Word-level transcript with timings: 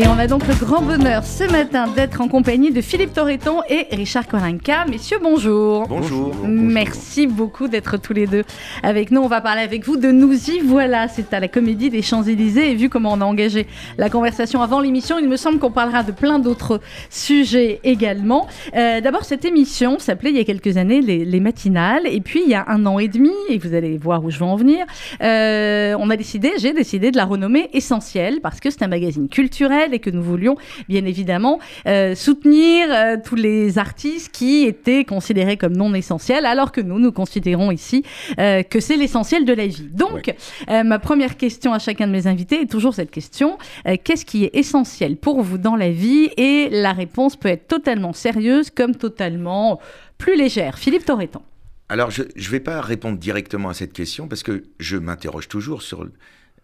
Et 0.00 0.06
on 0.06 0.18
a 0.18 0.26
donc 0.26 0.46
le 0.48 0.54
grand 0.54 0.80
bonheur 0.80 1.24
ce 1.24 1.44
matin 1.44 1.86
d'être 1.86 2.22
en 2.22 2.28
compagnie 2.28 2.70
de 2.70 2.80
Philippe 2.80 3.12
Torreton 3.12 3.60
et 3.68 3.86
Richard 3.94 4.26
Kolinka. 4.26 4.86
Messieurs, 4.86 5.18
bonjour. 5.22 5.86
Bonjour. 5.88 6.34
Merci 6.48 7.26
beaucoup 7.26 7.68
d'être 7.68 7.98
tous 7.98 8.14
les 8.14 8.26
deux 8.26 8.44
avec 8.82 9.10
nous. 9.10 9.20
On 9.20 9.26
va 9.26 9.42
parler 9.42 9.60
avec 9.60 9.84
vous 9.84 9.98
de 9.98 10.10
Nous 10.10 10.50
y 10.52 10.60
voilà. 10.60 11.06
C'est 11.08 11.34
à 11.34 11.40
la 11.40 11.48
Comédie 11.48 11.90
des 11.90 12.00
Champs-Élysées. 12.00 12.70
Et 12.70 12.74
vu 12.76 12.88
comment 12.88 13.12
on 13.12 13.20
a 13.20 13.26
engagé 13.26 13.66
la 13.98 14.08
conversation 14.08 14.62
avant 14.62 14.80
l'émission, 14.80 15.18
il 15.18 15.28
me 15.28 15.36
semble 15.36 15.58
qu'on 15.58 15.70
parlera 15.70 16.02
de 16.02 16.12
plein 16.12 16.38
d'autres 16.38 16.80
sujets 17.10 17.80
également. 17.84 18.46
Euh, 18.76 19.02
D'abord, 19.02 19.26
cette 19.26 19.44
émission 19.44 19.98
s'appelait 19.98 20.30
il 20.30 20.38
y 20.38 20.40
a 20.40 20.44
quelques 20.44 20.78
années 20.78 21.02
les, 21.02 21.26
les, 21.26 21.40
Matinales. 21.40 22.06
Et 22.06 22.22
puis, 22.22 22.40
il 22.42 22.50
y 22.50 22.54
a 22.54 22.64
un 22.68 22.86
an 22.86 22.98
et 22.98 23.08
demi, 23.08 23.34
et 23.50 23.58
vous 23.58 23.74
allez 23.74 23.98
voir 23.98 24.24
où 24.24 24.30
je 24.30 24.38
veux 24.38 24.46
en 24.46 24.56
venir, 24.56 24.86
euh, 25.22 25.94
on 25.98 26.08
a 26.08 26.16
décidé, 26.16 26.52
j'ai 26.56 26.72
décidé 26.72 27.10
de 27.10 27.18
la 27.18 27.26
renommer 27.26 27.68
Essentiel 27.74 28.40
parce 28.40 28.60
que 28.60 28.70
c'est 28.70 28.82
un 28.82 28.88
magazine 28.88 29.28
culturel 29.28 29.89
et 29.94 29.98
que 29.98 30.10
nous 30.10 30.22
voulions 30.22 30.56
bien 30.88 31.04
évidemment 31.04 31.58
euh, 31.86 32.14
soutenir 32.14 32.88
euh, 32.90 33.16
tous 33.24 33.34
les 33.34 33.78
artistes 33.78 34.30
qui 34.32 34.64
étaient 34.64 35.04
considérés 35.04 35.56
comme 35.56 35.76
non 35.76 35.94
essentiels, 35.94 36.46
alors 36.46 36.72
que 36.72 36.80
nous, 36.80 36.98
nous 36.98 37.12
considérons 37.12 37.70
ici 37.70 38.04
euh, 38.38 38.62
que 38.62 38.80
c'est 38.80 38.96
l'essentiel 38.96 39.44
de 39.44 39.52
la 39.52 39.66
vie. 39.66 39.88
Donc, 39.92 40.34
ma 40.68 40.98
première 40.98 41.36
question 41.36 41.72
à 41.72 41.78
chacun 41.78 42.06
de 42.06 42.12
mes 42.12 42.26
invités 42.26 42.62
est 42.62 42.70
toujours 42.70 42.94
cette 42.94 43.10
question 43.10 43.58
qu'est-ce 44.04 44.24
qui 44.24 44.44
est 44.44 44.54
essentiel 44.54 45.16
pour 45.16 45.42
vous 45.42 45.58
dans 45.58 45.76
la 45.76 45.90
vie? 45.90 46.30
Et 46.36 46.68
la 46.70 46.92
réponse 46.92 47.36
peut 47.36 47.48
être 47.48 47.66
totalement 47.66 48.12
sérieuse 48.12 48.70
comme 48.70 48.94
totalement 48.94 49.80
plus 50.18 50.36
légère. 50.36 50.78
Philippe 50.78 51.04
Torreton. 51.04 51.42
Alors, 51.88 52.10
je 52.10 52.22
ne 52.22 52.48
vais 52.50 52.60
pas 52.60 52.80
répondre 52.80 53.18
directement 53.18 53.68
à 53.68 53.74
cette 53.74 53.92
question 53.92 54.28
parce 54.28 54.44
que 54.44 54.62
je 54.78 54.96
m'interroge 54.96 55.48
toujours 55.48 55.82
sur 55.82 56.06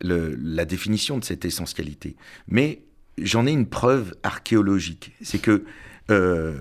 le, 0.00 0.36
la 0.40 0.64
définition 0.64 1.18
de 1.18 1.24
cette 1.24 1.44
essentialité. 1.44 2.14
Mais 2.46 2.82
j'en 3.18 3.46
ai 3.46 3.52
une 3.52 3.66
preuve 3.66 4.14
archéologique. 4.22 5.12
C'est 5.22 5.40
que 5.40 5.64
euh, 6.10 6.60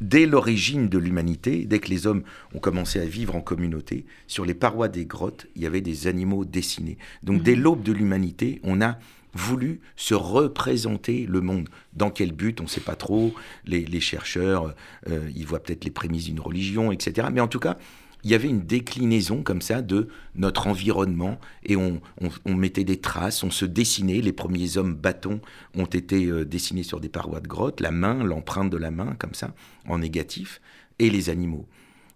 dès 0.00 0.26
l'origine 0.26 0.88
de 0.88 0.98
l'humanité, 0.98 1.64
dès 1.64 1.78
que 1.78 1.88
les 1.88 2.06
hommes 2.06 2.22
ont 2.54 2.58
commencé 2.58 3.00
à 3.00 3.04
vivre 3.04 3.36
en 3.36 3.40
communauté, 3.40 4.04
sur 4.26 4.44
les 4.44 4.54
parois 4.54 4.88
des 4.88 5.06
grottes, 5.06 5.46
il 5.56 5.62
y 5.62 5.66
avait 5.66 5.80
des 5.80 6.06
animaux 6.06 6.44
dessinés. 6.44 6.98
Donc 7.22 7.40
mmh. 7.40 7.44
dès 7.44 7.54
l'aube 7.54 7.82
de 7.82 7.92
l'humanité, 7.92 8.60
on 8.62 8.80
a 8.80 8.98
voulu 9.34 9.80
se 9.96 10.14
représenter 10.14 11.26
le 11.26 11.40
monde. 11.40 11.68
Dans 11.94 12.10
quel 12.10 12.32
but, 12.32 12.60
on 12.60 12.64
ne 12.64 12.68
sait 12.68 12.80
pas 12.80 12.96
trop. 12.96 13.34
Les, 13.64 13.84
les 13.84 14.00
chercheurs, 14.00 14.74
euh, 15.08 15.30
ils 15.34 15.46
voient 15.46 15.62
peut-être 15.62 15.84
les 15.84 15.90
prémices 15.90 16.26
d'une 16.26 16.40
religion, 16.40 16.92
etc. 16.92 17.28
Mais 17.32 17.40
en 17.40 17.48
tout 17.48 17.60
cas, 17.60 17.78
il 18.24 18.30
y 18.30 18.34
avait 18.34 18.48
une 18.48 18.64
déclinaison 18.64 19.42
comme 19.42 19.62
ça 19.62 19.82
de 19.82 20.08
notre 20.36 20.68
environnement 20.68 21.40
et 21.64 21.76
on, 21.76 22.00
mettait 22.46 22.84
des 22.84 23.00
traces, 23.00 23.42
on 23.42 23.50
se 23.50 23.64
dessinait. 23.64 24.20
Les 24.20 24.32
premiers 24.32 24.76
hommes 24.76 24.94
bâtons 24.94 25.40
ont 25.74 25.86
été 25.86 26.26
euh, 26.26 26.44
dessinés 26.44 26.84
sur 26.84 27.00
des 27.00 27.08
parois 27.08 27.40
de 27.40 27.48
grotte, 27.48 27.80
la 27.80 27.90
main, 27.90 28.22
l'empreinte 28.22 28.70
de 28.70 28.76
la 28.76 28.90
main, 28.90 29.16
comme 29.18 29.34
ça, 29.34 29.54
en 29.88 29.98
négatif, 29.98 30.60
et 30.98 31.10
les 31.10 31.30
animaux. 31.30 31.66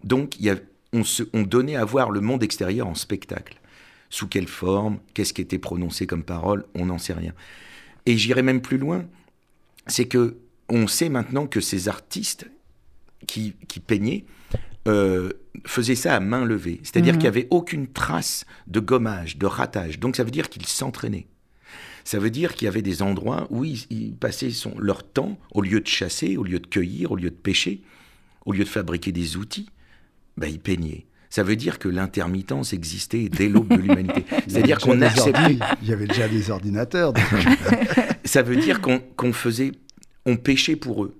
Donc 0.05 0.37
on, 0.93 1.03
se, 1.03 1.25
on 1.33 1.43
donnait 1.43 1.77
à 1.77 1.85
voir 1.85 2.11
le 2.11 2.21
monde 2.21 2.45
extérieur 2.45 2.87
en 2.87 2.95
spectacle. 2.95 3.61
Sous 4.09 4.29
quelle 4.29 4.47
forme, 4.47 4.99
qu'est-ce 5.15 5.35
qui 5.35 5.43
était 5.43 5.59
prononcé 5.59 6.07
comme 6.07 6.23
parole, 6.23 6.65
on 6.77 6.87
n'en 6.87 6.99
sait 6.99 7.15
rien. 7.15 7.33
Et 8.07 8.17
j'irai 8.17 8.43
même 8.43 8.61
plus 8.61 8.79
loin, 8.79 9.05
c'est 9.89 10.07
que 10.07 10.37
on 10.69 10.87
sait 10.87 11.09
maintenant 11.09 11.47
que 11.47 11.61
ces 11.61 11.89
artistes 11.89 12.49
qui 13.27 13.55
peignaient 13.87 14.25
euh, 14.87 15.31
faisait 15.65 15.95
ça 15.95 16.17
à 16.17 16.21
main 16.21 16.45
levée. 16.45 16.81
C'est-à-dire 16.83 17.15
mmh. 17.15 17.19
qu'il 17.19 17.25
n'y 17.25 17.37
avait 17.37 17.49
aucune 17.51 17.87
trace 17.89 18.45
de 18.67 18.81
gommage, 18.81 19.37
de 19.39 19.47
ratage. 19.47 19.99
Donc 19.99 20.17
ça 20.17 20.25
veut 20.25 20.31
dire 20.31 20.49
qu'ils 20.49 20.67
s'entraînaient. 20.67 21.27
Ça 22.05 22.19
veut 22.19 22.31
dire 22.31 22.55
qu'il 22.55 22.67
y 22.67 22.69
avait 22.69 22.83
des 22.83 23.03
endroits 23.03 23.49
où 23.51 23.65
ils, 23.65 23.85
ils 23.91 24.15
passaient 24.15 24.51
son, 24.51 24.79
leur 24.79 25.03
temps, 25.03 25.39
au 25.51 25.63
lieu 25.63 25.81
de 25.81 25.89
chasser, 25.89 26.37
au 26.37 26.45
lieu 26.45 26.61
de 26.61 26.67
cueillir, 26.67 27.11
au 27.11 27.17
lieu 27.17 27.31
de 27.31 27.35
pêcher, 27.35 27.83
au 28.45 28.53
lieu 28.53 28.63
de 28.63 28.69
fabriquer 28.69 29.11
des 29.11 29.37
outils, 29.37 29.69
ben, 30.37 30.47
ils 30.47 30.61
peignaient. 30.61 31.07
Ça 31.31 31.43
veut 31.43 31.57
dire 31.57 31.79
que 31.81 31.89
l'intermittence 31.89 32.73
existait 32.73 33.29
dès 33.29 33.49
l'aube 33.49 33.69
de 33.69 33.81
l'humanité. 33.81 34.25
C'est-à-dire 34.47 34.79
qu'on 34.79 35.03
acceptait. 35.03 35.59
Il 35.83 35.89
y 35.89 35.93
avait 35.93 36.07
déjà 36.07 36.29
des 36.29 36.51
ordinateurs. 36.51 37.13
ça 38.25 38.43
veut 38.43 38.57
dire 38.57 38.81
qu'on 38.81 39.01
qu 39.01 39.33
faisait, 39.33 39.73
on 40.25 40.37
pêchait 40.37 40.77
pour 40.77 41.05
eux 41.05 41.17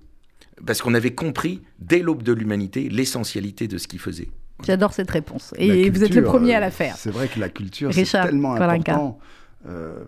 parce 0.65 0.81
qu'on 0.81 0.93
avait 0.93 1.13
compris 1.13 1.61
dès 1.79 1.99
l'aube 1.99 2.23
de 2.23 2.33
l'humanité 2.33 2.89
l'essentialité 2.89 3.67
de 3.67 3.77
ce 3.77 3.87
qu'ils 3.87 3.99
faisaient. 3.99 4.29
J'adore 4.65 4.93
cette 4.93 5.11
réponse. 5.11 5.53
Et 5.57 5.67
culture, 5.67 5.93
vous 5.93 6.03
êtes 6.03 6.15
le 6.15 6.23
premier 6.23 6.55
à 6.55 6.59
la 6.59 6.71
faire. 6.71 6.95
C'est 6.97 7.11
vrai 7.11 7.27
que 7.27 7.39
la 7.39 7.49
culture, 7.49 7.93
c'est 7.93 8.03
tellement 8.03 8.55
Kolinka. 8.57 8.93
important. 8.93 9.19
Euh, 9.67 10.03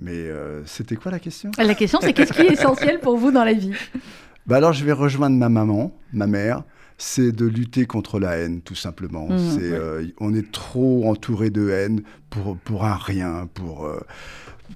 mais 0.00 0.12
euh, 0.12 0.64
c'était 0.66 0.96
quoi 0.96 1.10
la 1.12 1.18
question? 1.18 1.50
La 1.58 1.74
question, 1.74 1.98
c'est 2.02 2.12
qu'est-ce 2.12 2.32
qui 2.32 2.42
est 2.42 2.52
essentiel 2.52 3.00
pour 3.00 3.16
vous 3.16 3.30
dans 3.30 3.44
la 3.44 3.52
vie? 3.52 3.72
Bah 4.46 4.56
Alors, 4.56 4.72
je 4.72 4.84
vais 4.84 4.92
rejoindre 4.92 5.36
ma 5.36 5.48
maman, 5.48 5.92
ma 6.12 6.26
mère. 6.26 6.62
C'est 7.00 7.30
de 7.30 7.46
lutter 7.46 7.86
contre 7.86 8.18
la 8.18 8.36
haine, 8.38 8.60
tout 8.60 8.74
simplement. 8.74 9.28
Mmh, 9.28 9.38
c'est, 9.38 9.70
ouais. 9.70 9.78
euh, 9.78 10.06
on 10.18 10.34
est 10.34 10.50
trop 10.50 11.08
entouré 11.08 11.50
de 11.50 11.70
haine 11.70 12.02
pour, 12.30 12.56
pour 12.56 12.84
un 12.84 12.96
rien, 12.96 13.48
pour 13.54 13.86
euh, 13.86 14.00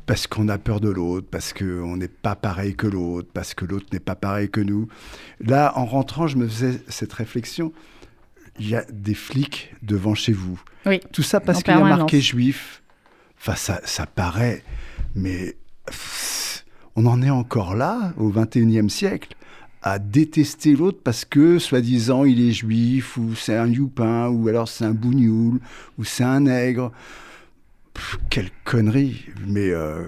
parce 0.06 0.26
qu'on 0.26 0.48
a 0.48 0.58
peur 0.58 0.80
de 0.80 0.88
l'autre, 0.88 1.26
parce 1.30 1.52
qu'on 1.52 1.96
n'est 1.96 2.08
pas 2.08 2.34
pareil 2.34 2.74
que 2.74 2.86
l'autre, 2.86 3.28
parce 3.32 3.54
que 3.54 3.64
l'autre 3.64 3.86
n'est 3.92 4.00
pas 4.00 4.14
pareil 4.14 4.50
que 4.50 4.60
nous. 4.60 4.88
Là, 5.40 5.72
en 5.76 5.84
rentrant, 5.84 6.26
je 6.26 6.36
me 6.36 6.46
faisais 6.46 6.80
cette 6.88 7.12
réflexion. 7.12 7.72
Il 8.58 8.68
y 8.68 8.76
a 8.76 8.84
des 8.92 9.14
flics 9.14 9.74
devant 9.82 10.14
chez 10.14 10.32
vous. 10.32 10.60
Oui, 10.86 11.00
Tout 11.12 11.22
ça 11.22 11.40
parce 11.40 11.62
qu'il 11.62 11.74
y 11.74 11.76
a 11.76 11.80
marqué 11.80 12.20
juif. 12.20 12.82
Enfin, 13.38 13.54
ça, 13.54 13.80
ça 13.84 14.06
paraît, 14.06 14.62
mais 15.14 15.56
on 16.96 17.06
en 17.06 17.22
est 17.22 17.30
encore 17.30 17.74
là, 17.74 18.12
au 18.16 18.30
21e 18.30 18.88
siècle, 18.88 19.34
à 19.82 19.98
détester 19.98 20.76
l'autre 20.76 21.00
parce 21.02 21.24
que, 21.24 21.58
soi-disant, 21.58 22.24
il 22.24 22.40
est 22.40 22.52
juif, 22.52 23.16
ou 23.16 23.34
c'est 23.34 23.56
un 23.56 23.66
youpin, 23.66 24.28
ou 24.28 24.48
alors 24.48 24.68
c'est 24.68 24.84
un 24.84 24.92
bougnoul, 24.92 25.58
ou 25.98 26.04
c'est 26.04 26.24
un 26.24 26.40
nègre. 26.40 26.92
Pff, 28.12 28.20
quelle 28.30 28.50
connerie 28.64 29.24
Mais 29.46 29.70
euh, 29.70 30.02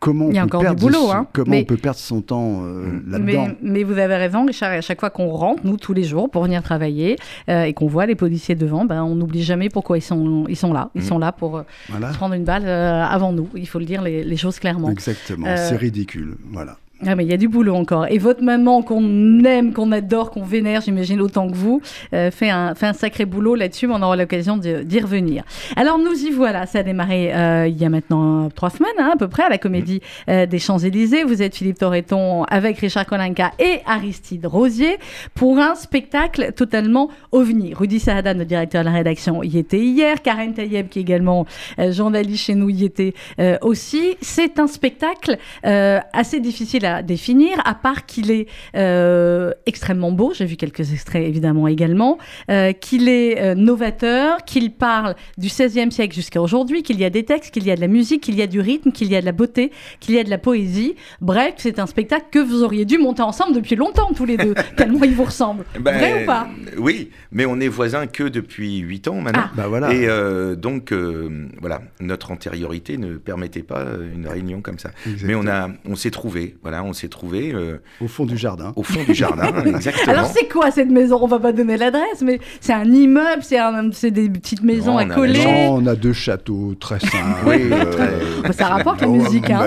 comment, 0.00 0.26
on 0.26 0.32
peut, 0.32 0.38
encore 0.40 0.60
perdre 0.62 0.80
boulot, 0.80 0.98
son, 1.06 1.12
hein. 1.12 1.26
comment 1.32 1.50
Mais- 1.50 1.62
on 1.62 1.64
peut 1.64 1.76
perdre 1.76 1.98
son 1.98 2.20
temps 2.22 2.62
euh, 2.64 3.00
là-dedans? 3.06 3.46
Mais, 3.48 3.56
mais 3.62 3.82
vous 3.84 3.98
avez 3.98 4.16
raison, 4.16 4.44
Richard, 4.46 4.72
à 4.72 4.80
chaque 4.80 5.00
fois 5.00 5.10
qu'on 5.10 5.28
rentre, 5.28 5.62
nous, 5.64 5.76
tous 5.76 5.92
les 5.92 6.04
jours, 6.04 6.30
pour 6.30 6.42
venir 6.42 6.62
travailler, 6.62 7.16
euh, 7.48 7.62
et 7.64 7.72
qu'on 7.72 7.86
voit 7.86 8.06
les 8.06 8.14
policiers 8.16 8.54
devant, 8.54 8.84
ben, 8.84 9.02
on 9.04 9.14
n'oublie 9.14 9.42
jamais 9.42 9.68
pourquoi 9.68 9.98
ils 9.98 10.02
sont, 10.02 10.44
ils 10.48 10.56
sont 10.56 10.72
là. 10.72 10.90
Ils 10.94 11.02
Mhm. 11.02 11.06
sont 11.08 11.18
là 11.18 11.32
pour 11.32 11.62
Voilà. 11.88 12.12
se 12.12 12.16
prendre 12.16 12.34
une 12.34 12.44
balle 12.44 12.64
euh, 12.66 13.04
avant 13.04 13.32
nous. 13.32 13.48
Il 13.54 13.68
faut 13.68 13.78
le 13.78 13.84
dire, 13.86 14.02
les, 14.02 14.24
les 14.24 14.36
choses 14.36 14.58
clairement. 14.58 14.90
Exactement, 14.90 15.46
Euh, 15.46 15.56
c'est 15.68 15.76
ridicule. 15.76 16.36
Voilà. 16.52 16.76
Ah, 17.04 17.14
mais 17.14 17.24
il 17.24 17.30
y 17.30 17.34
a 17.34 17.36
du 17.36 17.48
boulot 17.48 17.74
encore. 17.74 18.06
Et 18.08 18.16
votre 18.16 18.42
maman, 18.42 18.80
qu'on 18.80 19.44
aime, 19.44 19.74
qu'on 19.74 19.92
adore, 19.92 20.30
qu'on 20.30 20.42
vénère, 20.42 20.80
j'imagine 20.80 21.20
autant 21.20 21.46
que 21.46 21.54
vous, 21.54 21.82
euh, 22.14 22.30
fait, 22.30 22.48
un, 22.48 22.74
fait 22.74 22.86
un 22.86 22.94
sacré 22.94 23.26
boulot 23.26 23.54
là-dessus, 23.54 23.86
mais 23.86 23.94
on 23.94 24.02
aura 24.02 24.16
l'occasion 24.16 24.56
d'y 24.56 25.00
revenir. 25.00 25.44
Alors, 25.76 25.98
nous 25.98 26.14
y 26.14 26.30
voilà. 26.30 26.64
Ça 26.64 26.78
a 26.78 26.82
démarré 26.82 27.34
euh, 27.34 27.68
il 27.68 27.76
y 27.76 27.84
a 27.84 27.90
maintenant 27.90 28.48
trois 28.48 28.70
semaines, 28.70 28.92
hein, 28.98 29.10
à 29.12 29.16
peu 29.18 29.28
près, 29.28 29.42
à 29.42 29.50
la 29.50 29.58
Comédie 29.58 30.00
euh, 30.30 30.46
des 30.46 30.58
Champs-Élysées. 30.58 31.24
Vous 31.24 31.42
êtes 31.42 31.54
Philippe 31.54 31.78
Torreton 31.78 32.44
avec 32.44 32.78
Richard 32.78 33.04
Kolinka 33.04 33.52
et 33.58 33.80
Aristide 33.84 34.46
Rosier 34.46 34.96
pour 35.34 35.58
un 35.58 35.74
spectacle 35.74 36.52
totalement 36.56 37.10
ovni. 37.30 37.74
Rudy 37.74 38.00
Saada, 38.00 38.32
notre 38.32 38.48
directeur 38.48 38.82
de 38.82 38.86
la 38.86 38.94
rédaction, 38.94 39.42
y 39.42 39.58
était 39.58 39.80
hier. 39.80 40.22
Karen 40.22 40.54
Tayeb, 40.54 40.88
qui 40.88 41.00
est 41.00 41.02
également 41.02 41.44
euh, 41.78 41.92
journaliste 41.92 42.44
chez 42.44 42.54
nous, 42.54 42.70
y 42.70 42.84
était 42.84 43.12
euh, 43.38 43.58
aussi. 43.60 44.16
C'est 44.22 44.58
un 44.58 44.66
spectacle 44.66 45.36
euh, 45.66 46.00
assez 46.14 46.40
difficile 46.40 46.85
à 46.86 47.02
définir, 47.02 47.58
à 47.64 47.74
part 47.74 48.06
qu'il 48.06 48.30
est 48.30 48.46
euh, 48.74 49.52
extrêmement 49.66 50.12
beau, 50.12 50.32
j'ai 50.34 50.44
vu 50.44 50.56
quelques 50.56 50.92
extraits 50.92 51.26
évidemment 51.26 51.68
également, 51.68 52.18
euh, 52.50 52.72
qu'il 52.72 53.08
est 53.08 53.40
euh, 53.40 53.54
novateur, 53.54 54.44
qu'il 54.44 54.72
parle 54.72 55.14
du 55.38 55.48
XVIe 55.48 55.92
siècle 55.92 56.14
jusqu'à 56.14 56.40
aujourd'hui, 56.40 56.82
qu'il 56.82 56.98
y 56.98 57.04
a 57.04 57.10
des 57.10 57.24
textes, 57.24 57.52
qu'il 57.52 57.64
y 57.64 57.70
a 57.70 57.76
de 57.76 57.80
la 57.80 57.88
musique, 57.88 58.22
qu'il 58.22 58.36
y 58.36 58.42
a 58.42 58.46
du 58.46 58.60
rythme, 58.60 58.92
qu'il 58.92 59.10
y 59.10 59.16
a 59.16 59.20
de 59.20 59.26
la 59.26 59.32
beauté, 59.32 59.72
qu'il 60.00 60.14
y 60.14 60.18
a 60.18 60.24
de 60.24 60.30
la 60.30 60.38
poésie. 60.38 60.94
Bref, 61.20 61.54
c'est 61.58 61.78
un 61.78 61.86
spectacle 61.86 62.26
que 62.30 62.38
vous 62.38 62.62
auriez 62.62 62.84
dû 62.84 62.98
monter 62.98 63.22
ensemble 63.22 63.54
depuis 63.54 63.76
longtemps 63.76 64.12
tous 64.14 64.24
les 64.24 64.36
deux, 64.36 64.54
tellement 64.76 65.02
il 65.04 65.14
vous 65.14 65.24
ressemble. 65.24 65.64
Ben, 65.80 65.98
Vrai 65.98 66.22
ou 66.22 66.26
pas? 66.26 66.48
Oui, 66.78 67.10
mais 67.32 67.46
on 67.46 67.60
est 67.60 67.68
voisins 67.68 68.06
que 68.06 68.24
depuis 68.24 68.78
8 68.78 69.08
ans 69.08 69.20
maintenant. 69.20 69.42
Ah. 69.44 69.50
Bah 69.56 69.68
voilà. 69.68 69.92
Et 69.92 70.06
euh, 70.08 70.56
donc, 70.56 70.92
euh, 70.92 71.48
voilà, 71.60 71.82
notre 72.00 72.30
antériorité 72.30 72.96
ne 72.96 73.16
permettait 73.16 73.62
pas 73.62 73.84
une 74.14 74.26
réunion 74.26 74.60
comme 74.60 74.78
ça. 74.78 74.90
Mais 75.22 75.34
on, 75.34 75.46
a, 75.46 75.70
on 75.84 75.96
s'est 75.96 76.10
trouvé, 76.10 76.56
voilà, 76.62 76.75
on 76.84 76.92
s'est 76.92 77.08
trouvé 77.08 77.52
euh, 77.54 77.78
Au 78.00 78.08
fond 78.08 78.24
du 78.26 78.36
jardin. 78.36 78.72
au 78.76 78.82
fond 78.82 79.00
du 79.06 79.14
jardin, 79.14 79.50
exactement. 79.66 80.12
Alors 80.12 80.26
c'est 80.26 80.48
quoi 80.48 80.70
cette 80.70 80.90
maison? 80.90 81.18
On 81.22 81.26
va 81.26 81.38
pas 81.38 81.52
donner 81.52 81.76
l'adresse, 81.76 82.22
mais 82.22 82.40
c'est 82.60 82.72
un 82.72 82.84
immeuble, 82.84 83.42
c'est 83.42 84.10
des 84.10 84.28
petites 84.28 84.62
maisons 84.62 84.92
Non, 84.92 84.98
à 84.98 85.04
on 85.06 85.10
a 85.10 85.14
coller. 85.14 85.44
Non, 85.44 85.74
on 85.76 85.86
a 85.86 85.94
deux 85.94 86.12
châteaux 86.12 86.74
très 86.78 87.00
simples. 87.00 87.40
Oui, 87.46 87.56
euh, 87.72 87.84
très- 87.92 88.12
Bah, 88.42 88.52
ça 88.52 88.66
rapporte 88.68 89.00
la 89.00 89.08
musique, 89.08 89.50
hein. 89.50 89.66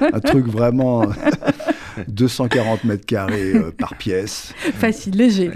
un 0.00 0.20
truc 0.20 0.46
vraiment 0.46 1.02
240 2.08 2.84
mètres 2.84 3.06
carrés 3.06 3.52
euh, 3.54 3.70
par 3.76 3.94
pièce. 3.96 4.52
Facile, 4.78 5.16
léger. 5.16 5.50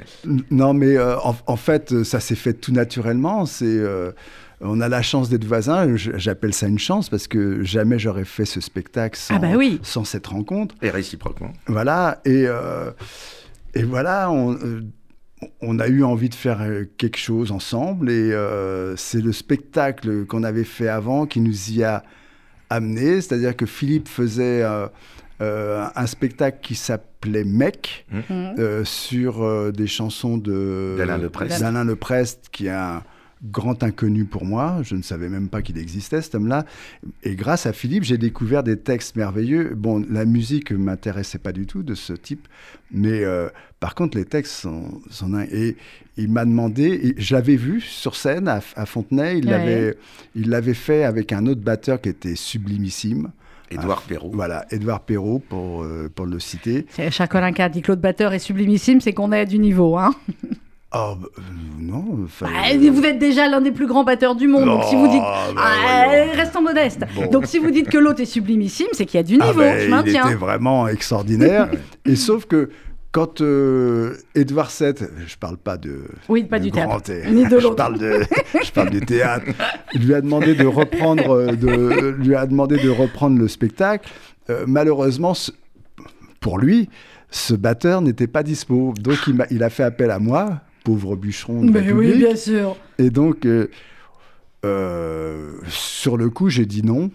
Non, 0.50 0.72
mais 0.74 0.96
euh, 0.96 1.18
en, 1.20 1.34
en 1.46 1.56
fait, 1.56 2.02
ça 2.04 2.20
s'est 2.20 2.34
fait 2.34 2.54
tout 2.54 2.72
naturellement. 2.72 3.46
C'est 3.46 3.64
euh, 3.66 4.12
on 4.60 4.80
a 4.80 4.88
la 4.88 5.02
chance 5.02 5.28
d'être 5.28 5.44
voisins. 5.44 5.96
J'appelle 5.96 6.52
ça 6.52 6.66
une 6.66 6.78
chance 6.78 7.08
parce 7.08 7.28
que 7.28 7.62
jamais 7.62 7.98
j'aurais 7.98 8.24
fait 8.24 8.44
ce 8.44 8.60
spectacle 8.60 9.18
sans, 9.18 9.36
ah 9.36 9.38
bah 9.38 9.52
oui. 9.56 9.80
sans 9.82 10.04
cette 10.04 10.26
rencontre. 10.26 10.74
Et 10.82 10.90
réciproquement. 10.90 11.52
Voilà. 11.66 12.20
Et, 12.24 12.46
et 13.74 13.82
voilà, 13.82 14.30
on, 14.30 14.56
on, 15.60 15.78
a 15.78 15.88
eu 15.88 16.02
envie 16.02 16.28
de 16.28 16.34
faire 16.34 16.66
quelque 16.96 17.18
chose 17.18 17.52
ensemble. 17.52 18.10
Et 18.10 18.32
c'est 18.96 19.20
le 19.20 19.32
spectacle 19.32 20.26
qu'on 20.26 20.42
avait 20.42 20.64
fait 20.64 20.88
avant 20.88 21.26
qui 21.26 21.40
nous 21.40 21.70
y 21.70 21.84
a 21.84 22.02
amené. 22.70 23.20
C'est-à-dire 23.20 23.56
que 23.56 23.66
Philippe 23.66 24.08
faisait 24.08 24.64
euh, 25.40 25.86
un 25.94 26.06
spectacle 26.06 26.58
qui 26.60 26.74
s'appelait 26.74 27.44
Mec, 27.44 28.06
mmh. 28.10 28.20
euh, 28.58 28.84
sur 28.84 29.44
euh, 29.44 29.70
des 29.70 29.86
chansons 29.86 30.36
d'Alain 30.36 31.16
Leprest. 31.16 31.62
Leprest, 31.84 32.48
qui 32.50 32.66
est 32.66 32.70
un 32.70 33.04
grand 33.44 33.82
inconnu 33.82 34.24
pour 34.24 34.44
moi. 34.44 34.80
Je 34.82 34.94
ne 34.94 35.02
savais 35.02 35.28
même 35.28 35.48
pas 35.48 35.62
qu'il 35.62 35.78
existait, 35.78 36.22
cet 36.22 36.34
homme-là. 36.34 36.64
Et 37.22 37.36
grâce 37.36 37.66
à 37.66 37.72
Philippe, 37.72 38.04
j'ai 38.04 38.18
découvert 38.18 38.62
des 38.62 38.78
textes 38.78 39.16
merveilleux. 39.16 39.74
Bon, 39.74 40.04
la 40.10 40.24
musique 40.24 40.72
m'intéressait 40.72 41.38
pas 41.38 41.52
du 41.52 41.66
tout 41.66 41.82
de 41.82 41.94
ce 41.94 42.12
type, 42.12 42.48
mais 42.90 43.22
par 43.80 43.94
contre, 43.94 44.18
les 44.18 44.24
textes 44.24 44.52
sont, 44.52 45.00
sont 45.10 45.38
Et 45.52 45.76
il 46.16 46.30
m'a 46.30 46.44
demandé, 46.44 47.14
je 47.16 47.34
l'avais 47.34 47.56
vu 47.56 47.80
sur 47.80 48.16
scène 48.16 48.48
à, 48.48 48.60
Fontenay, 48.86 49.38
il 49.38 49.46
l'avait 49.46 49.96
il 50.34 50.50
l'avait 50.50 50.74
fait 50.74 51.04
avec 51.04 51.32
un 51.32 51.46
autre 51.46 51.60
batteur 51.60 52.00
qui 52.00 52.08
était 52.08 52.34
sublimissime. 52.34 53.30
Édouard 53.70 54.02
Perrault. 54.02 54.30
Voilà, 54.32 54.64
Édouard 54.70 55.00
Perrault, 55.00 55.42
pour, 55.46 55.82
euh, 55.82 56.10
pour 56.14 56.24
le 56.24 56.40
citer. 56.40 56.86
C'est 56.88 57.10
Chacolin 57.10 57.52
qui 57.52 57.60
a 57.60 57.68
dit 57.68 57.82
Claude 57.82 58.00
Batteur 58.00 58.32
est 58.32 58.38
sublimissime, 58.38 59.02
c'est 59.02 59.12
qu'on 59.12 59.30
est 59.30 59.40
à 59.40 59.44
du 59.44 59.58
niveau, 59.58 59.98
hein 59.98 60.14
Oh, 60.94 61.16
non. 61.78 62.26
Bah, 62.40 62.48
vous 62.78 63.02
êtes 63.02 63.18
déjà 63.18 63.46
l'un 63.46 63.60
des 63.60 63.72
plus 63.72 63.86
grands 63.86 64.04
batteurs 64.04 64.34
du 64.34 64.48
monde. 64.48 64.64
donc 64.64 64.84
si 64.84 64.96
vous 64.96 65.08
dites. 65.08 65.20
Bah, 65.20 65.54
ah, 65.56 66.06
restons 66.34 66.62
modestes. 66.62 67.04
Donc 67.30 67.46
si 67.46 67.58
vous 67.58 67.70
dites 67.70 67.90
que 67.90 67.98
l'autre 67.98 68.22
est 68.22 68.26
sublimissime, 68.26 68.86
c'est 68.92 69.04
qu'il 69.04 69.18
y 69.18 69.20
a 69.20 69.22
du 69.22 69.34
niveau. 69.34 69.60
Ah, 69.60 69.78
je 69.78 69.88
maintiens. 69.88 70.22
Il 70.24 70.30
était 70.30 70.34
vraiment 70.38 70.88
extraordinaire. 70.88 71.68
et 72.06 72.16
sauf 72.16 72.46
que 72.46 72.70
quand 73.12 73.40
euh, 73.40 74.14
Edouard 74.34 74.70
VII, 74.70 74.94
je 75.26 75.36
parle 75.36 75.56
pas 75.56 75.76
de 75.76 76.04
oui 76.28 76.44
pas 76.44 76.58
du 76.58 76.70
théâtre, 76.70 77.10
ni 77.30 77.46
de 77.46 77.56
l'autre, 77.60 77.70
je 77.70 77.74
parle 77.74 77.98
de, 77.98 78.22
je 78.62 78.70
parle 78.70 78.90
du 78.90 79.00
théâtre. 79.00 79.46
Il 79.94 80.06
lui 80.06 80.14
a 80.14 80.20
demandé 80.20 80.54
de 80.54 80.66
reprendre, 80.66 81.30
euh, 81.30 81.52
de, 81.52 82.10
lui 82.18 82.34
a 82.34 82.46
demandé 82.46 82.76
de 82.76 82.90
reprendre 82.90 83.38
le 83.38 83.48
spectacle. 83.48 84.10
Euh, 84.50 84.64
malheureusement, 84.66 85.32
pour 86.40 86.58
lui, 86.58 86.88
ce 87.30 87.54
batteur 87.54 88.02
n'était 88.02 88.26
pas 88.26 88.42
dispo, 88.42 88.94
donc 88.98 89.18
il 89.26 89.40
a, 89.40 89.46
il 89.50 89.62
a, 89.62 89.70
fait 89.70 89.84
appel 89.84 90.10
à 90.10 90.18
moi, 90.18 90.60
pauvre 90.88 91.16
bûcheron. 91.16 91.64
De 91.64 91.70
Mais 91.70 91.92
oui, 91.92 92.18
bien 92.18 92.36
sûr. 92.36 92.76
Et 92.98 93.10
donc. 93.10 93.46
Euh, 94.64 95.52
sur 95.68 96.16
le 96.16 96.30
coup, 96.30 96.50
j'ai 96.50 96.66
dit 96.66 96.82
non. 96.82 97.12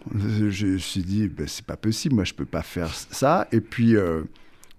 Je 0.50 0.66
me 0.66 0.78
suis 0.78 1.02
dit, 1.02 1.28
ben, 1.28 1.46
c'est 1.46 1.66
pas 1.66 1.76
possible, 1.76 2.16
moi 2.16 2.24
je 2.24 2.34
peux 2.34 2.46
pas 2.46 2.62
faire 2.62 2.90
ça. 2.94 3.50
Et 3.52 3.60
puis, 3.60 3.98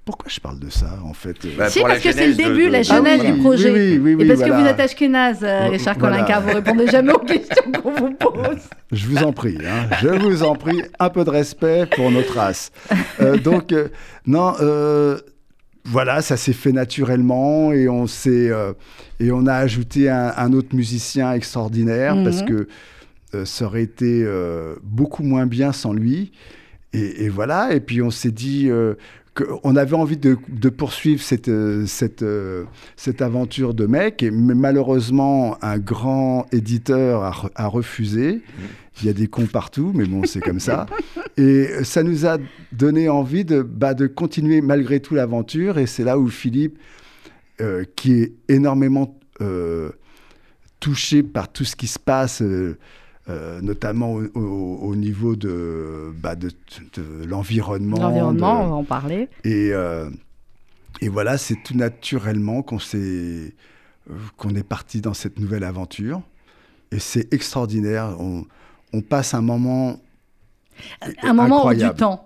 pourquoi 0.04 0.28
je 0.28 0.38
parle 0.38 0.58
de 0.58 0.68
ça, 0.68 0.98
en 1.02 1.14
fait 1.14 1.34
bah, 1.56 1.70
Si, 1.70 1.80
parce 1.80 2.00
que 2.00 2.12
c'est 2.12 2.26
le 2.26 2.34
début, 2.34 2.68
la 2.68 2.82
genèse 2.82 3.22
ah 3.24 3.30
du 3.30 3.38
projet. 3.38 3.70
Oui, 3.70 3.98
oui, 3.98 4.14
oui, 4.14 4.24
Et 4.24 4.28
parce 4.28 4.42
que 4.42 4.54
vous 4.54 4.66
êtes 4.66 4.80
ashkénaze, 4.80 5.38
euh, 5.42 5.68
Richard 5.68 5.96
Kolinka, 5.96 6.40
vous 6.40 6.52
répondez 6.52 6.86
jamais 6.88 7.12
aux 7.12 7.20
questions 7.20 7.72
qu'on 7.82 7.92
vous 7.92 8.12
pose. 8.12 8.58
Je 8.92 9.06
vous 9.06 9.22
en 9.22 9.32
prie, 9.32 9.56
hein, 9.66 9.88
je 10.02 10.08
vous 10.08 10.44
en 10.44 10.54
prie, 10.54 10.82
un 11.00 11.08
peu 11.08 11.24
de 11.24 11.30
respect 11.30 11.86
pour 11.86 12.12
notre 12.12 12.34
race. 12.36 12.70
Euh, 13.20 13.38
donc, 13.38 13.72
euh, 13.72 13.88
non, 14.26 14.52
voilà, 15.84 16.22
ça 16.22 16.36
s'est 16.36 16.52
fait 16.52 16.72
naturellement 16.72 17.72
et 17.72 17.88
on, 17.88 18.06
et 18.06 19.30
on 19.32 19.46
a 19.46 19.54
ajouté 19.54 20.08
un, 20.08 20.52
autre 20.52 20.74
musicien 20.74 21.32
extraordinaire 21.32 22.16
parce 22.24 22.42
mhm. 22.42 22.48
que 23.32 23.44
ça 23.44 23.66
aurait 23.66 23.82
été 23.82 24.26
beaucoup 24.82 25.22
moins 25.22 25.46
bien 25.46 25.72
sans 25.72 25.92
lui. 25.92 26.32
Et, 26.92 27.24
et, 27.24 27.28
voilà, 27.28 27.74
et 27.74 27.80
puis 27.80 28.00
on 28.00 28.10
s'est 28.10 28.30
dit, 28.30 28.70
on 29.62 29.76
avait 29.76 29.96
envie 29.96 30.16
de, 30.16 30.68
poursuivre 30.68 31.22
cette, 31.22 31.48
euh, 31.48 31.86
cette, 31.86 32.22
euh, 32.22 32.64
cette 32.96 33.22
aventure 33.22 33.74
de 33.74 33.86
mec, 33.86 34.24
mais 34.32 34.54
malheureusement, 34.54 35.56
un 35.62 35.78
grand 35.78 36.46
éditeur 36.52 37.50
a, 37.54 37.66
refusé. 37.66 38.42
Il 39.00 39.06
y 39.06 39.08
a 39.08 39.12
des 39.12 39.26
cons 39.26 39.46
partout, 39.46 39.92
mais 39.94 40.04
bon, 40.04 40.24
c'est 40.24 40.40
comme 40.40 40.60
ça. 40.60 40.86
Et 41.36 41.66
ça 41.82 42.02
nous 42.02 42.26
a 42.26 42.38
donné 42.72 43.08
envie 43.08 43.44
de, 43.44 43.62
bah, 43.62 43.92
de 43.92 44.06
continuer 44.06 44.60
malgré 44.60 45.00
tout 45.00 45.14
l'aventure. 45.14 45.78
Et 45.78 45.86
c'est 45.86 46.04
là 46.04 46.18
où 46.18 46.28
Philippe, 46.28 46.78
euh, 47.60 47.84
qui 47.96 48.12
est 48.12 48.32
énormément 48.48 49.18
touché 50.84 51.22
par 51.22 51.50
tout 51.50 51.64
ce 51.64 51.76
qui 51.76 51.86
se 51.86 51.98
passe, 51.98 52.42
euh, 53.30 53.60
notamment 53.62 54.12
au, 54.34 54.94
niveau 54.94 55.34
de, 55.34 56.12
bah, 56.22 56.36
de, 56.36 56.50
l'environnement. 57.26 57.96
L'environnement, 57.98 58.64
on 58.64 58.68
va 58.68 58.74
en 58.74 58.84
parler. 58.84 59.30
Et, 59.44 59.70
euh, 59.72 60.10
et 61.00 61.08
voilà, 61.08 61.38
c'est 61.38 61.56
tout 61.64 61.74
naturellement 61.74 62.62
qu'on 62.62 62.78
s'est 62.78 63.54
qu'on 64.36 64.50
est 64.50 64.62
parti 64.68 65.00
dans 65.00 65.14
cette 65.14 65.38
nouvelle 65.38 65.64
aventure. 65.64 66.20
Et 66.92 66.98
c'est 66.98 67.32
extraordinaire. 67.32 68.14
On, 68.20 68.44
on, 68.94 69.00
passe 69.00 69.34
un 69.34 69.40
moment. 69.40 69.96
Un 71.22 71.32
moment 71.32 71.64
hors 71.64 71.74
du 71.74 71.90
temps. 71.90 72.23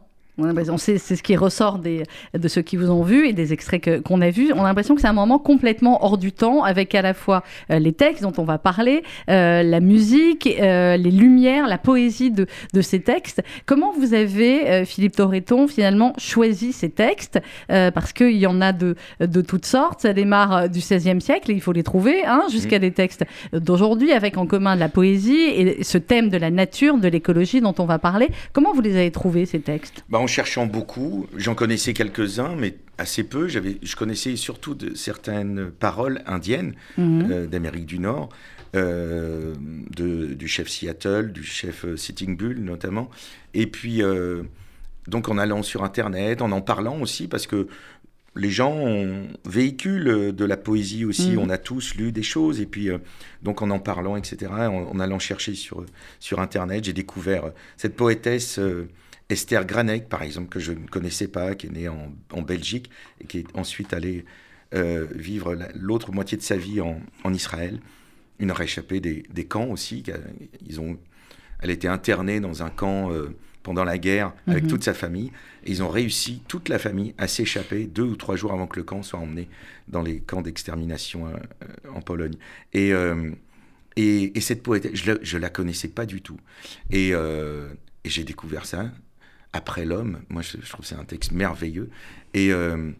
C'est 0.76 0.98
ce 0.98 1.22
qui 1.22 1.36
ressort 1.36 1.78
des, 1.78 2.04
de 2.32 2.48
ceux 2.48 2.62
qui 2.62 2.76
vous 2.76 2.90
ont 2.90 3.02
vu 3.02 3.26
et 3.26 3.32
des 3.32 3.52
extraits 3.52 4.02
qu'on 4.02 4.20
a 4.20 4.30
vus. 4.30 4.52
On 4.54 4.60
a 4.60 4.68
l'impression 4.68 4.94
que 4.94 5.00
c'est 5.00 5.08
un 5.08 5.12
moment 5.12 5.38
complètement 5.38 6.04
hors 6.04 6.16
du 6.16 6.32
temps, 6.32 6.62
avec 6.62 6.94
à 6.94 7.02
la 7.02 7.12
fois 7.14 7.42
euh, 7.70 7.78
les 7.78 7.92
textes 7.92 8.22
dont 8.22 8.32
on 8.38 8.44
va 8.44 8.58
parler, 8.58 9.02
euh, 9.30 9.62
la 9.62 9.80
musique, 9.80 10.48
euh, 10.60 10.96
les 10.96 11.10
lumières, 11.10 11.66
la 11.66 11.78
poésie 11.78 12.30
de, 12.30 12.46
de, 12.72 12.80
ces 12.80 13.00
textes. 13.00 13.42
Comment 13.66 13.92
vous 13.92 14.14
avez, 14.14 14.84
Philippe 14.84 15.16
Torreton, 15.16 15.66
finalement 15.66 16.12
choisi 16.18 16.72
ces 16.72 16.90
textes? 16.90 17.40
Parce 17.68 18.12
qu'il 18.12 18.36
y 18.36 18.46
en 18.46 18.60
a 18.60 18.72
de, 18.72 18.94
de 19.20 19.40
toutes 19.40 19.66
sortes. 19.66 20.02
Ça 20.02 20.12
démarre 20.12 20.68
du 20.68 20.78
XVIe 20.78 21.20
siècle 21.20 21.50
et 21.50 21.54
il 21.54 21.60
faut 21.60 21.72
les 21.72 21.82
trouver, 21.82 22.24
hein, 22.24 22.42
jusqu'à 22.50 22.78
mmh. 22.78 22.80
des 22.80 22.90
textes 22.92 23.24
d'aujourd'hui, 23.52 24.12
avec 24.12 24.36
en 24.36 24.46
commun 24.46 24.74
de 24.74 24.80
la 24.80 24.88
poésie 24.88 25.36
et 25.36 25.82
ce 25.82 25.98
thème 25.98 26.28
de 26.28 26.36
la 26.36 26.50
nature, 26.50 26.98
de 26.98 27.08
l'écologie 27.08 27.60
dont 27.60 27.74
on 27.78 27.84
va 27.84 27.98
parler. 27.98 28.28
Comment 28.52 28.72
vous 28.72 28.80
les 28.80 28.96
avez 28.96 29.10
trouvés, 29.10 29.46
ces 29.46 29.60
textes? 29.60 30.04
Bah, 30.08 30.18
cherchant 30.28 30.66
beaucoup, 30.66 31.26
j'en 31.36 31.54
connaissais 31.54 31.92
quelques-uns, 31.92 32.54
mais 32.54 32.76
assez 32.98 33.24
peu. 33.24 33.48
J'avais, 33.48 33.78
je 33.82 33.96
connaissais 33.96 34.36
surtout 34.36 34.74
de, 34.74 34.94
certaines 34.94 35.70
paroles 35.70 36.22
indiennes 36.26 36.74
mhm. 36.96 37.28
euh, 37.30 37.46
d'Amérique 37.46 37.86
du 37.86 37.98
Nord, 37.98 38.28
euh, 38.76 39.54
de, 39.96 40.26
du 40.34 40.48
chef 40.48 40.68
Seattle, 40.68 41.32
du 41.32 41.42
chef 41.42 41.84
euh, 41.84 41.96
Sitting 41.96 42.36
Bull 42.36 42.58
notamment. 42.58 43.10
Et 43.54 43.66
puis, 43.66 44.02
donc 45.06 45.28
en 45.28 45.38
allant 45.38 45.62
sur 45.62 45.82
Internet, 45.84 46.42
en 46.42 46.52
en 46.52 46.60
parlant 46.60 47.00
aussi, 47.00 47.28
parce 47.28 47.46
que 47.46 47.66
les 48.36 48.50
gens 48.50 48.84
véhiculent 49.46 50.32
de 50.32 50.44
la 50.44 50.56
poésie 50.56 51.04
aussi. 51.04 51.32
Mhm. 51.32 51.38
On 51.38 51.50
a 51.50 51.58
tous 51.58 51.94
lu 51.94 52.12
des 52.12 52.22
choses. 52.22 52.60
Et 52.60 52.66
puis, 52.66 52.90
donc 53.42 53.62
en 53.62 53.70
en 53.70 53.80
parlant, 53.80 54.16
etc., 54.16 54.52
en, 54.52 55.00
allant 55.00 55.18
chercher 55.18 55.54
sur, 55.54 55.84
sur 56.20 56.40
Internet, 56.40 56.84
j'ai 56.84 56.92
découvert 56.92 57.52
cette 57.76 57.96
poétesse. 57.96 58.60
Esther 59.30 59.66
Granek, 59.66 60.08
par 60.08 60.22
exemple, 60.22 60.48
que 60.48 60.60
je 60.60 60.72
ne 60.72 60.86
connaissais 60.86 61.28
pas, 61.28 61.54
qui 61.54 61.66
est 61.66 61.70
née 61.70 61.88
en, 61.88 62.42
Belgique 62.42 62.90
et 63.20 63.26
qui 63.26 63.38
est 63.38 63.46
ensuite 63.54 63.92
allée 63.92 64.24
euh, 64.74 65.06
vivre 65.14 65.56
l'autre 65.74 66.12
moitié 66.12 66.38
de 66.38 66.42
sa 66.42 66.56
vie 66.56 66.80
en, 66.80 67.34
Israël. 67.34 67.78
Une 68.38 68.52
réchappée 68.52 69.00
des, 69.00 69.24
des 69.30 69.44
camps 69.44 69.66
aussi. 69.66 70.02
Ils 70.66 70.80
ont, 70.80 70.98
elle 71.60 71.70
était 71.70 71.88
internée 71.88 72.40
dans 72.40 72.62
un 72.62 72.70
camp 72.70 73.12
euh, 73.12 73.36
pendant 73.62 73.84
la 73.84 73.98
guerre 73.98 74.32
avec 74.46 74.64
mhm. 74.64 74.70
toute 74.70 74.84
sa 74.84 74.94
famille. 74.94 75.30
Et 75.64 75.72
ils 75.72 75.82
ont 75.82 75.90
réussi, 75.90 76.40
toute 76.48 76.70
la 76.70 76.78
famille, 76.78 77.14
à 77.18 77.28
s'échapper 77.28 77.86
deux 77.86 78.04
ou 78.04 78.16
trois 78.16 78.36
jours 78.36 78.52
avant 78.52 78.66
que 78.66 78.78
le 78.78 78.84
camp 78.84 79.02
soit 79.02 79.18
emmené 79.18 79.48
dans 79.88 80.00
les 80.00 80.20
camps 80.20 80.40
d'extermination 80.40 81.26
euh, 81.26 81.32
en 81.92 82.00
Pologne. 82.00 82.36
Et, 82.72 82.92
et, 83.96 84.40
cette 84.40 84.62
poète, 84.62 84.88
je 84.94 85.10
ne 85.10 85.40
la, 85.40 85.50
connaissais 85.50 85.88
pas 85.88 86.06
du 86.06 86.22
tout. 86.22 86.38
Et, 86.90 87.10
et 87.10 88.08
j'ai 88.08 88.22
découvert 88.22 88.64
ça 88.64 88.92
après 89.52 89.84
l'homme. 89.84 90.20
Moi, 90.28 90.42
je, 90.42 90.56
trouve 90.68 90.80
que 90.80 90.86
c'est 90.86 90.94
un 90.94 91.04
texte 91.04 91.32
merveilleux. 91.32 91.90
Et, 92.34 92.52
euh, 92.52 92.90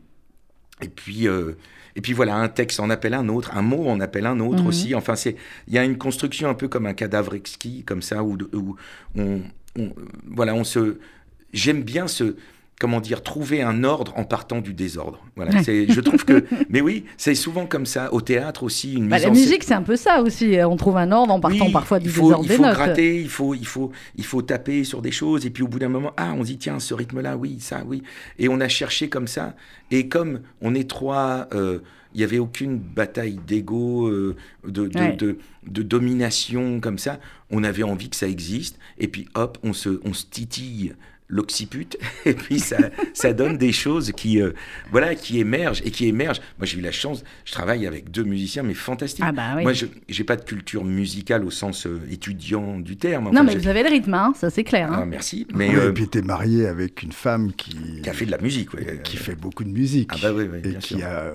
et, 0.81 0.89
puis, 0.89 1.29
euh, 1.29 1.53
et 1.97 2.01
puis 2.01 2.13
voilà, 2.13 2.37
un 2.37 2.49
texte 2.49 2.81
en 2.81 2.91
appelle 2.91 3.15
un 3.15 3.29
autre, 3.29 3.57
un 3.57 3.63
mot 3.63 3.89
en 3.89 4.01
appelle 4.01 4.27
un 4.27 4.41
autre 4.41 4.63
mhm. 4.63 4.69
aussi. 4.69 4.95
Enfin, 4.95 5.15
il 5.25 5.75
y 5.75 5.79
a 5.79 5.85
une 5.85 5.99
construction 5.99 6.49
un 6.49 6.55
peu 6.55 6.69
comme 6.69 6.87
un 6.87 6.95
cadavre 6.95 7.35
exquis, 7.35 7.85
comme 7.85 8.03
ça, 8.03 8.23
où, 8.23 8.39
où 8.53 8.77
on, 9.17 9.43
voilà, 10.27 10.55
on 10.55 10.65
se. 10.65 10.99
J'aime 11.53 11.83
bien 11.83 12.09
ce 12.09 12.37
comment 12.81 13.01
dire, 13.01 13.23
trouver 13.23 13.63
un 13.63 13.83
ordre 13.85 14.13
en 14.17 14.25
partant 14.25 14.61
du 14.61 14.73
désordre. 14.73 15.21
Voilà, 15.37 15.51
je 15.63 16.01
trouve 16.01 16.25
que, 16.25 16.45
mais 16.69 16.81
oui, 16.81 17.05
c'est 17.17 17.35
souvent 17.35 17.67
comme 17.67 17.87
ça. 17.87 18.13
Au 18.13 18.21
théâtre 18.21 18.63
aussi, 18.63 18.95
une 18.95 19.09
bah, 19.09 19.19
La 19.19 19.31
musique, 19.31 19.65
c'est 19.65 19.75
un 19.75 19.83
peu 19.83 19.97
ça 19.97 20.23
aussi. 20.23 20.57
On 20.65 20.77
trouve 20.77 20.97
un 20.97 21.11
ordre 21.11 21.33
en 21.33 21.41
partant 21.41 21.71
parfois 21.71 21.99
du 21.99 22.09
faut, 22.09 22.23
désordre 22.29 22.45
il 22.49 22.53
faut 22.57 22.63
gratter, 22.63 23.21
il 23.21 23.29
faut, 23.29 23.55
il 23.55 23.67
faut, 23.67 23.91
il 24.17 24.25
faut 24.25 24.43
taper 24.43 24.85
sur 24.85 25.03
des 25.03 25.11
choses, 25.11 25.45
et 25.45 25.51
puis 25.51 25.63
au 25.63 25.69
bout 25.69 25.79
d'un 25.81 25.89
moment, 25.89 26.13
ah, 26.17 26.33
on 26.37 26.43
dit 26.43 26.59
tiens, 26.59 26.79
ce 26.79 26.95
rythme-là, 26.95 27.37
oui, 27.37 27.59
ça, 27.61 27.83
oui, 27.87 28.03
et 28.39 28.49
on 28.49 28.61
a 28.61 28.69
cherché 28.69 29.09
comme 29.09 29.27
ça. 29.27 29.55
Et 29.91 30.09
comme 30.09 30.41
on 30.63 30.75
est 30.75 30.89
trois. 30.89 31.49
Euh, 31.55 31.81
il 32.15 32.19
n'y 32.19 32.25
avait 32.25 32.39
aucune 32.39 32.79
bataille 32.79 33.39
d'ego, 33.47 34.07
euh, 34.09 34.35
de, 34.67 34.87
de, 34.89 34.99
Ouais. 34.99 35.13
de- 35.13 35.37
de 35.67 35.83
domination 35.83 36.81
comme 36.81 36.97
ça. 36.99 37.19
On 37.51 37.63
avait 37.63 37.83
envie 37.83 38.09
que 38.09 38.17
ça 38.17 38.27
existe. 38.27 38.79
Et 38.99 39.09
puis 39.09 39.29
hop, 39.35 39.59
on 39.63 39.75
se, 39.75 40.01
on 40.05 40.15
se 40.15 40.25
titille 40.25 40.95
l'occiput. 41.29 41.87
Et 42.25 42.35
puis 42.35 42.59
ça, 42.59 42.77
ça 43.15 43.33
donne 43.33 43.59
des 43.59 43.73
choses 43.73 44.13
qui, 44.13 44.41
euh, 44.41 44.53
voilà, 44.91 45.15
qui 45.15 45.39
émergent 45.41 45.83
et 45.85 45.91
qui 45.91 46.07
émergent. 46.07 46.41
Moi, 46.59 46.67
j'ai 46.67 46.79
eu 46.79 46.81
la 46.81 46.91
chance, 46.93 47.23
je 47.45 47.53
travaille 47.53 47.87
avec 47.87 48.11
deux 48.11 48.25
musiciens, 48.25 48.63
mais 48.63 48.75
fantastiques. 48.75 49.25
Ah 49.27 49.33
bah 49.33 49.55
oui. 49.57 49.63
Moi, 49.63 49.73
je 49.75 49.87
n'ai 49.87 50.25
pas 50.25 50.37
de 50.37 50.43
culture 50.45 50.85
musicale 50.85 51.45
au 51.45 51.51
sens 51.51 51.87
euh, 51.87 52.01
étudiant 52.11 52.79
du 52.81 52.97
terme. 52.97 53.25
Non, 53.27 53.31
Enfin, 53.33 53.45
mais 53.45 53.57
vous 53.57 53.69
avez 53.69 53.83
le 53.83 53.91
rythme, 53.91 54.15
hein, 54.15 54.33
ça 54.37 54.49
c'est 54.51 54.65
clair. 54.65 54.89
Ah, 54.93 55.01
hein. 55.01 55.07
merci. 55.07 55.47
Mais 55.55 55.69
Ouais, 55.69 55.77
euh, 55.77 55.91
Et 55.91 55.93
puis 55.93 56.09
tu 56.09 56.19
es 56.19 56.23
marié 56.23 56.67
avec 56.67 57.03
une 57.03 57.13
femme 57.13 57.53
qui, 57.53 58.01
qui 58.03 58.09
a 58.09 58.13
fait 58.13 58.27
de 58.27 58.31
la 58.31 58.39
musique. 58.39 58.73
ouais. 58.75 59.01
qui 59.05 59.17
fait 59.17 59.35
beaucoup 59.35 59.65
de 59.65 59.71
musique. 59.71 60.11
Ah 60.15 60.17
bah 60.23 60.33
oui, 60.35 60.49
oui, 60.51 60.59
et 60.65 60.69
bien 60.69 60.79
qui 60.79 60.95
sûr. 60.95 61.07
a, 61.07 61.33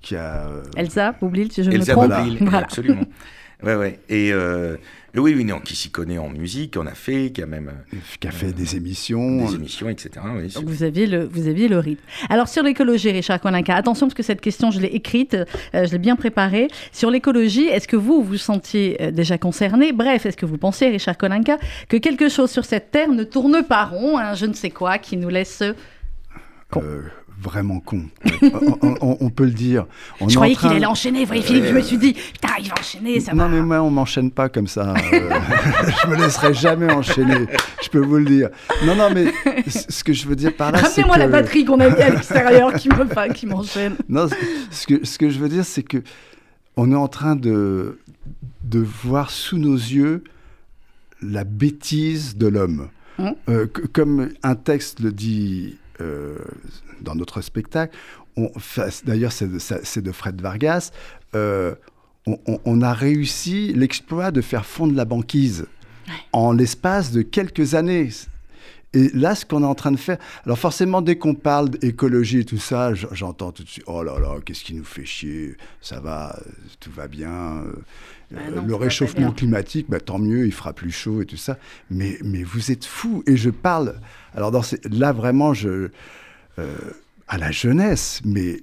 qui 0.00 0.16
a 0.16 0.48
euh, 0.48 0.62
Elsa, 0.76 1.12
Boublil, 1.20 1.50
si 1.52 1.62
je 1.62 1.70
me 1.70 1.74
Elsa 1.76 1.92
trompe. 1.92 2.08
Bourvil, 2.10 2.38
Voilà. 2.40 2.58
absolument. 2.58 3.04
Ouais, 3.62 3.74
ouais. 3.74 3.98
Et 4.08 4.32
euh, 4.32 4.76
oui, 5.16 5.32
oui, 5.36 5.44
non, 5.44 5.60
qui 5.60 5.76
s'y 5.76 5.90
connaît 5.90 6.18
en 6.18 6.28
musique, 6.28 6.76
en 6.76 6.86
a 6.86 6.94
fait, 6.94 7.30
qui 7.30 7.40
a 7.40 7.46
même 7.46 7.68
euh, 7.68 7.96
qui 8.18 8.26
a 8.26 8.32
fait 8.32 8.52
des 8.52 8.74
émissions. 8.74 9.46
des 9.46 9.54
émissions, 9.54 9.88
etc. 9.88 10.10
oui, 10.34 10.48
Donc 10.52 10.64
vous 10.64 10.82
aviez 10.82 11.06
le, 11.06 11.24
vous 11.24 11.46
aviez 11.46 11.68
le 11.68 11.78
rythme. 11.78 12.02
Alors 12.28 12.48
sur 12.48 12.64
l'écologie, 12.64 13.12
Richard 13.12 13.40
Koninka, 13.40 13.76
attention 13.76 14.06
parce 14.06 14.14
que 14.14 14.24
cette 14.24 14.40
question, 14.40 14.72
je 14.72 14.80
l'ai 14.80 14.88
écrite, 14.88 15.34
euh, 15.34 15.86
je 15.86 15.92
l'ai 15.92 15.98
bien 15.98 16.16
préparée. 16.16 16.66
Sur 16.90 17.10
l'écologie, 17.12 17.66
est-ce 17.66 17.86
que 17.86 17.96
vous 17.96 18.24
vous 18.24 18.38
sentiez 18.38 19.00
euh, 19.00 19.10
déjà 19.12 19.38
concerné? 19.38 19.92
Bref, 19.92 20.26
est-ce 20.26 20.36
que 20.36 20.46
vous 20.46 20.58
pensez, 20.58 20.88
Richard 20.88 21.16
Koninka, 21.16 21.58
que 21.88 21.96
quelque 21.96 22.28
chose 22.28 22.50
sur 22.50 22.64
cette 22.64 22.90
terre 22.90 23.12
ne 23.12 23.22
tourne 23.22 23.62
pas 23.62 23.84
rond, 23.84 24.18
un 24.18 24.34
je 24.34 24.46
ne 24.46 24.54
sais 24.54 24.70
quoi, 24.70 24.98
qui 24.98 25.16
nous 25.16 25.28
laisse... 25.28 25.62
Con. 26.70 26.82
Vraiment 27.40 27.80
con. 27.80 28.04
on, 28.42 28.78
on- 28.82 28.96
on- 29.00 29.16
on 29.20 29.30
peut 29.30 29.44
le 29.44 29.50
dire. 29.50 29.86
On 30.20 30.28
je 30.28 30.34
croyais 30.36 30.54
qu'il 30.54 30.68
train- 30.68 30.76
allait 30.76 30.86
enchaîner, 30.86 31.24
voyez 31.24 31.42
Philippe, 31.42 31.66
je 31.66 31.72
me 31.74 31.80
suis 31.80 31.98
dit, 31.98 32.12
putain, 32.14 32.54
il 32.58 32.68
va 32.68 32.74
enchaîner, 32.78 33.20
ça 33.20 33.32
non 33.32 33.44
va. 33.44 33.48
mais 33.50 33.60
moi 33.60 33.82
on 33.82 33.90
m'enchaîne 33.90 34.30
pas 34.30 34.48
comme 34.48 34.66
ça. 34.66 34.94
euh, 34.94 35.00
je 36.02 36.08
me 36.08 36.16
laisserai 36.16 36.54
jamais 36.54 36.90
enchaîner. 36.92 37.46
Je 37.82 37.88
peux 37.90 37.98
vous 38.04 38.16
le 38.16 38.24
dire. 38.24 38.48
Non 38.86 38.94
non 38.96 39.08
mais 39.12 39.26
ce 39.66 40.02
que 40.04 40.12
je 40.12 40.26
veux 40.26 40.36
dire 40.36 40.54
par 40.56 40.72
là 40.72 40.84
c'est 40.84 41.02
que 41.02 41.18
la 41.18 41.28
batterie 41.28 41.64
qu'on 41.64 41.80
a 41.80 41.88
mis 41.90 42.00
à 42.02 42.10
l'extérieur 42.10 42.72
qui 42.74 42.88
me 42.88 43.04
fa- 43.06 43.28
qui 43.28 43.46
m'enchaîne. 43.46 43.96
non 44.08 44.26
ce 44.70 44.86
que 44.86 45.04
ce 45.04 45.18
que 45.18 45.28
je 45.30 45.38
veux 45.38 45.48
dire 45.48 45.64
c'est 45.64 45.82
que 45.82 46.02
on 46.76 46.90
est 46.92 46.96
en 46.96 47.08
train 47.08 47.36
de 47.36 47.98
de 48.64 48.78
voir 48.80 49.30
sous 49.30 49.58
nos 49.58 49.74
yeux 49.76 50.24
la 51.22 51.44
bêtise 51.44 52.36
de 52.36 52.46
l'homme. 52.46 52.88
Mmh. 53.18 53.28
Euh, 53.48 53.66
comme 53.92 54.30
un 54.42 54.54
texte 54.56 55.00
le 55.00 55.12
dit 55.12 55.76
euh, 56.00 56.36
dans 57.00 57.14
notre 57.14 57.40
spectacle, 57.40 57.96
d'ailleurs 59.04 59.32
c'est 59.32 60.02
de, 60.02 60.12
Fred 60.12 60.40
Vargas, 60.40 60.90
euh, 61.34 61.74
on, 62.26 62.38
on- 62.46 62.60
on 62.64 62.82
a 62.82 62.92
réussi 62.92 63.72
l'exploit 63.74 64.30
de 64.30 64.40
faire 64.40 64.64
fondre 64.66 64.94
la 64.94 65.04
banquise 65.04 65.66
en 66.32 66.52
l'espace 66.52 67.12
de 67.12 67.22
quelques 67.22 67.74
années. 67.74 68.10
Et 68.96 69.10
là, 69.12 69.34
ce 69.34 69.44
qu'on 69.44 69.62
est 69.62 69.66
en 69.66 69.74
train 69.74 69.90
de 69.90 69.96
faire, 69.96 70.18
alors 70.44 70.56
forcément, 70.58 71.02
dès 71.02 71.16
qu'on 71.16 71.34
parle 71.34 71.68
d'écologie 71.70 72.38
et 72.40 72.44
tout 72.44 72.58
ça, 72.58 72.94
j'entends 72.94 73.50
tout 73.50 73.64
de 73.64 73.68
suite, 73.68 73.82
oh 73.88 74.04
là 74.04 74.20
là, 74.20 74.36
qu'est-ce 74.44 74.62
qui 74.62 74.72
nous 74.74 74.84
fait 74.84 75.04
chier, 75.04 75.56
ça 75.80 75.98
va, 75.98 76.36
euh, 76.46 76.50
tout 76.78 76.92
va 76.92 77.08
bien. 77.08 77.30
euh, 77.66 77.72
Bah 78.30 78.40
non, 78.54 78.64
le 78.64 78.74
réchauffement 78.76 79.32
climatique, 79.32 79.86
bah, 79.88 79.98
tant 79.98 80.20
mieux, 80.20 80.46
il 80.46 80.52
fera 80.52 80.72
plus 80.72 80.92
chaud 80.92 81.22
et 81.22 81.26
tout 81.26 81.36
ça. 81.36 81.58
Mais, 81.90 82.18
mais 82.24 82.44
vous 82.44 82.70
êtes 82.70 82.84
fous. 82.84 83.24
Et 83.26 83.36
je 83.36 83.50
parle, 83.50 83.96
alors 84.36 84.52
dans 84.52 84.62
ces- 84.62 84.80
là 84.88 85.10
vraiment, 85.12 85.54
je, 85.54 85.88
à 87.28 87.38
la 87.38 87.50
jeunesse, 87.50 88.20
mais 88.24 88.60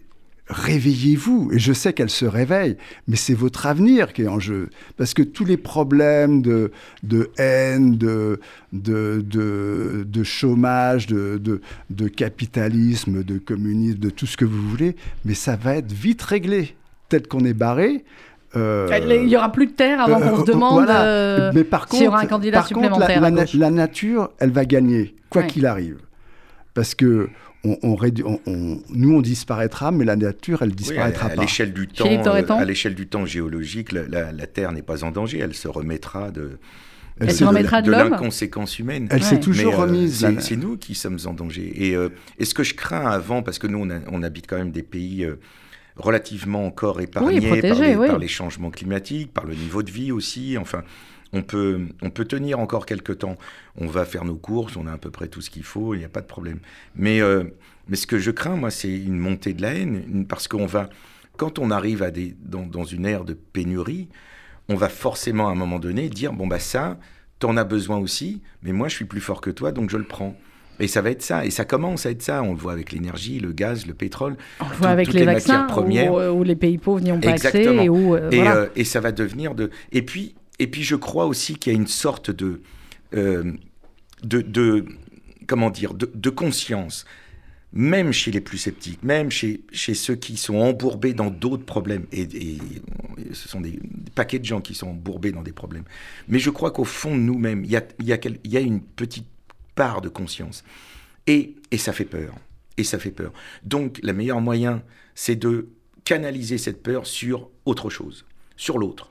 réveillez-vous. 0.47 1.51
Et 1.53 1.59
je 1.59 1.73
sais 1.73 1.93
qu'elle 1.93 2.09
se 2.09 2.25
réveille, 2.25 2.77
mais 3.07 3.15
c'est 3.15 3.33
votre 3.33 3.65
avenir 3.65 4.13
qui 4.13 4.23
est 4.23 4.27
en 4.27 4.39
jeu. 4.39 4.69
Parce 4.97 5.13
que 5.13 5.21
tous 5.23 5.45
les 5.45 5.57
problèmes 5.57 6.41
de, 6.41 6.71
de 7.03 7.31
haine, 7.37 7.97
de, 7.97 8.39
de, 8.73 9.23
de, 9.25 10.05
de 10.07 10.23
chômage, 10.23 11.07
de, 11.07 11.37
de, 11.37 11.61
de 11.89 12.07
capitalisme, 12.07 13.23
de 13.23 13.37
communisme, 13.37 13.99
de 13.99 14.09
tout 14.09 14.25
ce 14.27 14.37
que 14.37 14.45
vous 14.45 14.61
voulez, 14.69 14.95
mais 15.25 15.33
ça 15.33 15.55
va 15.55 15.75
être 15.77 15.91
vite 15.91 16.21
réglé. 16.21 16.75
Peut-être 17.09 17.27
qu'on 17.27 17.45
est 17.45 17.53
barré. 17.53 18.03
euh, 18.55 18.87
Il 19.23 19.29
y 19.29 19.35
aura 19.37 19.51
plus 19.51 19.67
de 19.67 19.71
terre 19.73 20.01
avant 20.01 20.19
qu'on 20.19 20.37
euh, 20.41 20.45
se 20.45 20.51
demande 20.51 20.83
voilà. 20.85 21.03
euh, 21.03 21.51
Mais 21.53 21.63
par 21.63 21.87
s'il 21.89 21.97
y 21.97 21.99
contre, 22.01 22.11
aura 22.11 22.21
un 22.21 22.25
candidat 22.27 22.57
par 22.59 22.67
contre, 22.69 22.81
la- 22.81 22.87
supplémentaire 22.89 23.21
la, 23.21 23.31
gauche. 23.31 23.53
la 23.53 23.69
nature, 23.71 24.29
elle 24.39 24.51
va 24.51 24.65
gagner, 24.65 25.15
quoi 25.29 25.41
Ouais. 25.41 25.47
qu'il 25.47 25.65
arrive. 25.65 25.97
Parce 26.73 26.95
que 26.95 27.27
on, 27.63 27.77
on 27.83 27.95
rédu- 27.95 28.23
on- 28.25 28.39
on- 28.47 28.81
nous, 28.89 29.15
on 29.15 29.21
disparaîtra, 29.21 29.91
mais 29.91 30.05
la 30.05 30.15
nature, 30.15 30.61
elle 30.61 30.69
Oui, 30.69 30.73
à, 30.73 30.75
disparaîtra 30.77 31.27
à 31.27 31.29
pas. 31.31 31.41
l'échelle 31.41 31.73
du 31.73 31.87
temps, 31.87 32.05
euh, 32.07 32.43
à 32.55 32.65
l'échelle 32.65 32.95
du 32.95 33.07
temps 33.07 33.25
géologique, 33.25 33.91
la, 33.91 34.07
la- 34.07 34.31
la 34.31 34.47
Terre 34.47 34.71
n'est 34.71 34.81
pas 34.81 35.03
en 35.03 35.11
danger. 35.11 35.39
Elle 35.39 35.53
se 35.53 35.67
remettra 35.67 36.31
de, 36.31 36.57
Elle 37.19 37.31
se 37.31 37.43
remettra 37.43 37.81
de 37.83 37.91
l'inconséquence 37.91 38.79
humaine. 38.79 39.07
Elle 39.11 39.23
s'est 39.23 39.35
Ouais. 39.35 39.39
toujours 39.41 39.71
Mais, 39.73 39.77
euh, 39.77 39.81
remise. 39.83 40.27
c'est- 40.39 40.55
nous 40.55 40.77
qui 40.77 40.95
sommes 40.95 41.19
en 41.25 41.33
danger. 41.33 41.71
Et, 41.75 41.95
euh, 41.95 42.09
et 42.39 42.45
ce 42.45 42.53
que 42.55 42.63
je 42.63 42.73
crains 42.73 43.05
avant, 43.05 43.43
parce 43.43 43.59
que 43.59 43.67
nous, 43.67 43.77
on, 43.79 43.89
a- 43.91 43.99
on 44.11 44.23
habite 44.23 44.47
quand 44.47 44.57
même 44.57 44.71
des 44.71 44.81
pays 44.83 45.23
euh, 45.23 45.35
relativement 45.97 46.65
encore 46.65 46.99
épargnés 47.01 47.41
par, 47.41 47.49
protégés, 47.59 47.87
les, 47.89 47.95
oui. 47.95 48.07
par 48.07 48.17
les 48.17 48.27
changements 48.27 48.71
climatiques, 48.71 49.31
par 49.33 49.45
le 49.45 49.53
niveau 49.53 49.83
de 49.83 49.91
vie 49.91 50.11
aussi. 50.11 50.57
Enfin, 50.57 50.83
on 51.33 51.41
peut, 51.43 51.79
on 52.01 52.09
peut 52.09 52.25
tenir 52.25 52.59
encore 52.59 52.85
quelques 52.85 53.19
temps. 53.19 53.37
On 53.77 53.87
va 53.87 54.05
faire 54.05 54.25
nos 54.25 54.35
courses, 54.35 54.75
on 54.75 54.87
a 54.87 54.91
à 54.93 54.97
peu 54.97 55.11
près 55.11 55.27
tout 55.27 55.41
ce 55.41 55.49
qu'il 55.49 55.63
faut, 55.63 55.93
il 55.95 55.99
n'y 55.99 56.05
a 56.05 56.09
pas 56.09 56.21
de 56.21 56.25
problème. 56.27 56.59
Mais, 56.95 57.21
euh, 57.21 57.43
mais 57.87 57.95
ce 57.95 58.05
que 58.07 58.19
je 58.19 58.31
crains, 58.31 58.55
moi, 58.55 58.69
c'est 58.71 58.93
une 58.93 59.17
montée 59.17 59.53
de 59.53 59.61
la 59.61 59.73
haine, 59.73 60.03
une- 60.07 60.27
parce 60.27 60.47
qu'on 60.47 60.65
va, 60.65 60.89
quand 61.37 61.59
on 61.59 61.71
arrive 61.71 62.03
à 62.03 62.11
des, 62.11 62.35
dans, 62.43 62.65
dans 62.65 62.83
une 62.83 63.05
ère 63.05 63.23
de 63.23 63.33
pénurie, 63.33 64.09
on 64.69 64.75
va 64.75 64.89
forcément 64.89 65.47
à 65.49 65.51
un 65.51 65.55
moment 65.55 65.79
donné 65.79 66.09
dire 66.09 66.33
bon 66.33 66.47
bah 66.47 66.59
ça, 66.59 66.97
t'en 67.39 67.57
as 67.57 67.63
besoin 67.63 67.97
aussi, 67.97 68.41
mais 68.63 68.71
moi 68.71 68.87
je 68.87 68.95
suis 68.95 69.05
plus 69.05 69.19
fort 69.21 69.41
que 69.41 69.49
toi, 69.49 69.71
donc 69.71 69.89
je 69.89 69.97
le 69.97 70.03
prends. 70.03 70.35
Et 70.79 70.87
ça 70.87 71.01
va 71.01 71.11
être 71.11 71.21
ça, 71.21 71.45
et 71.45 71.49
ça 71.51 71.63
commence 71.65 72.05
à 72.05 72.11
être 72.11 72.21
ça. 72.23 72.41
On 72.41 72.51
le 72.53 72.57
voit 72.57 72.71
avec 72.71 72.91
l'énergie, 72.91 73.39
le 73.39 73.51
gaz, 73.51 73.85
le 73.85 73.93
pétrole. 73.93 74.35
On 74.59 74.69
le 74.69 74.75
voit 74.75 74.87
avec 74.89 75.13
les, 75.13 75.19
les 75.19 75.25
vaccins 75.25 75.59
matières 75.61 75.67
premières. 75.67 76.13
où, 76.13 76.19
euh, 76.19 76.31
où 76.31 76.43
les 76.43 76.55
pays 76.55 76.77
pauvres 76.79 77.01
n'y 77.01 77.11
ont 77.11 77.19
pas 77.19 77.31
accès 77.31 77.49
Exactement. 77.49 77.81
et 77.83 77.89
où 77.89 78.15
euh, 78.15 78.29
et, 78.31 78.35
voilà. 78.37 78.55
euh, 78.55 78.67
et 78.75 78.83
ça 78.83 78.99
va 78.99 79.11
devenir 79.11 79.53
de. 79.53 79.69
Et 79.91 80.01
puis, 80.01 80.33
et 80.61 80.67
puis 80.67 80.83
je 80.83 80.95
crois 80.95 81.25
aussi 81.25 81.55
qu'il 81.55 81.73
y 81.73 81.75
a 81.75 81.79
une 81.79 81.87
sorte 81.87 82.29
de, 82.29 82.61
euh, 83.15 83.51
de, 84.21 84.85
comment 85.47 85.71
dire, 85.71 85.95
de, 85.95 86.29
conscience, 86.29 87.03
même 87.73 88.11
chez 88.11 88.29
les 88.29 88.41
plus 88.41 88.59
sceptiques, 88.59 89.01
même 89.01 89.31
chez, 89.31 89.61
chez 89.71 89.95
ceux 89.95 90.13
qui 90.13 90.37
sont 90.37 90.57
embourbés 90.57 91.15
dans 91.15 91.31
d'autres 91.31 91.65
problèmes. 91.65 92.05
Et, 92.11 92.27
ce 93.33 93.49
sont 93.49 93.59
des, 93.59 93.79
paquets 94.13 94.37
de 94.37 94.45
gens 94.45 94.61
qui 94.61 94.75
sont 94.75 94.89
embourbés 94.89 95.31
dans 95.31 95.41
des 95.41 95.51
problèmes. 95.51 95.85
Mais 96.27 96.37
je 96.37 96.51
crois 96.51 96.69
qu'au 96.69 96.83
fond 96.83 97.15
de 97.15 97.21
nous-mêmes, 97.21 97.65
il 97.65 97.71
y 97.71 98.55
a 98.57 98.59
une 98.59 98.81
petite 98.81 99.25
part 99.73 100.01
de 100.01 100.09
conscience. 100.09 100.63
Et, 101.25 101.55
et 101.71 101.79
ça 101.79 101.91
fait 101.91 102.05
peur. 102.05 102.35
Et 102.77 102.83
ça 102.83 102.99
fait 102.99 103.09
peur. 103.09 103.33
Donc, 103.63 103.99
le 104.03 104.13
meilleur 104.13 104.41
moyen, 104.41 104.83
c'est 105.15 105.37
de 105.37 105.69
canaliser 106.03 106.59
cette 106.59 106.83
peur 106.83 107.07
sur 107.07 107.49
autre 107.65 107.89
chose, 107.89 108.25
sur 108.57 108.77
l'autre. 108.77 109.10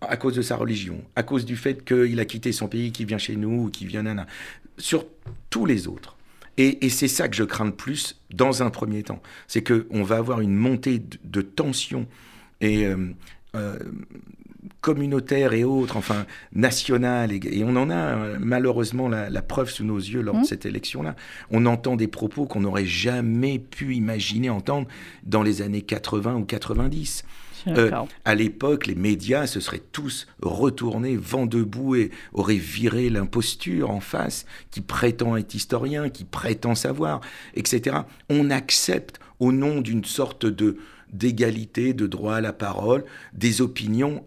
À 0.00 0.16
cause 0.16 0.34
de 0.34 0.42
sa 0.42 0.56
religion, 0.56 1.02
à 1.14 1.22
cause 1.22 1.44
du 1.44 1.56
fait 1.56 1.84
qu'il 1.84 2.18
a 2.20 2.24
quitté 2.24 2.52
son 2.52 2.68
pays, 2.68 2.90
qu'il 2.90 3.06
vient 3.06 3.18
chez 3.18 3.36
nous, 3.36 3.64
ou 3.64 3.70
qu'il 3.70 3.86
vient 3.86 4.02
nana, 4.02 4.26
sur 4.78 5.04
tous 5.50 5.66
les 5.66 5.88
autres. 5.88 6.16
Et, 6.56 6.86
et 6.86 6.88
c'est 6.88 7.08
ça 7.08 7.28
que 7.28 7.36
je 7.36 7.44
crains 7.44 7.66
le 7.66 7.72
plus 7.74 8.20
dans 8.32 8.62
un 8.62 8.70
premier 8.70 9.02
temps. 9.02 9.22
C'est 9.46 9.62
qu'on 9.62 10.02
va 10.02 10.16
avoir 10.16 10.40
une 10.40 10.54
montée 10.54 10.98
de, 10.98 11.18
de 11.24 11.42
tension 11.42 12.06
et 12.60 12.86
euh, 12.86 13.12
euh, 13.54 13.78
communautaire 14.80 15.52
et 15.52 15.64
autres, 15.64 15.96
enfin 15.96 16.26
nationale. 16.54 17.32
Et, 17.32 17.40
et 17.50 17.64
on 17.64 17.76
en 17.76 17.90
a 17.90 18.38
malheureusement 18.38 19.08
la, 19.08 19.30
la 19.30 19.42
preuve 19.42 19.70
sous 19.70 19.84
nos 19.84 19.98
yeux 19.98 20.22
lors 20.22 20.36
Mmh. 20.36 20.42
de 20.42 20.46
cette 20.46 20.66
élection-là. 20.66 21.16
On 21.50 21.66
entend 21.66 21.96
des 21.96 22.08
propos 22.08 22.46
qu'on 22.46 22.60
n'aurait 22.60 22.86
jamais 22.86 23.58
pu 23.58 23.94
imaginer 23.94 24.48
entendre 24.50 24.86
dans 25.24 25.42
les 25.42 25.60
années 25.62 25.82
80 25.82 26.36
ou 26.36 26.44
90. 26.44 27.24
Euh, 27.66 27.90
à 28.24 28.34
l'époque, 28.34 28.86
les 28.86 28.94
médias 28.94 29.46
se 29.46 29.60
seraient 29.60 29.82
tous 29.92 30.26
retournés, 30.42 31.16
vent 31.16 31.46
debout, 31.46 31.96
et 31.96 32.10
auraient 32.32 32.54
viré 32.56 33.10
l'imposture 33.10 33.90
en 33.90 34.00
face, 34.00 34.46
qui 34.70 34.80
prétend 34.80 35.36
être 35.36 35.54
historien, 35.54 36.08
qui 36.08 36.24
prétend 36.24 36.74
savoir, 36.74 37.20
etc. 37.54 37.96
On 38.28 38.50
accepte, 38.50 39.20
au 39.38 39.52
nom 39.52 39.80
d'une 39.80 40.04
sorte 40.04 40.46
de 40.46 40.76
d'égalité, 41.12 41.92
de 41.92 42.06
droit 42.06 42.36
à 42.36 42.40
la 42.40 42.52
parole, 42.52 43.04
des 43.32 43.62
opinions 43.62 44.24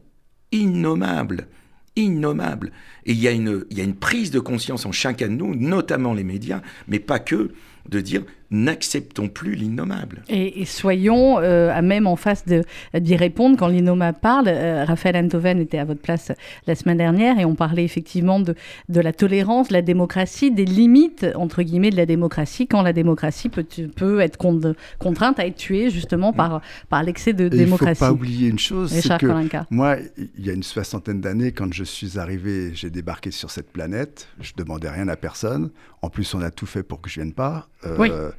innommables, 0.51 1.47
innommables. 1.95 2.71
Et 3.05 3.13
il 3.13 3.19
y, 3.19 3.27
a 3.27 3.31
une, 3.31 3.65
il 3.69 3.77
y 3.77 3.81
a 3.81 3.83
une 3.83 3.95
prise 3.95 4.31
de 4.31 4.39
conscience 4.39 4.85
en 4.85 4.91
chacun 4.91 5.27
de 5.27 5.33
nous, 5.33 5.55
notamment 5.55 6.13
les 6.13 6.23
médias, 6.23 6.61
mais 6.87 6.99
pas 6.99 7.19
que, 7.19 7.53
de 7.89 7.99
dire 7.99 8.23
n'acceptons 8.53 9.27
plus 9.27 9.55
l'innommable. 9.55 10.23
Et, 10.29 10.63
soyons 10.65 11.39
euh, 11.39 11.71
à 11.73 11.81
même 11.81 12.05
en 12.05 12.15
face 12.15 12.45
d'y 12.45 13.15
répondre 13.15 13.57
quand 13.57 13.67
l'innommable 13.67 14.19
parle. 14.21 14.45
Euh, 14.47 14.85
Raphaël 14.85 15.17
Antoven 15.17 15.59
était 15.59 15.79
à 15.79 15.85
votre 15.85 16.01
place 16.01 16.31
la 16.67 16.75
semaine 16.75 16.99
dernière 16.99 17.39
et 17.39 17.45
on 17.45 17.55
parlait 17.55 17.83
effectivement 17.83 18.39
de, 18.39 18.55
de 18.89 19.01
la 19.01 19.11
tolérance, 19.11 19.69
de 19.69 19.73
la 19.73 19.81
démocratie, 19.81 20.51
des 20.51 20.65
limites, 20.65 21.25
entre 21.35 21.63
guillemets, 21.63 21.89
de 21.89 21.97
la 21.97 22.05
démocratie, 22.05 22.67
quand 22.67 22.83
la 22.83 22.93
démocratie 22.93 23.49
peut, 23.49 23.65
peut 23.95 24.19
être 24.19 24.37
contrainte 24.37 25.39
à 25.39 25.47
être 25.47 25.57
tuée 25.57 25.89
justement 25.89 26.31
par, 26.31 26.61
par 26.89 27.01
l'excès 27.01 27.33
de 27.33 27.47
démocratie. 27.47 27.85
Il 27.85 27.89
ne 27.89 27.95
faut 27.95 28.05
pas 28.05 28.11
oublier 28.11 28.49
une 28.49 28.59
chose, 28.59 28.91
c'est 28.91 29.17
que 29.17 29.25
moi, 29.71 29.97
il 30.37 30.45
y 30.45 30.51
a 30.51 30.53
une 30.53 30.63
soixantaine 30.63 31.21
d'années, 31.21 31.51
quand 31.51 31.73
je 31.73 31.83
suis 31.83 32.19
arrivé, 32.19 32.71
j'ai 32.75 32.91
débarqué 32.91 33.31
sur 33.31 33.49
cette 33.49 33.71
planète, 33.71 34.27
je 34.39 34.51
demandais 34.55 34.89
rien 34.89 35.07
à 35.07 35.15
personne. 35.15 35.71
En 36.03 36.09
plus, 36.09 36.33
on 36.35 36.41
a 36.41 36.51
tout 36.51 36.65
fait 36.65 36.83
pour 36.83 37.01
que 37.01 37.09
je 37.09 37.15
vienne 37.15 37.33
pas. 37.33 37.69
Euh, 37.85 38.31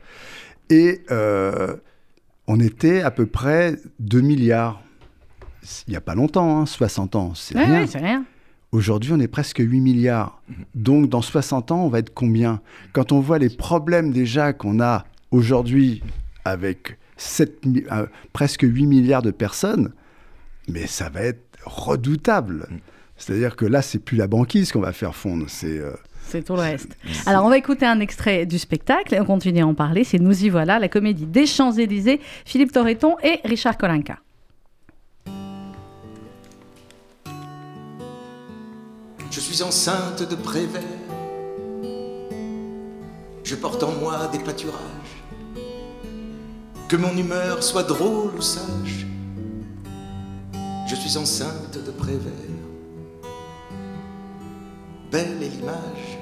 et 0.71 1.03
euh, 1.11 1.77
on 2.47 2.61
était 2.61 3.03
à 3.03 3.11
peu 3.11 3.27
près 3.27 3.77
2 4.01 4.21
milliards. 4.21 4.83
Il 5.87 5.91
n'y 5.91 5.97
a 5.97 6.01
pas 6.01 6.15
longtemps, 6.15 6.67
60 6.67 7.17
hein, 7.17 7.19
ans, 7.19 7.33
c'est 7.35 7.59
rien. 7.59 7.87
rien. 7.87 8.25
Aujourd'hui, 8.73 9.13
on 9.13 9.21
est 9.21 9.29
presque 9.29 9.59
8 9.61 9.81
milliards. 9.81 10.43
Donc, 10.75 11.09
dans 11.09 11.23
60 11.23 11.71
ans, 11.71 11.85
on 11.85 11.89
va 11.89 12.01
être 12.01 12.13
combien? 12.13 12.61
Quand 12.93 13.13
on 13.13 13.21
voit 13.21 13.39
les 13.39 13.49
problèmes 13.49 14.13
déjà 14.13 14.53
qu'on 14.53 14.81
a 14.81 15.05
aujourd'hui 15.31 16.03
avec 16.45 16.99
7, 17.17 17.63
euh, 17.93 18.07
presque 18.33 18.63
8 18.63 18.87
milliards 18.87 19.23
de 19.23 19.31
personnes, 19.31 19.93
mais 20.69 20.87
ça 20.87 21.09
va 21.09 21.23
être 21.23 21.45
redoutable. 21.65 22.69
C'est-à-dire 23.17 23.57
que 23.57 23.65
là, 23.65 23.81
c'est 23.81 24.01
plus 24.01 24.17
la 24.17 24.27
banquise 24.27 24.73
qu'on 24.73 24.81
va 24.81 24.93
faire 24.93 25.15
fondre, 25.15 25.47
c'est 25.49 25.79
euh, 25.79 25.93
c'est 26.27 26.43
tout 26.43 26.55
le 26.55 26.61
reste. 26.61 26.97
Alors, 27.27 27.45
on 27.45 27.49
va 27.49 27.59
écouter 27.59 27.87
un 27.87 28.01
extrait 28.01 28.47
du 28.47 28.59
spectacle 28.59 29.15
et 29.15 29.21
on 29.21 29.25
continue 29.25 29.63
à 29.63 29.67
en 29.67 29.75
parler. 29.75 30.05
C'est 30.05 30.19
Nous 30.19 30.45
y 30.45 30.49
voilà, 30.49 30.79
la 30.79 30.89
comédie 30.89 31.27
des 31.27 31.47
Champs-Élysées, 31.47 32.21
Philippe 32.45 32.73
Torreton 32.73 33.17
et 33.23 33.41
Richard 33.45 33.79
Kolinka. 33.79 34.19
Je 39.31 39.41
suis 39.41 39.63
enceinte 39.63 40.29
de 40.29 40.37
Prévert. 40.37 40.83
Je 43.43 43.57
porte 43.57 43.83
en 43.83 43.93
moi 43.93 44.29
des 44.33 44.39
pâturages. 44.39 44.79
Que 46.89 46.97
mon 46.97 47.17
humeur 47.17 47.63
soit 47.63 47.83
drôle 47.83 48.33
ou 48.37 48.41
sage. 48.41 49.07
Je 50.89 50.95
suis 50.95 51.17
enceinte 51.17 51.79
de 51.85 51.91
Prévert. 51.91 52.33
Belle 55.11 55.43
est 55.43 55.49
l'image 55.49 56.14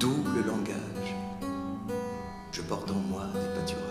D'où 0.00 0.14
le 0.36 0.42
langage, 0.46 1.16
je 2.52 2.62
porte 2.62 2.88
en 2.90 3.00
moi 3.10 3.24
des 3.34 3.48
pâturages. 3.58 3.84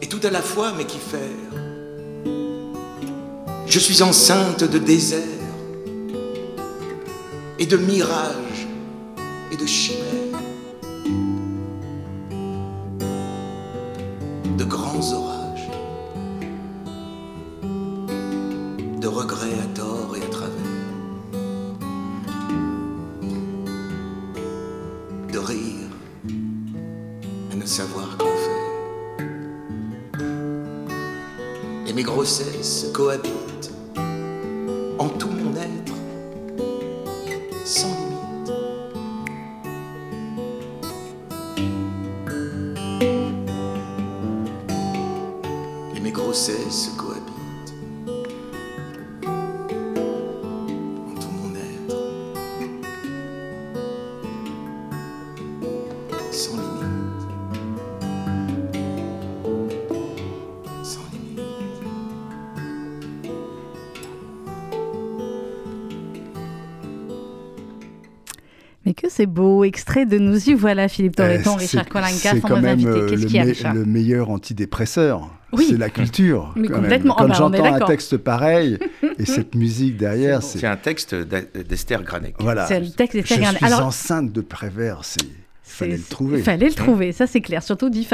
Et 0.00 0.06
tout 0.06 0.20
à 0.22 0.30
la 0.30 0.42
fois, 0.42 0.72
mais 0.76 0.84
qui 0.84 0.98
faire. 0.98 1.20
Je 3.66 3.78
suis 3.80 4.02
enceinte 4.02 4.62
de 4.62 4.78
désert 4.78 5.18
et 7.58 7.66
de 7.66 7.76
mirages 7.76 8.68
et 9.50 9.56
de 9.56 9.66
chimères, 9.66 10.23
regrets 19.06 19.58
à 19.62 19.66
tort 19.74 20.16
et 20.16 20.22
à 20.22 20.28
travers. 20.28 20.52
De 25.32 25.38
rire, 25.38 25.90
à 27.52 27.56
ne 27.56 27.66
savoir 27.66 28.16
qu'en 28.16 28.26
faire. 28.26 28.64
Et 31.86 31.92
mes 31.92 32.02
grossesses 32.02 32.86
cohabitent 32.94 33.43
c'est 69.14 69.26
beau. 69.26 69.64
Extrait 69.64 70.06
de 70.06 70.18
Nous 70.18 70.50
y 70.50 70.54
voilà, 70.54 70.88
Philippe 70.88 71.16
Torreton, 71.16 71.54
Richard 71.54 71.88
Kolinka, 71.88 72.32
C'est 72.32 72.40
quand 72.40 72.60
même 72.60 72.84
euh, 72.84 73.16
le, 73.74 73.84
meilleur 73.84 74.30
antidépresseur. 74.30 75.30
Oui. 75.52 75.66
C'est 75.68 75.76
la 75.76 75.88
culture. 75.88 76.52
Mais 76.56 76.68
complètement. 76.68 77.14
Quand 77.14 77.24
ah 77.24 77.28
bah, 77.28 77.34
j'entends 77.38 77.74
un 77.74 77.80
texte 77.80 78.16
pareil 78.16 78.78
et 79.18 79.24
cette 79.24 79.54
musique 79.54 79.96
derrière, 79.96 80.42
c'est 80.42 80.66
un 80.66 80.76
texte 80.76 81.14
d'Esther 81.14 82.02
Granek. 82.02 82.34
Voilà. 82.40 82.66
C'est 82.66 82.80
le 82.80 82.90
texte 82.90 83.16
d'Esther 83.16 83.38
Granek. 83.38 83.60
Je 83.60 83.66
suis 83.66 83.74
enceinte 83.74 84.32
de 84.32 84.40
Prévert. 84.40 85.00
C'est 85.02 85.22
fallait 85.64 85.96
le 85.96 86.02
trouver. 86.02 86.38
Il 86.38 86.44
fallait 86.44 86.68
le 86.68 86.74
trouver, 86.74 87.12
ça 87.12 87.26
c'est 87.26 87.40
clair, 87.40 87.62
surtout 87.62 87.90
dit 87.90 88.06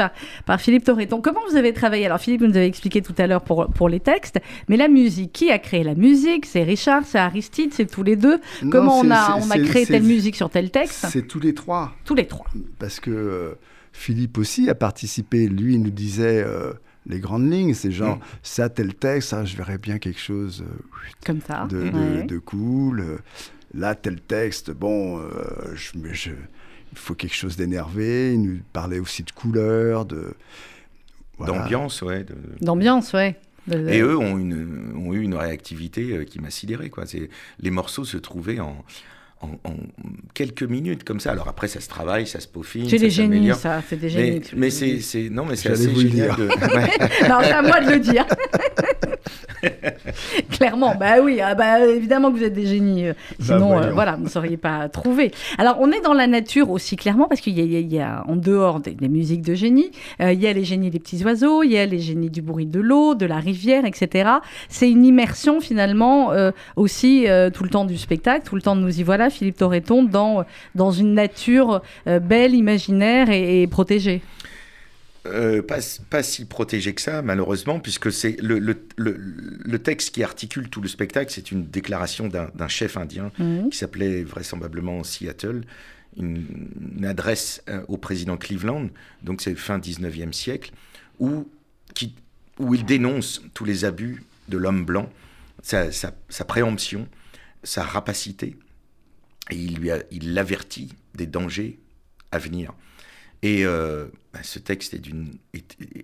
par, 0.45 0.61
Philippe 0.61 0.85
Torreton. 0.85 1.21
Comment 1.21 1.41
vous 1.49 1.55
avez 1.55 1.73
travaillé? 1.73 2.05
Alors 2.05 2.19
Philippe 2.19 2.41
nous 2.41 2.55
avez 2.55 2.65
expliqué 2.65 3.01
tout 3.01 3.15
à 3.17 3.27
l'heure 3.27 3.43
pour, 3.43 3.67
pour 3.67 3.89
les 3.89 3.99
textes, 3.99 4.39
mais 4.69 4.77
la 4.77 4.87
musique, 4.87 5.33
qui 5.33 5.51
a 5.51 5.59
créé 5.59 5.83
la 5.83 5.95
musique? 5.95 6.45
C'est 6.45 6.63
Richard, 6.63 7.03
c'est 7.05 7.19
Aristide, 7.19 7.73
c'est 7.73 7.89
tous 7.89 8.03
les 8.03 8.15
deux 8.15 8.39
Comment 8.69 8.99
on 8.99 9.11
a, 9.11 9.37
on 9.37 9.49
a 9.51 9.59
créé 9.59 9.85
telle 9.85 10.03
musique 10.03 10.35
sur 10.35 10.49
tel 10.49 10.71
texte? 10.71 11.07
C'est 11.09 11.27
tous 11.27 11.39
les 11.39 11.53
trois. 11.53 11.93
Tous 12.05 12.15
les 12.15 12.25
trois. 12.25 12.47
Parce 12.79 12.99
que 12.99 13.11
euh, 13.11 13.53
Philippe 13.91 14.37
aussi 14.37 14.69
a 14.69 14.75
participé, 14.75 15.47
lui 15.47 15.75
il 15.75 15.81
nous 15.81 15.91
disait... 15.91 16.43
Euh, 16.45 16.73
les 17.07 17.19
grandes 17.19 17.51
lignes, 17.51 17.73
c'est 17.73 17.89
genre 17.89 18.17
mm. 18.17 18.21
ça 18.43 18.69
tel 18.69 18.93
texte, 18.93 19.35
je 19.45 19.57
verrais 19.57 19.79
bien 19.79 19.97
quelque 19.97 20.19
chose 20.19 20.63
euh, 20.63 20.71
comme 21.25 21.41
ça, 21.41 21.65
de, 21.67 22.27
de, 22.27 22.37
cool. 22.37 23.17
là 23.73 23.95
tel 23.95 24.21
texte, 24.21 24.69
bon, 24.69 25.19
je, 25.73 25.93
je, 26.11 26.29
il 26.91 26.97
faut 26.97 27.15
quelque 27.15 27.35
chose 27.35 27.55
d'énervé. 27.55 28.33
Il 28.33 28.41
nous 28.41 28.59
parlait 28.73 28.99
aussi 28.99 29.23
de 29.23 29.31
couleurs, 29.31 30.05
de 30.05 30.33
d'ambiance, 31.39 32.01
ouais. 32.01 32.25
D'ambiance, 32.61 33.13
ouais. 33.13 33.35
Et 33.71 33.99
eux 33.99 34.17
ont, 34.17 34.37
une, 34.37 34.93
ont 34.95 35.13
eu 35.13 35.21
une 35.21 35.35
réactivité 35.35 36.11
euh, 36.11 36.23
qui 36.23 36.39
m'a 36.39 36.49
sidéré. 36.49 36.89
Quoi. 36.89 37.03
Les 37.59 37.71
morceaux 37.71 38.03
se 38.03 38.17
trouvaient 38.17 38.59
en, 38.59 38.83
en, 39.41 39.57
quelques 40.33 40.63
minutes 40.63 41.03
comme 41.03 41.19
ça. 41.19 41.31
Alors 41.31 41.47
après, 41.47 41.67
ça 41.67 41.79
se 41.79 41.87
travaille, 41.87 42.25
ça 42.27 42.39
se 42.39 42.47
peaufine. 42.47 42.89
C'est 42.89 42.97
des 42.97 43.09
génies, 43.09 43.53
ça. 43.53 43.81
C'est 43.87 43.97
des 43.97 44.09
génies. 44.09 44.41
Mais, 44.55 44.69
c'est, 44.71 45.29
non, 45.29 45.45
mais 45.45 45.55
c'est 45.55 45.69
assez 45.69 45.93
génial. 45.95 46.35
De... 46.35 46.47
non, 47.29 47.37
c'est 47.41 47.51
à 47.51 47.61
moi 47.61 47.79
de 47.81 47.91
le 47.91 47.99
dire. 47.99 48.25
Clairement, 50.51 50.95
bah 50.95 51.15
oui, 51.21 51.39
ah 51.41 51.55
bah, 51.55 51.85
évidemment 51.85 52.31
que 52.31 52.37
vous 52.37 52.43
êtes 52.43 52.53
des 52.53 52.65
génies. 52.65 53.07
Euh, 53.07 53.13
bah, 53.39 53.45
sinon, 53.45 53.79
euh, 53.79 53.91
voilà, 53.91 54.15
vous 54.15 54.25
ne 54.25 54.29
sauriez 54.29 54.57
pas 54.57 54.89
trouver. 54.89 55.31
Alors, 55.57 55.77
on 55.79 55.91
est 55.91 56.01
dans 56.01 56.13
la 56.13 56.27
nature 56.27 56.69
aussi, 56.69 56.95
clairement, 56.95 57.27
parce 57.27 57.41
qu'il 57.41 57.57
y, 57.59 57.99
a, 57.99 58.23
en 58.27 58.35
dehors 58.35 58.79
des, 58.79 58.95
musiques 59.07 59.41
de 59.41 59.53
génie, 59.53 59.91
euh, 60.21 60.33
il 60.33 60.39
y 60.41 60.47
a 60.47 60.53
les 60.53 60.63
génies 60.63 60.89
des 60.89 60.99
petits 60.99 61.23
oiseaux, 61.23 61.63
il 61.63 61.71
y 61.71 61.77
a 61.77 61.85
les 61.85 61.99
génies 61.99 62.29
du 62.29 62.41
bruit 62.41 62.65
de 62.65 62.79
l'eau, 62.79 63.15
de 63.15 63.25
la 63.25 63.37
rivière, 63.37 63.85
etc. 63.85 64.29
C'est 64.69 64.89
une 64.89 65.05
immersion, 65.05 65.59
finalement, 65.61 66.31
aussi 66.75 67.25
tout 67.53 67.63
le 67.63 67.69
temps 67.69 67.85
du 67.85 67.97
spectacle, 67.97 68.45
tout 68.47 68.55
le 68.55 68.61
temps 68.61 68.75
de 68.75 68.81
nous 68.81 68.99
y 68.99 69.03
voilà, 69.03 69.29
Philippe 69.29 69.57
Torreton, 69.57 70.03
dans, 70.03 70.43
dans 70.75 70.91
une 70.91 71.13
nature 71.13 71.81
belle, 72.05 72.53
imaginaire 72.55 73.29
et 73.29 73.67
protégée. 73.67 74.21
Euh, 75.27 75.61
pas, 75.61 75.77
pas, 76.09 76.23
si 76.23 76.45
protégé 76.45 76.95
que 76.95 77.01
ça, 77.01 77.21
malheureusement, 77.21 77.79
puisque 77.79 78.11
c'est 78.11 78.41
le, 78.41 78.57
le, 78.57 78.75
le, 78.97 79.79
texte 79.79 80.15
qui 80.15 80.23
articule 80.23 80.67
tout 80.67 80.81
le 80.81 80.87
spectacle, 80.87 81.31
c'est 81.31 81.51
une 81.51 81.67
déclaration 81.67 82.27
d'un 82.27 82.67
chef 82.67 82.97
indien 82.97 83.31
mhm. 83.37 83.69
qui 83.69 83.77
s'appelait 83.77 84.23
vraisemblablement 84.23 85.03
Seattle, 85.03 85.61
une, 86.17 87.05
adresse 87.05 87.61
euh, 87.69 87.83
au 87.87 87.97
président 87.97 88.35
Cleveland, 88.35 88.89
donc 89.21 89.41
c'est 89.41 89.53
fin 89.53 89.77
19e 89.77 90.33
siècle, 90.33 90.71
où, 91.19 91.47
qui, 91.93 92.15
où 92.57 92.73
il 92.73 92.83
dénonce 92.83 93.43
tous 93.53 93.65
les 93.65 93.85
abus 93.85 94.23
de 94.49 94.57
l'homme 94.57 94.85
blanc, 94.85 95.07
sa, 95.61 95.91
sa, 95.91 96.15
sa, 96.29 96.45
préemption, 96.45 97.07
sa 97.61 97.83
rapacité, 97.83 98.55
et 99.51 99.55
il 99.55 99.75
lui 99.75 99.91
il 100.09 100.33
l'avertit 100.33 100.89
des 101.13 101.27
dangers 101.27 101.77
à 102.31 102.39
venir. 102.39 102.73
Et 103.43 103.65
euh, 103.65 104.07
bah, 104.33 104.39
ce 104.43 104.59
texte 104.59 104.93
est, 104.93 104.99
d'une, 104.99 105.33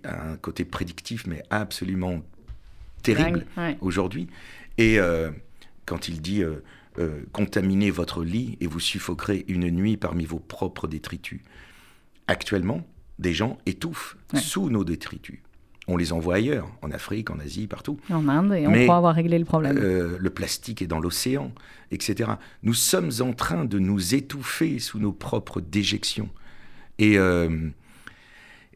un 0.04 0.36
côté 0.36 0.64
prédictif, 0.64 1.26
mais 1.26 1.42
absolument 1.50 2.22
terrible 3.02 3.46
aujourd'hui. 3.80 4.28
Et 4.76 4.98
euh, 4.98 5.30
quand 5.86 6.08
il 6.08 6.20
dit 6.20 6.42
euh, 6.42 6.62
euh, 6.98 7.20
contaminer 7.30 7.92
votre 7.92 8.24
lit 8.24 8.58
et 8.60 8.66
vous 8.66 8.80
suffoquerez 8.80 9.44
une 9.46 9.70
nuit 9.70 9.96
parmi 9.96 10.24
vos 10.24 10.40
propres 10.40 10.88
détritus. 10.88 11.40
Actuellement, 12.26 12.84
des 13.20 13.32
gens 13.34 13.56
étouffent 13.66 14.16
sous 14.34 14.68
nos 14.68 14.82
détritus. 14.82 15.38
On 15.86 15.96
les 15.96 16.12
envoie 16.12 16.34
ailleurs, 16.34 16.68
en 16.82 16.90
Afrique, 16.90 17.30
en 17.30 17.38
Asie, 17.38 17.68
partout. 17.68 18.00
En 18.10 18.26
Inde, 18.28 18.52
et 18.52 18.66
on 18.66 18.72
croit 18.84 18.96
avoir 18.96 19.14
réglé 19.14 19.38
le 19.38 19.44
problème. 19.44 19.78
Euh, 19.78 20.16
le 20.18 20.30
plastique 20.30 20.82
est 20.82 20.88
dans 20.88 20.98
l'océan, 20.98 21.52
etc. 21.92 22.32
Nous 22.64 22.74
sommes 22.74 23.12
en 23.20 23.32
train 23.32 23.64
de 23.64 23.78
nous 23.78 24.16
étouffer 24.16 24.80
sous 24.80 24.98
nos 24.98 25.12
propres 25.12 25.60
déjections. 25.60 26.30
Et, 26.98 27.16
euh, 27.16 27.70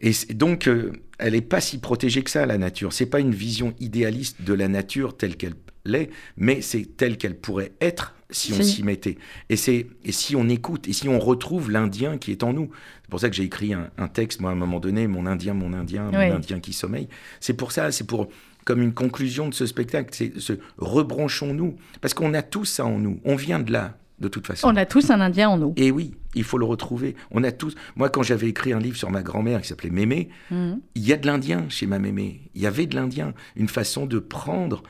et 0.03 0.35
donc, 0.35 0.67
euh, 0.67 0.93
elle 1.19 1.35
n'est 1.35 1.41
pas 1.41 1.61
si 1.61 1.79
protégée 1.79 2.23
que 2.23 2.31
ça, 2.31 2.45
la 2.45 2.59
nature. 2.59 2.93
C'est 2.93 3.07
pas 3.07 3.21
une 3.21 3.35
vision 3.35 3.73
idéaliste 3.79 4.43
de 4.43 4.53
la 4.53 4.67
nature 4.67 5.17
telle 5.17 5.37
qu'elle 5.37 5.55
l'est, 5.85 6.11
mais 6.37 6.61
c'est 6.61 6.97
telle 6.97 7.17
qu'elle 7.17 7.37
pourrait 7.37 7.73
être 7.81 8.15
si 8.31 8.53
on 8.53 8.63
s'y 8.63 8.83
mettait. 8.83 9.19
Et, 9.49 9.57
c'est, 9.57 9.87
et 10.05 10.13
si 10.13 10.35
on 10.35 10.49
écoute, 10.49 10.89
et 10.89 10.93
si 10.93 11.09
on 11.09 11.21
retrouve 11.21 11.71
l'Indien 11.71 12.19
qui 12.19 12.33
est 12.33 12.43
en 12.43 12.53
nous. 12.53 12.71
C'est 13.03 13.11
pour 13.11 13.21
ça 13.21 13.31
que 13.31 13.37
j'ai 13.37 13.45
écrit 13.45 13.75
un, 13.75 14.09
texte, 14.09 14.41
moi, 14.41 14.51
à 14.51 14.55
un 14.55 14.57
moment 14.57 14.81
donné, 14.81 15.07
Mon 15.07 15.27
Indien, 15.27 15.55
mon 15.55 15.73
Indien, 15.73 16.11
mon 16.11 16.19
Indien 16.19 16.61
qui 16.61 16.73
sommeille. 16.73 17.09
C'est 17.41 17.55
pour 17.55 17.73
ça, 17.73 17.93
c'est 17.93 18.07
pour 18.07 18.29
comme 18.65 18.81
une 18.81 18.95
conclusion 18.95 19.49
de 19.49 19.55
ce 19.55 19.67
spectacle, 19.67 20.11
c'est 20.13 20.39
ce 20.39 20.55
rebranchons-nous, 20.79 21.77
parce 22.01 22.15
qu'on 22.15 22.33
a 22.33 22.43
tous 22.43 22.65
ça 22.65 22.85
en 22.87 22.99
nous, 22.99 23.21
on 23.25 23.35
vient 23.35 23.59
de 23.59 23.73
là, 23.73 23.99
de 24.23 24.29
toute 24.29 24.47
façon. 24.47 24.69
On 24.69 24.77
a 24.77 24.87
tous 24.87 25.11
un 25.11 25.21
Indien 25.21 25.51
en 25.51 25.59
nous. 25.59 25.75
Et 25.77 25.91
oui, 25.91 26.15
il 26.35 26.45
faut 26.45 26.57
le 26.57 26.65
retrouver. 26.65 27.15
On 27.31 27.45
a 27.45 27.53
tous. 27.53 27.75
Moi, 27.97 28.09
quand 28.09 28.23
j'avais 28.23 28.49
écrit 28.49 28.73
un 28.73 28.79
livre 28.79 28.97
sur 28.97 29.11
ma 29.11 29.23
grand-mère 29.23 29.61
qui 29.61 29.69
s'appelait 29.69 29.91
Mémé, 29.91 30.31
mhm. 30.51 30.81
il 30.95 31.07
y 31.07 31.13
a 31.13 31.17
de 31.17 31.27
l'Indien 31.27 31.67
chez 31.69 31.87
ma 31.87 31.99
Mémé. 31.99 32.49
Il 32.55 32.63
y 32.63 32.67
avait 32.67 32.87
de 32.87 32.95
l'Indien, 32.95 33.35
une 33.57 33.69
façon 33.69 34.07
de 34.07 34.19
prendre 34.19 34.83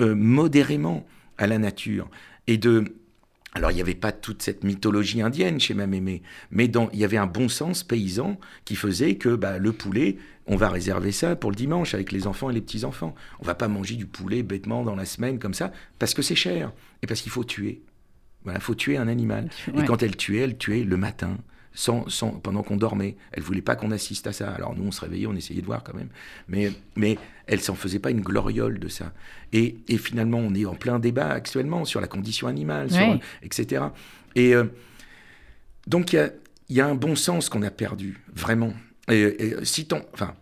euh, 0.00 0.14
modérément 0.14 1.06
à 1.38 1.46
la 1.46 1.58
nature 1.58 2.08
et 2.46 2.58
de 2.58 2.84
alors, 3.54 3.70
il 3.70 3.74
n'y 3.74 3.82
avait 3.82 3.94
pas 3.94 4.12
toute 4.12 4.42
cette 4.42 4.64
mythologie 4.64 5.20
indienne 5.20 5.60
chez 5.60 5.74
ma 5.74 5.86
mémé, 5.86 6.22
mais 6.50 6.68
dans, 6.68 6.88
il 6.94 7.00
y 7.00 7.04
avait 7.04 7.18
un 7.18 7.26
bon 7.26 7.50
sens 7.50 7.82
paysan 7.82 8.38
qui 8.64 8.76
faisait 8.76 9.16
que 9.16 9.34
bah, 9.34 9.58
le 9.58 9.72
poulet, 9.72 10.16
on 10.46 10.56
va 10.56 10.70
réserver 10.70 11.12
ça 11.12 11.36
pour 11.36 11.50
le 11.50 11.56
dimanche 11.56 11.92
avec 11.92 12.12
les 12.12 12.26
enfants 12.26 12.48
et 12.48 12.54
les 12.54 12.62
petits-enfants. 12.62 13.14
On 13.40 13.44
va 13.44 13.54
pas 13.54 13.68
manger 13.68 13.96
du 13.96 14.06
poulet 14.06 14.42
bêtement 14.42 14.84
dans 14.84 14.96
la 14.96 15.04
semaine 15.04 15.38
comme 15.38 15.52
ça, 15.52 15.70
parce 15.98 16.14
que 16.14 16.22
c'est 16.22 16.34
cher 16.34 16.72
et 17.02 17.06
parce 17.06 17.20
qu'il 17.20 17.30
faut 17.30 17.44
tuer. 17.44 17.82
Voilà, 18.44 18.60
faut 18.60 18.74
tuer 18.74 18.96
un 18.96 19.08
animal. 19.08 19.48
Et 19.76 19.84
quand 19.84 20.02
elle 20.02 20.16
tuait, 20.16 20.40
elle 20.40 20.58
tuait 20.58 20.84
le 20.84 20.96
matin, 20.96 21.38
sans, 21.74 22.04
pendant 22.42 22.62
qu'on 22.62 22.76
dormait. 22.76 23.16
Elle 23.32 23.42
voulait 23.42 23.62
pas 23.62 23.76
qu'on 23.76 23.90
assiste 23.90 24.26
à 24.26 24.32
ça. 24.32 24.50
Alors 24.50 24.74
nous, 24.76 24.84
on 24.84 24.92
se 24.92 25.00
réveillait, 25.00 25.26
on 25.26 25.34
essayait 25.34 25.60
de 25.60 25.66
voir 25.66 25.82
quand 25.82 25.94
même. 25.94 26.08
Mais, 26.48 26.72
mais 26.96 27.18
elle 27.46 27.60
s'en 27.60 27.74
faisait 27.74 27.98
pas 27.98 28.10
une 28.10 28.20
gloriole 28.20 28.78
de 28.78 28.88
ça. 28.88 29.12
Et, 29.52 29.76
et, 29.88 29.98
finalement, 29.98 30.38
on 30.38 30.54
est 30.54 30.64
en 30.64 30.74
plein 30.74 30.98
débat 30.98 31.28
actuellement 31.28 31.84
sur 31.84 32.00
la 32.00 32.06
condition 32.06 32.46
animale, 32.46 32.88
etc. 33.42 33.84
Et 34.34 34.54
euh, 34.54 34.64
donc, 35.86 36.12
il 36.12 36.32
y 36.68 36.80
a, 36.80 36.86
un 36.86 36.94
bon 36.94 37.16
sens 37.16 37.48
qu'on 37.48 37.62
a 37.62 37.70
perdu, 37.70 38.20
vraiment. 38.34 38.72
Et, 39.08 39.46
et 39.46 39.56
enfin, 40.12 40.34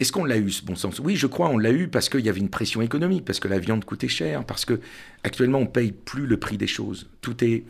est-ce 0.00 0.12
qu'on 0.12 0.24
l'a 0.24 0.38
eu 0.38 0.50
ce 0.50 0.64
bon 0.64 0.74
sens? 0.74 0.98
Oui, 0.98 1.16
je 1.16 1.26
crois, 1.26 1.48
on 1.48 1.58
l'a 1.58 1.70
eu 1.70 1.88
parce 1.88 2.08
qu'il 2.08 2.24
y 2.24 2.28
avait 2.28 2.40
une 2.40 2.48
pression 2.48 2.82
économique, 2.82 3.24
parce 3.24 3.38
que 3.38 3.48
la 3.48 3.58
viande 3.58 3.84
coûtait 3.84 4.08
cher, 4.08 4.44
parce 4.44 4.64
que 4.64 4.80
actuellement 5.24 5.58
on 5.58 5.66
paye 5.66 5.92
plus 5.92 6.26
le 6.26 6.38
prix 6.38 6.56
des 6.56 6.66
choses. 6.66 7.08
Tout 7.20 7.44
est 7.44 7.64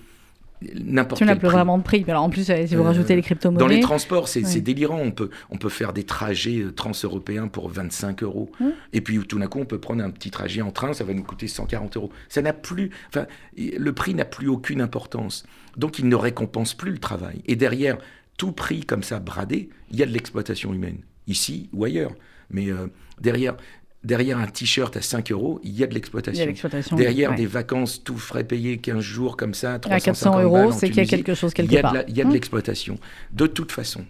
n'importe 0.74 1.20
Tu 1.20 1.26
n'as 1.26 1.36
plus 1.36 1.48
vraiment 1.48 1.78
de 1.78 1.82
prix. 1.82 2.04
Alors 2.08 2.22
en 2.22 2.30
plus, 2.30 2.44
si 2.44 2.74
vous 2.74 2.82
euh, 2.82 2.84
rajoutez 2.84 3.16
les 3.16 3.22
crypto-monnaies. 3.22 3.60
Dans 3.60 3.66
les 3.66 3.80
transports, 3.80 4.28
c'est 4.28 4.60
délirant. 4.60 5.00
On 5.00 5.10
peut, 5.10 5.30
on 5.50 5.56
peut 5.56 5.68
faire 5.68 5.92
des 5.92 6.04
trajets 6.04 6.60
euh, 6.60 6.72
trans-européens 6.72 7.48
pour 7.48 7.68
25 7.68 8.22
euros. 8.22 8.50
Mmh. 8.60 8.66
Et 8.92 9.00
puis 9.00 9.18
tout 9.18 9.38
d'un 9.38 9.46
coup, 9.46 9.58
on 9.58 9.64
peut 9.64 9.80
prendre 9.80 10.02
un 10.02 10.10
petit 10.10 10.30
trajet 10.30 10.62
en 10.62 10.70
train, 10.70 10.92
ça 10.92 11.04
va 11.04 11.14
nous 11.14 11.22
coûter 11.22 11.48
140 11.48 11.96
euros. 11.96 12.10
Ça 12.28 12.42
n'a 12.42 12.52
plus. 12.52 12.90
Enfin, 13.08 13.26
le 13.56 13.92
prix 13.92 14.14
n'a 14.14 14.24
plus 14.24 14.48
aucune 14.48 14.80
importance. 14.80 15.44
Donc 15.76 15.98
il 15.98 16.08
ne 16.08 16.16
récompense 16.16 16.74
plus 16.74 16.92
le 16.92 16.98
travail. 16.98 17.42
Et 17.46 17.56
derrière 17.56 17.98
tout 18.36 18.52
prix 18.52 18.80
comme 18.84 19.02
ça 19.02 19.18
bradé, 19.18 19.68
il 19.90 19.98
y 19.98 20.02
a 20.02 20.06
de 20.06 20.12
l'exploitation 20.12 20.72
humaine, 20.72 20.98
ici 21.26 21.68
ou 21.72 21.84
ailleurs. 21.84 22.12
Mais 22.50 22.70
euh, 22.70 22.88
derrière, 23.20 23.56
derrière 24.04 24.38
un 24.38 24.46
t-shirt 24.46 24.96
à 24.96 25.02
5 25.02 25.30
euros, 25.32 25.60
il 25.62 25.72
y 25.72 25.84
a 25.84 25.86
de 25.86 25.94
l'exploitation. 25.94 26.52
Derrière 26.96 27.34
des 27.34 27.46
vacances 27.46 28.02
tout 28.02 28.18
frais 28.18 28.44
payés 28.44 28.78
15 28.78 29.00
jours 29.00 29.36
comme 29.36 29.54
ça, 29.54 29.78
350 29.78 29.92
à 29.92 30.00
400 30.00 30.42
euros, 30.42 30.72
c'est 30.72 30.88
qu'il 30.88 30.98
y 30.98 31.06
a 31.06 31.06
quelque 31.06 31.34
chose 31.34 31.54
quelque 31.54 31.80
part. 31.80 31.96
Il 32.08 32.16
y 32.16 32.20
a 32.20 32.24
de 32.24 32.28
hum. 32.28 32.34
l'exploitation, 32.34 32.98
de 33.32 33.46
toute 33.46 33.72
façon. 33.72 34.04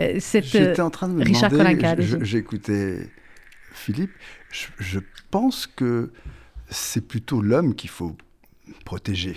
Euh, 0.00 0.20
J'étais 0.20 0.80
en 0.80 0.90
train 0.90 1.08
de 1.08 1.14
me 1.14 1.24
Richard 1.24 1.50
demander, 1.50 1.96
j'écoutais 2.22 3.08
Philippe, 3.72 4.12
je, 4.50 5.00
pense 5.30 5.66
que 5.66 6.12
c'est 6.70 7.06
plutôt 7.06 7.42
l'homme 7.42 7.74
qu'il 7.74 7.90
faut 7.90 8.16
protéger. 8.84 9.36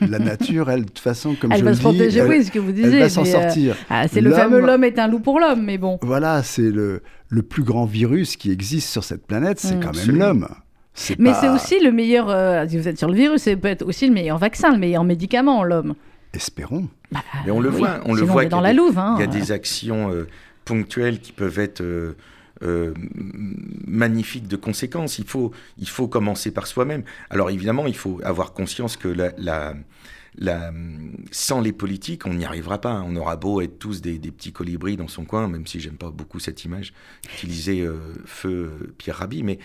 La 0.00 0.18
nature, 0.18 0.70
elle, 0.70 0.82
de 0.82 0.86
toute 0.86 0.98
façon, 0.98 1.34
comme 1.34 1.52
elle 1.52 1.58
je 1.58 1.64
va 1.64 1.70
le 1.70 1.76
se 1.76 1.82
protéger, 1.82 2.22
oui, 2.22 2.44
ce 2.44 2.50
que 2.50 2.58
vous 2.58 2.72
disiez. 2.72 2.94
Elle 2.94 3.00
va 3.00 3.08
s'en 3.08 3.22
euh, 3.22 3.24
sortir. 3.24 3.76
Ah, 3.90 4.06
c'est 4.08 4.20
le 4.20 4.32
fameux 4.32 4.60
l'homme 4.60 4.84
est 4.84 4.98
un 4.98 5.08
loup 5.08 5.20
pour 5.20 5.40
l'homme, 5.40 5.62
mais 5.62 5.78
bon. 5.78 5.98
Voilà, 6.02 6.42
c'est 6.42 6.70
le, 6.70 7.02
le 7.28 7.42
plus 7.42 7.62
grand 7.62 7.84
virus 7.84 8.36
qui 8.36 8.50
existe 8.50 8.88
sur 8.90 9.04
cette 9.04 9.26
planète, 9.26 9.58
c'est 9.60 9.80
quand 9.80 9.94
même 9.94 10.16
l'homme. 10.16 10.48
Mais 11.18 11.32
c'est 11.34 11.48
aussi 11.48 11.80
le 11.80 11.90
meilleur, 11.90 12.28
euh, 12.28 12.66
si 12.68 12.76
vous 12.76 12.86
êtes 12.86 12.98
sur 12.98 13.08
le 13.08 13.14
virus, 13.14 13.42
c'est 13.42 13.56
peut-être 13.56 13.86
aussi 13.86 14.06
le 14.06 14.12
meilleur 14.12 14.38
vaccin, 14.38 14.70
le 14.72 14.78
meilleur 14.78 15.04
médicament, 15.04 15.64
l'homme. 15.64 15.94
Espérons. 16.34 16.88
Bah, 17.10 17.20
Mais 17.44 17.50
on 17.50 17.60
le 17.60 17.68
voit, 17.68 18.00
on 18.04 18.14
le 18.14 18.22
voit. 18.22 18.44
dans 18.46 18.60
la 18.60 18.72
louve. 18.72 19.00
Il 19.16 19.20
y 19.20 19.22
a 19.22 19.24
hein. 19.24 19.26
des 19.26 19.52
actions 19.52 20.10
euh, 20.10 20.26
ponctuelles 20.64 21.18
qui 21.20 21.32
peuvent 21.32 21.58
être 21.58 21.82
euh, 22.62 22.94
magnifiques 23.86 24.48
de 24.48 24.56
conséquences. 24.56 25.18
Il 25.18 25.26
faut, 25.26 25.52
il 25.78 25.88
faut 25.88 26.08
commencer 26.08 26.50
par 26.50 26.66
soi-même. 26.66 27.02
Alors 27.30 27.50
évidemment, 27.50 27.86
il 27.86 27.96
faut 27.96 28.20
avoir 28.24 28.52
conscience 28.52 28.96
que 28.96 29.14
sans 31.30 31.60
les 31.60 31.72
politiques, 31.72 32.26
on 32.26 32.34
n'y 32.34 32.44
arrivera 32.44 32.80
pas. 32.80 33.02
On 33.06 33.16
aura 33.16 33.36
beau 33.36 33.60
être 33.60 33.78
tous 33.78 34.00
des, 34.00 34.18
petits 34.18 34.52
colibris 34.52 34.96
dans 34.96 35.08
son 35.08 35.24
coin, 35.24 35.48
même 35.48 35.66
si 35.66 35.80
j'aime 35.80 35.96
pas 35.96 36.10
beaucoup 36.10 36.38
cette 36.38 36.64
image, 36.64 36.92
utiliser 37.34 37.80
euh, 37.80 37.98
feu 38.24 38.70
euh, 38.80 38.94
Pierre 38.98 39.16
Rabhi, 39.16 39.42
mais 39.42 39.58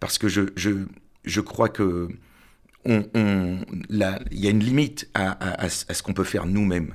parce 0.00 0.18
que 0.18 0.28
je, 0.28 1.40
crois 1.40 1.68
que 1.68 2.08
il 2.86 3.00
y 4.30 4.46
a 4.46 4.50
une 4.50 4.60
limite 4.60 5.08
à 5.14 5.68
ce 5.68 6.02
qu'on 6.02 6.12
peut 6.12 6.24
faire 6.24 6.46
nous-mêmes. 6.46 6.94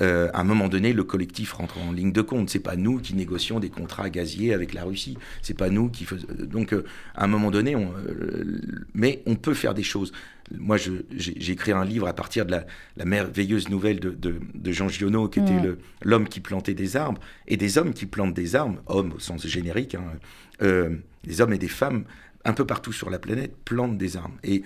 Euh, 0.00 0.28
à 0.32 0.40
un 0.40 0.44
moment 0.44 0.68
donné, 0.68 0.92
le 0.92 1.04
collectif 1.04 1.52
rentre 1.52 1.78
en 1.78 1.92
ligne 1.92 2.12
de 2.12 2.22
compte. 2.22 2.50
C'est 2.50 2.60
pas 2.60 2.76
nous 2.76 2.98
qui 2.98 3.14
négocions 3.14 3.60
des 3.60 3.70
contrats 3.70 4.10
gaziers 4.10 4.52
avec 4.52 4.74
la 4.74 4.84
Russie. 4.84 5.16
C'est 5.42 5.56
pas 5.56 5.70
nous 5.70 5.88
qui 5.88 6.04
faisons. 6.04 6.26
Donc, 6.38 6.72
euh, 6.72 6.84
à 7.14 7.24
un 7.24 7.26
moment 7.26 7.50
donné, 7.50 7.76
on, 7.76 7.92
euh, 8.08 8.60
mais 8.94 9.22
on 9.26 9.36
peut 9.36 9.54
faire 9.54 9.74
des 9.74 9.82
choses. 9.82 10.12
Moi, 10.56 10.76
j'ai 10.76 11.50
écrit 11.50 11.72
un 11.72 11.84
livre 11.84 12.06
à 12.06 12.12
partir 12.12 12.46
de 12.46 12.52
la, 12.96 13.04
merveilleuse 13.04 13.68
nouvelle 13.68 13.98
de, 13.98 14.10
de, 14.10 14.72
Jean 14.72 14.88
Giono, 14.88 15.28
qui 15.28 15.40
était 15.40 15.76
l'homme 16.02 16.28
qui 16.28 16.38
plantait 16.38 16.74
des 16.74 16.96
arbres, 16.96 17.20
et 17.48 17.56
des 17.56 17.78
hommes 17.78 17.92
qui 17.92 18.06
plantent 18.06 18.34
des 18.34 18.54
arbres, 18.54 18.80
hommes 18.86 19.14
au 19.16 19.18
sens 19.18 19.44
générique, 19.44 19.96
hein, 19.96 20.92
des 21.24 21.40
hommes 21.40 21.52
et 21.52 21.58
des 21.58 21.66
femmes 21.66 22.04
un 22.44 22.52
peu 22.52 22.64
partout 22.64 22.92
sur 22.92 23.10
la 23.10 23.18
planète 23.18 23.56
plantent 23.64 23.98
des 23.98 24.16
arbres. 24.16 24.36
Et 24.44 24.62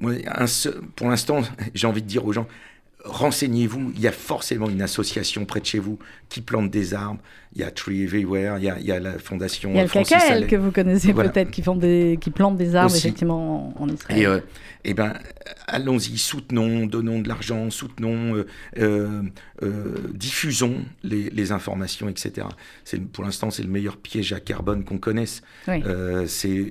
moi, 0.00 0.14
pour 0.96 1.08
l'instant, 1.08 1.42
j'ai 1.74 1.86
envie 1.86 2.02
de 2.02 2.08
dire 2.08 2.24
aux 2.24 2.32
gens, 2.32 2.48
renseignez-vous, 3.04 3.92
il 3.94 4.00
y 4.00 4.06
a 4.06 4.12
forcément 4.12 4.68
une 4.68 4.82
association 4.82 5.44
près 5.44 5.60
de 5.60 5.66
chez 5.66 5.78
vous 5.78 5.98
qui 6.28 6.40
plante 6.40 6.70
des 6.70 6.94
arbres. 6.94 7.20
Il 7.54 7.60
y 7.60 7.64
a 7.64 7.70
Tree 7.70 8.02
Everywhere, 8.02 8.58
il 8.58 8.64
y 8.64 8.92
a, 8.92 9.00
la 9.00 9.18
fondation. 9.18 9.70
Il 9.70 9.76
y 9.76 9.80
a 9.80 9.84
le 9.84 9.88
KKL 9.88 10.46
que 10.46 10.56
vous 10.56 10.70
connaissez 10.70 11.12
peut-être 11.12 11.50
qui, 11.50 11.62
qui 11.62 12.30
plantent 12.30 12.56
des 12.56 12.74
arbres 12.74 12.94
effectivement 12.94 13.74
en 13.78 13.88
Israël. 13.88 14.18
Et, 14.18 14.26
euh, 14.26 14.40
eh 14.84 14.94
ben, 14.94 15.14
allons-y, 15.66 16.16
soutenons, 16.16 16.86
donnons 16.86 17.20
de 17.20 17.28
l'argent, 17.28 17.70
soutenons, 17.70 18.36
euh, 18.78 19.22
euh, 19.62 19.96
diffusons 20.14 20.76
les, 21.02 21.52
informations, 21.52 22.08
etc. 22.08 22.46
Pour 23.12 23.24
l'instant, 23.24 23.50
c'est 23.50 23.62
le 23.62 23.68
meilleur 23.68 23.96
piège 23.96 24.32
à 24.32 24.40
carbone 24.40 24.84
qu'on 24.84 24.98
connaisse. 24.98 25.42
c'est 26.26 26.66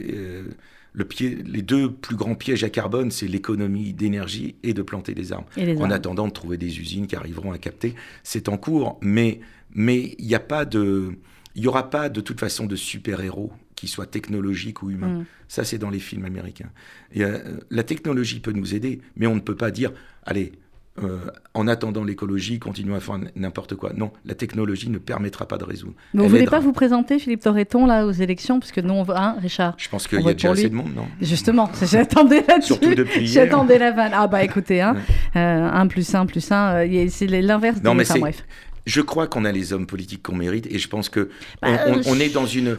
le 0.94 1.06
pied, 1.06 1.38
les 1.46 1.62
deux 1.62 1.92
plus 1.92 2.16
grands 2.16 2.36
pièges 2.36 2.64
à 2.64 2.70
carbone, 2.70 3.12
c'est 3.12 3.28
l'économie 3.28 3.94
d'énergie 3.94 4.56
et 4.64 4.74
de 4.74 4.82
planter 4.82 5.14
des 5.14 5.32
arbres. 5.32 5.48
en 5.58 5.90
attendant 5.90 6.28
de 6.28 6.34
trouver 6.34 6.58
des 6.58 6.80
usines 6.80 7.08
qui 7.08 7.16
arriveront 7.16 7.52
à 7.52 7.58
capter, 7.58 7.96
c'est 8.24 8.50
en 8.50 8.58
cours, 8.58 9.00
mais 9.02 9.40
mais 9.74 10.16
il 10.20 10.28
n'y 10.28 10.36
a 10.36 10.42
pas 10.42 10.66
de, 10.66 11.14
il 11.56 11.64
y 11.64 11.68
aura 11.68 11.90
pas 11.90 12.10
de 12.10 12.22
toute 12.22 12.40
façon 12.40 12.66
de 12.66 12.76
super 12.76 13.22
héros 13.22 13.52
qui 13.76 13.88
soient 13.88 14.06
technologiques 14.06 14.84
ou 14.84 14.92
humains. 14.92 15.20
Mm. 15.20 15.26
Ça, 15.48 15.64
c'est 15.64 15.78
dans 15.78 15.90
les 15.90 16.00
films 16.00 16.26
américains. 16.26 16.70
Et, 17.14 17.24
euh, 17.24 17.58
la 17.70 17.84
technologie 17.84 18.40
peut 18.40 18.52
nous 18.52 18.76
aider, 18.76 19.02
mais 19.16 19.28
on 19.28 19.36
ne 19.36 19.40
peut 19.40 19.56
pas 19.56 19.72
dire, 19.72 19.92
allez, 20.24 20.52
euh, 21.00 21.20
en 21.54 21.70
attendant 21.70 22.04
l'écologie, 22.04 22.60
continuons 22.60 22.96
à 22.96 23.00
faire 23.00 23.18
n'importe 23.38 23.76
quoi. 23.76 23.94
Non, 23.94 24.12
la 24.26 24.36
technologie 24.36 24.90
ne 24.90 24.98
permettra 24.98 25.48
pas 25.48 25.58
de 25.58 25.64
résoudre. 25.64 25.94
vous 26.14 26.24
ne 26.24 26.28
voulez 26.28 26.46
pas 26.46 26.60
vous 26.60 26.74
présenter, 26.74 27.18
Philippe 27.18 27.42
Torreton, 27.42 27.86
là, 27.86 28.06
aux 28.06 28.12
élections? 28.12 28.60
Parce 28.60 28.74
que 28.74 28.82
nous, 28.82 28.94
on 28.94 29.04
va, 29.04 29.24
hein, 29.24 29.36
Richard? 29.42 29.76
Je 29.78 29.88
pense 29.88 30.06
qu'il 30.06 30.20
y 30.20 30.30
a 30.30 30.34
déjà 30.34 30.52
assez 30.52 30.70
de 30.70 30.76
monde, 30.76 30.94
non? 30.94 31.08
Justement, 31.22 31.70
j'attendais 31.82 32.44
là-dessus. 32.46 33.26
J'attendais 33.26 33.78
la 33.78 33.92
vanne. 33.92 34.12
Ah 34.14 34.28
bah 34.28 34.44
écoutez, 34.44 34.82
hein, 34.82 34.98
1 35.34 35.40
euh, 35.40 35.86
plus 35.88 36.14
1 36.14 36.26
plus 36.26 36.52
1, 36.52 36.86
euh, 36.86 37.08
c'est 37.10 37.28
l'inverse 37.28 37.80
de 37.80 37.86
Non, 37.86 37.94
mais 37.94 38.04
enfin, 38.04 38.20
bref. 38.20 38.44
Je 38.86 39.00
crois 39.00 39.28
qu'on 39.28 39.46
a 39.46 39.52
les 39.54 39.72
hommes 39.72 39.88
politiques 39.88 40.24
qu'on 40.24 40.36
mérite 40.36 40.68
et 40.68 40.78
je 40.78 40.90
pense 40.90 41.08
que 41.08 41.30
bah, 41.62 41.70
on, 42.06 42.20
est 42.20 42.34
dans 42.34 42.48
une... 42.48 42.78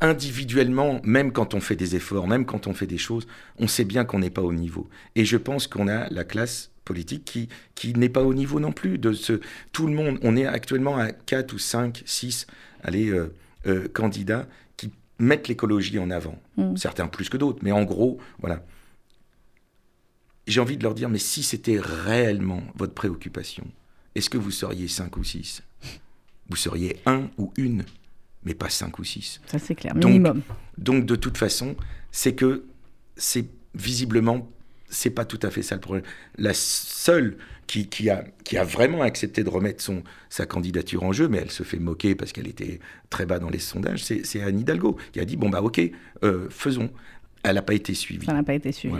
individuellement, 0.00 1.00
même 1.04 1.30
quand 1.30 1.54
on 1.54 1.60
fait 1.60 1.76
des 1.76 1.94
efforts, 1.94 2.26
même 2.26 2.46
quand 2.46 2.66
on 2.66 2.74
fait 2.74 2.86
des 2.86 2.98
choses, 2.98 3.28
on 3.58 3.68
sait 3.68 3.84
bien 3.84 4.04
qu'on 4.04 4.18
n'est 4.18 4.30
pas 4.30 4.42
au 4.42 4.54
niveau. 4.54 4.88
Et 5.14 5.24
je 5.24 5.36
pense 5.36 5.66
qu'on 5.68 5.86
a 5.86 6.08
la 6.08 6.24
classe 6.24 6.70
politique 6.84 7.24
qui, 7.24 7.48
qui 7.74 7.94
n'est 7.94 8.08
pas 8.08 8.22
au 8.22 8.34
niveau 8.34 8.60
non 8.60 8.72
plus 8.72 8.98
de 8.98 9.12
ce... 9.12 9.40
Tout 9.72 9.86
le 9.86 9.94
monde, 9.94 10.18
on 10.22 10.36
est 10.36 10.46
actuellement 10.46 10.96
à 10.96 11.12
4 11.12 11.52
ou 11.52 11.58
5, 11.58 12.02
6 12.04 12.46
allez, 12.82 13.08
euh, 13.08 13.34
euh, 13.66 13.88
candidats 13.88 14.46
qui 14.76 14.90
mettent 15.18 15.48
l'écologie 15.48 15.98
en 15.98 16.10
avant. 16.10 16.40
Mm. 16.56 16.76
Certains 16.76 17.06
plus 17.06 17.28
que 17.28 17.36
d'autres, 17.36 17.60
mais 17.62 17.72
en 17.72 17.84
gros, 17.84 18.18
voilà. 18.40 18.64
J'ai 20.46 20.60
envie 20.60 20.76
de 20.76 20.82
leur 20.82 20.94
dire, 20.94 21.08
mais 21.08 21.18
si 21.18 21.42
c'était 21.42 21.78
réellement 21.78 22.62
votre 22.74 22.94
préoccupation, 22.94 23.66
est-ce 24.14 24.30
que 24.30 24.38
vous 24.38 24.50
seriez 24.50 24.88
5 24.88 25.16
ou 25.16 25.24
6 25.24 25.62
Vous 26.48 26.56
seriez 26.56 26.96
un 27.06 27.30
ou 27.38 27.52
une 27.56 27.84
mais 28.44 28.54
pas 28.54 28.68
5 28.68 28.98
ou 28.98 29.04
6. 29.04 29.40
Ça, 29.46 29.58
c'est 29.58 29.74
clair, 29.74 29.94
minimum. 29.94 30.42
Donc, 30.78 31.04
de 31.04 31.16
toute 31.16 31.36
façon, 31.36 31.76
c'est 32.10 32.34
que 32.34 32.64
c'est 33.16 33.46
visiblement, 33.74 34.50
c'est 34.90 35.10
pas 35.10 35.24
tout 35.24 35.40
à 35.42 35.50
fait 35.50 35.62
ça 35.62 35.76
le 35.76 35.80
problème. 35.80 36.04
La 36.36 36.52
seule 36.52 37.36
qui, 37.66 37.86
qui, 37.88 38.10
a, 38.10 38.24
qui 38.44 38.58
a 38.58 38.64
vraiment 38.64 39.02
accepté 39.02 39.44
de 39.44 39.48
remettre 39.48 39.82
son, 39.82 40.02
sa 40.28 40.44
candidature 40.44 41.04
en 41.04 41.12
jeu, 41.12 41.28
mais 41.28 41.38
elle 41.38 41.50
se 41.50 41.62
fait 41.62 41.78
moquer 41.78 42.14
parce 42.14 42.32
qu'elle 42.32 42.48
était 42.48 42.80
très 43.08 43.26
bas 43.26 43.38
dans 43.38 43.50
les 43.50 43.60
sondages, 43.60 44.02
c'est 44.02 44.42
Anne 44.42 44.58
Hidalgo, 44.58 44.96
qui 45.12 45.20
a 45.20 45.24
dit, 45.24 45.36
bon 45.36 45.48
bah 45.48 45.62
ok, 45.62 45.80
euh, 46.24 46.48
faisons 46.50 46.90
elle 47.42 47.54
n'a 47.54 47.62
pas 47.62 47.74
été 47.74 47.94
suivie. 47.94 48.26
Ça 48.26 48.34
n'a 48.34 48.42
pas 48.42 48.52
été 48.52 48.70
suivi. 48.70 48.94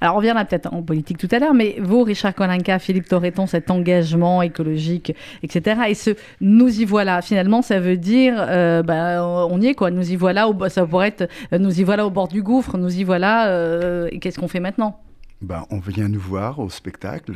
Alors, 0.00 0.14
on 0.14 0.18
reviendra 0.18 0.44
peut-être 0.44 0.72
en 0.72 0.82
politique 0.82 1.18
tout 1.18 1.28
à 1.30 1.38
l'heure, 1.38 1.54
mais 1.54 1.76
vous, 1.80 2.02
Richard 2.02 2.34
Kolinka, 2.34 2.78
Philippe 2.78 3.08
Torreton, 3.08 3.46
cet 3.46 3.70
engagement 3.70 4.42
écologique, 4.42 5.14
etc., 5.42 5.82
et 5.88 5.94
ce 5.94 6.10
nous 6.40 6.80
y 6.80 6.84
voilà, 6.84 7.22
finalement, 7.22 7.62
ça 7.62 7.78
veut 7.78 7.96
dire, 7.96 8.34
euh, 8.38 8.82
bah, 8.82 9.24
on 9.24 9.60
y 9.60 9.68
est, 9.68 9.74
quoi. 9.74 9.90
Nous 9.90 10.10
y 10.10 10.16
voilà, 10.16 10.48
au, 10.48 10.68
ça 10.68 10.84
pourrait 10.86 11.08
être, 11.08 11.28
euh, 11.52 11.58
nous 11.58 11.80
y 11.80 11.84
voilà 11.84 12.04
au 12.04 12.10
bord 12.10 12.26
du 12.26 12.42
gouffre, 12.42 12.76
nous 12.78 12.98
y 12.98 13.04
voilà, 13.04 13.48
euh, 13.48 14.08
et 14.10 14.18
qu'est-ce 14.18 14.40
qu'on 14.40 14.48
fait 14.48 14.60
maintenant? 14.60 15.00
Ben, 15.44 15.66
on 15.70 15.78
vient 15.78 16.08
nous 16.08 16.20
voir 16.20 16.58
au 16.58 16.68
spectacle, 16.68 17.32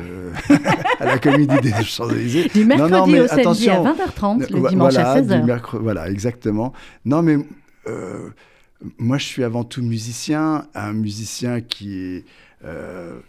à 0.99 1.05
la 1.05 1.17
Comédie 1.17 1.61
des 1.61 1.83
Champs-Élysées. 1.83 2.49
Du 2.53 2.65
mercredi 2.65 2.91
non, 2.91 3.07
non, 3.07 3.23
au 3.23 3.27
samedi 3.27 3.69
à 3.69 3.81
20h30, 3.81 4.51
le 4.51 4.69
dimanche 4.69 4.95
à 4.97 5.21
16h. 5.21 5.77
Voilà, 5.79 6.09
exactement. 6.09 6.73
Non, 7.05 7.21
mais 7.21 7.37
moi, 8.97 9.17
je 9.17 9.25
suis 9.25 9.43
avant 9.43 9.63
tout 9.63 9.81
musicien, 9.81 10.67
un 10.73 10.93
musicien 10.93 11.61
qui 11.61 11.99
est... 11.99 12.25
Euh, 12.65 13.19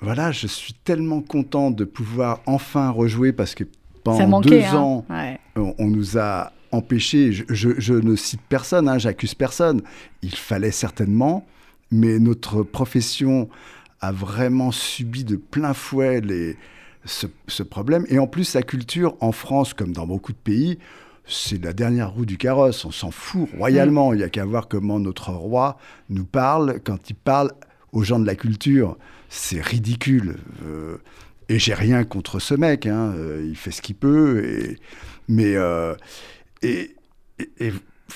voilà, 0.00 0.32
je 0.32 0.46
suis 0.46 0.72
tellement 0.72 1.20
content 1.20 1.70
de 1.70 1.84
pouvoir 1.84 2.40
enfin 2.46 2.88
rejouer 2.90 3.32
parce 3.32 3.54
que 3.54 3.64
pendant 4.02 4.40
deux 4.40 4.62
hein. 4.62 4.74
ans, 4.74 5.04
on, 5.56 5.88
nous 5.88 6.16
a 6.16 6.52
empêchés. 6.72 7.32
Je, 7.32 7.92
ne 7.92 8.16
cite 8.16 8.40
personne, 8.48 8.88
hein, 8.88 8.96
j'accuse 8.96 9.34
personne. 9.34 9.82
Il 10.22 10.34
fallait 10.34 10.70
certainement, 10.70 11.46
mais 11.90 12.18
notre 12.18 12.62
profession 12.62 13.50
a 14.00 14.12
vraiment 14.12 14.70
subi 14.70 15.24
de 15.24 15.36
plein 15.36 15.74
fouet 15.74 16.20
les, 16.20 16.56
ce, 17.04 17.26
ce, 17.48 17.62
problème. 17.62 18.04
Et 18.08 18.18
en 18.18 18.26
plus, 18.26 18.54
la 18.54 18.62
culture 18.62 19.16
en 19.20 19.32
France, 19.32 19.74
comme 19.74 19.92
dans 19.92 20.06
beaucoup 20.06 20.32
de 20.32 20.38
pays, 20.38 20.78
c'est 21.26 21.62
la 21.62 21.72
dernière 21.72 22.10
roue 22.10 22.26
du 22.26 22.36
carrosse. 22.36 22.84
On 22.84 22.90
s'en 22.90 23.10
fout 23.10 23.48
royalement. 23.56 24.10
Mm. 24.10 24.14
Il 24.14 24.18
n'y 24.18 24.24
a 24.24 24.28
qu'à 24.28 24.44
voir 24.44 24.68
comment 24.68 24.98
notre 24.98 25.30
roi 25.30 25.78
nous 26.08 26.24
parle 26.24 26.80
quand 26.84 27.10
il 27.10 27.14
parle 27.14 27.52
aux 27.92 28.02
gens 28.02 28.18
de 28.18 28.26
la 28.26 28.34
culture. 28.34 28.96
C'est 29.28 29.60
ridicule. 29.60 30.36
Euh, 30.64 30.98
et 31.48 31.58
j'ai 31.58 31.74
rien 31.74 32.04
contre 32.04 32.38
ce 32.38 32.54
mec. 32.54 32.86
Hein. 32.86 33.12
Euh, 33.16 33.46
il 33.48 33.56
fait 33.56 33.70
ce 33.70 33.82
qu'il 33.82 33.96
peut. 33.96 34.44
Et, 34.44 34.78
mais 35.28 35.54
euh, 35.54 35.94
et, 36.62 36.96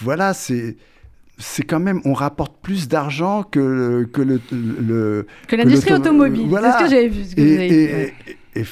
voilà, 0.01 0.35
c'est 0.35 0.77
c'est 1.39 1.65
quand 1.65 1.81
même, 1.81 2.01
on 2.05 2.13
rapporte 2.13 2.55
plus 2.63 2.89
d'argent 2.89 3.43
que, 3.43 4.09
que 4.13 4.23
le, 4.23 4.41
le 4.53 5.27
que 5.49 5.57
l'industrie 5.57 5.95
automobile. 5.95 6.47
Voilà. 6.49 6.73
C'est 6.73 6.79
ce 6.79 6.85
que 6.85 6.91
j'avais 6.91 7.09
vu. 7.09 7.25
Ce 7.25 7.35
que 7.35 7.41
et, 7.41 8.15
et, 8.55 8.65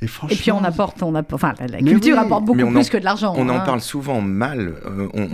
et, 0.00 0.36
puis 0.36 0.52
on 0.52 0.62
apporte, 0.62 1.02
on 1.02 1.14
apporte 1.14 1.42
enfin 1.42 1.54
la, 1.58 1.78
culture 1.78 2.18
apporte 2.18 2.44
beaucoup 2.44 2.70
plus 2.70 2.88
que 2.88 2.96
de 2.96 3.04
l'argent. 3.04 3.34
On 3.36 3.48
en 3.48 3.56
hein. 3.56 3.60
parle 3.60 3.80
souvent 3.80 4.20
mal. 4.20 4.74
Euh, 4.86 5.08
on, 5.12 5.28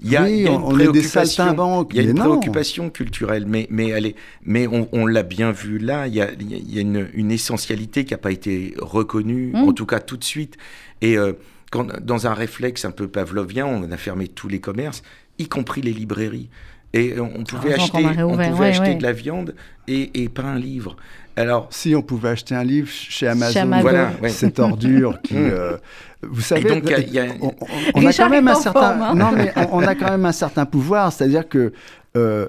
il 0.00 0.10
y 0.10 0.16
a, 0.16 0.28
y 0.28 0.46
a 0.48 0.50
une 0.50 0.60
préoccupation, 0.60 1.86
il 1.90 1.96
y 1.96 2.00
a 2.00 2.02
une 2.02 2.14
préoccupation 2.14 2.90
culturelle, 2.90 3.44
mais 3.46 3.66
mais 3.70 3.88
elle 3.88 4.06
est, 4.06 4.16
mais 4.44 4.66
on, 4.66 5.06
l'a 5.06 5.22
bien 5.22 5.52
vu 5.52 5.78
là. 5.78 6.06
Il 6.06 6.14
y 6.14 6.20
a, 6.20 6.28
y 6.38 6.78
a 6.78 6.80
une, 6.80 7.08
une, 7.14 7.30
essentialité 7.30 8.04
qui 8.04 8.12
n'a 8.12 8.18
pas 8.18 8.32
été 8.32 8.74
reconnue, 8.78 9.52
mmh. 9.54 9.56
en 9.56 9.72
tout 9.72 9.86
cas 9.86 10.00
tout 10.00 10.16
de 10.16 10.24
suite. 10.24 10.56
Et 11.02 11.16
euh, 11.16 11.32
quand, 11.70 12.00
dans 12.00 12.26
un 12.26 12.34
réflexe 12.34 12.84
un 12.84 12.90
peu 12.90 13.06
pavlovien, 13.06 13.64
on 13.64 13.90
a 13.90 13.96
fermé 13.96 14.26
tous 14.26 14.48
les 14.48 14.60
commerces, 14.60 15.02
y 15.40 15.48
compris 15.48 15.82
les 15.82 15.92
librairies. 15.92 16.48
Et 16.92 17.20
on 17.20 17.44
pouvait 17.44 17.74
acheter, 17.74 18.04
on 18.22 18.36
pouvait 18.36 18.68
acheter 18.68 18.96
de 18.96 19.02
la 19.02 19.12
viande 19.12 19.54
et, 19.86 20.22
et 20.22 20.28
pas 20.28 20.42
un 20.42 20.58
livre. 20.58 20.96
Alors, 21.36 21.68
si 21.70 21.94
on 21.94 22.02
pouvait 22.02 22.30
acheter 22.30 22.54
un 22.54 22.64
livre 22.64 22.88
chez 22.88 23.28
Amazon, 23.28 23.66
voilà, 23.80 24.10
cette 24.28 24.58
ordure 24.58 25.20
qui, 25.22 25.34
mm. 25.34 25.38
euh, 25.52 25.76
vous 26.22 26.40
savez, 26.40 26.68
donc, 26.68 26.84
on, 27.94 28.04
a 28.04 28.12
quand 28.12 28.28
même 28.28 28.48
un 28.48 28.54
certain, 28.54 29.00
hein. 29.00 29.14
non 29.14 29.32
mais 29.32 29.52
on, 29.72 29.82
a 29.82 29.94
quand 29.94 30.10
même 30.10 30.26
un 30.26 30.32
certain 30.32 30.66
pouvoir, 30.66 31.12
c'est-à-dire 31.12 31.48
que 31.48 31.72
euh, 32.16 32.48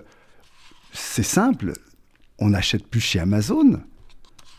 c'est 0.91 1.23
simple, 1.23 1.73
on 2.39 2.49
n'achète 2.49 2.85
plus 2.87 2.99
chez 2.99 3.19
Amazon. 3.19 3.79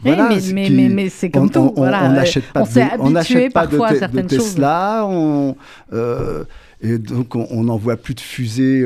Voilà, 0.01 0.31
mais, 0.31 0.71
mais, 0.71 0.89
mais, 0.89 1.09
c'est 1.11 1.31
comme 1.31 1.51
tout. 1.51 1.75
On 1.77 1.85
n'achète 1.89 2.45
pas, 2.53 2.63
de, 2.63 2.99
on 2.99 3.13
pas 3.51 3.67
de, 3.67 4.21
de, 4.21 4.23
Tesla. 4.23 5.05
On, 5.07 5.57
euh, 5.93 6.45
et 6.83 6.99
donc, 6.99 7.37
on 7.37 7.65
n'envoie 7.65 7.97
plus 7.97 8.15
de 8.15 8.21
fusées 8.21 8.85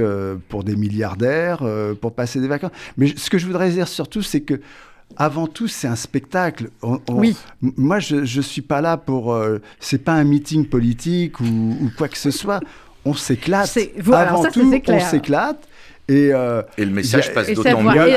pour 0.48 0.64
des 0.64 0.76
milliardaires 0.76 1.64
pour 2.00 2.12
passer 2.12 2.40
des 2.40 2.48
vacances. 2.48 2.72
Mais 2.96 3.14
ce 3.16 3.30
que 3.30 3.38
je 3.38 3.46
voudrais 3.46 3.70
dire 3.70 3.88
surtout, 3.88 4.22
c'est 4.22 4.42
que 4.42 4.60
avant 5.16 5.46
tout, 5.46 5.68
c'est 5.68 5.86
un 5.86 5.96
spectacle. 5.96 6.68
oui. 7.08 7.36
Moi, 7.60 7.98
je 8.00 8.16
ne 8.16 8.42
suis 8.42 8.62
pas 8.62 8.80
là 8.80 8.96
pour. 8.96 9.32
Euh, 9.32 9.60
c'est 9.80 10.02
pas 10.02 10.12
un 10.12 10.24
meeting 10.24 10.66
politique 10.66 11.40
ou, 11.40 11.90
quoi 11.96 12.08
que 12.08 12.18
ce 12.18 12.30
soit. 12.30 12.60
On 13.04 13.14
s'éclate. 13.14 13.78
avant 14.12 14.44
tout, 14.44 14.72
on 14.88 15.00
s'éclate. 15.00 15.68
Et, 16.08 16.30
euh, 16.32 16.62
et, 16.78 16.84
le 16.84 16.92
message 16.92 17.34
passe 17.34 17.52
d'autant 17.52 17.82
mieux. 17.82 18.14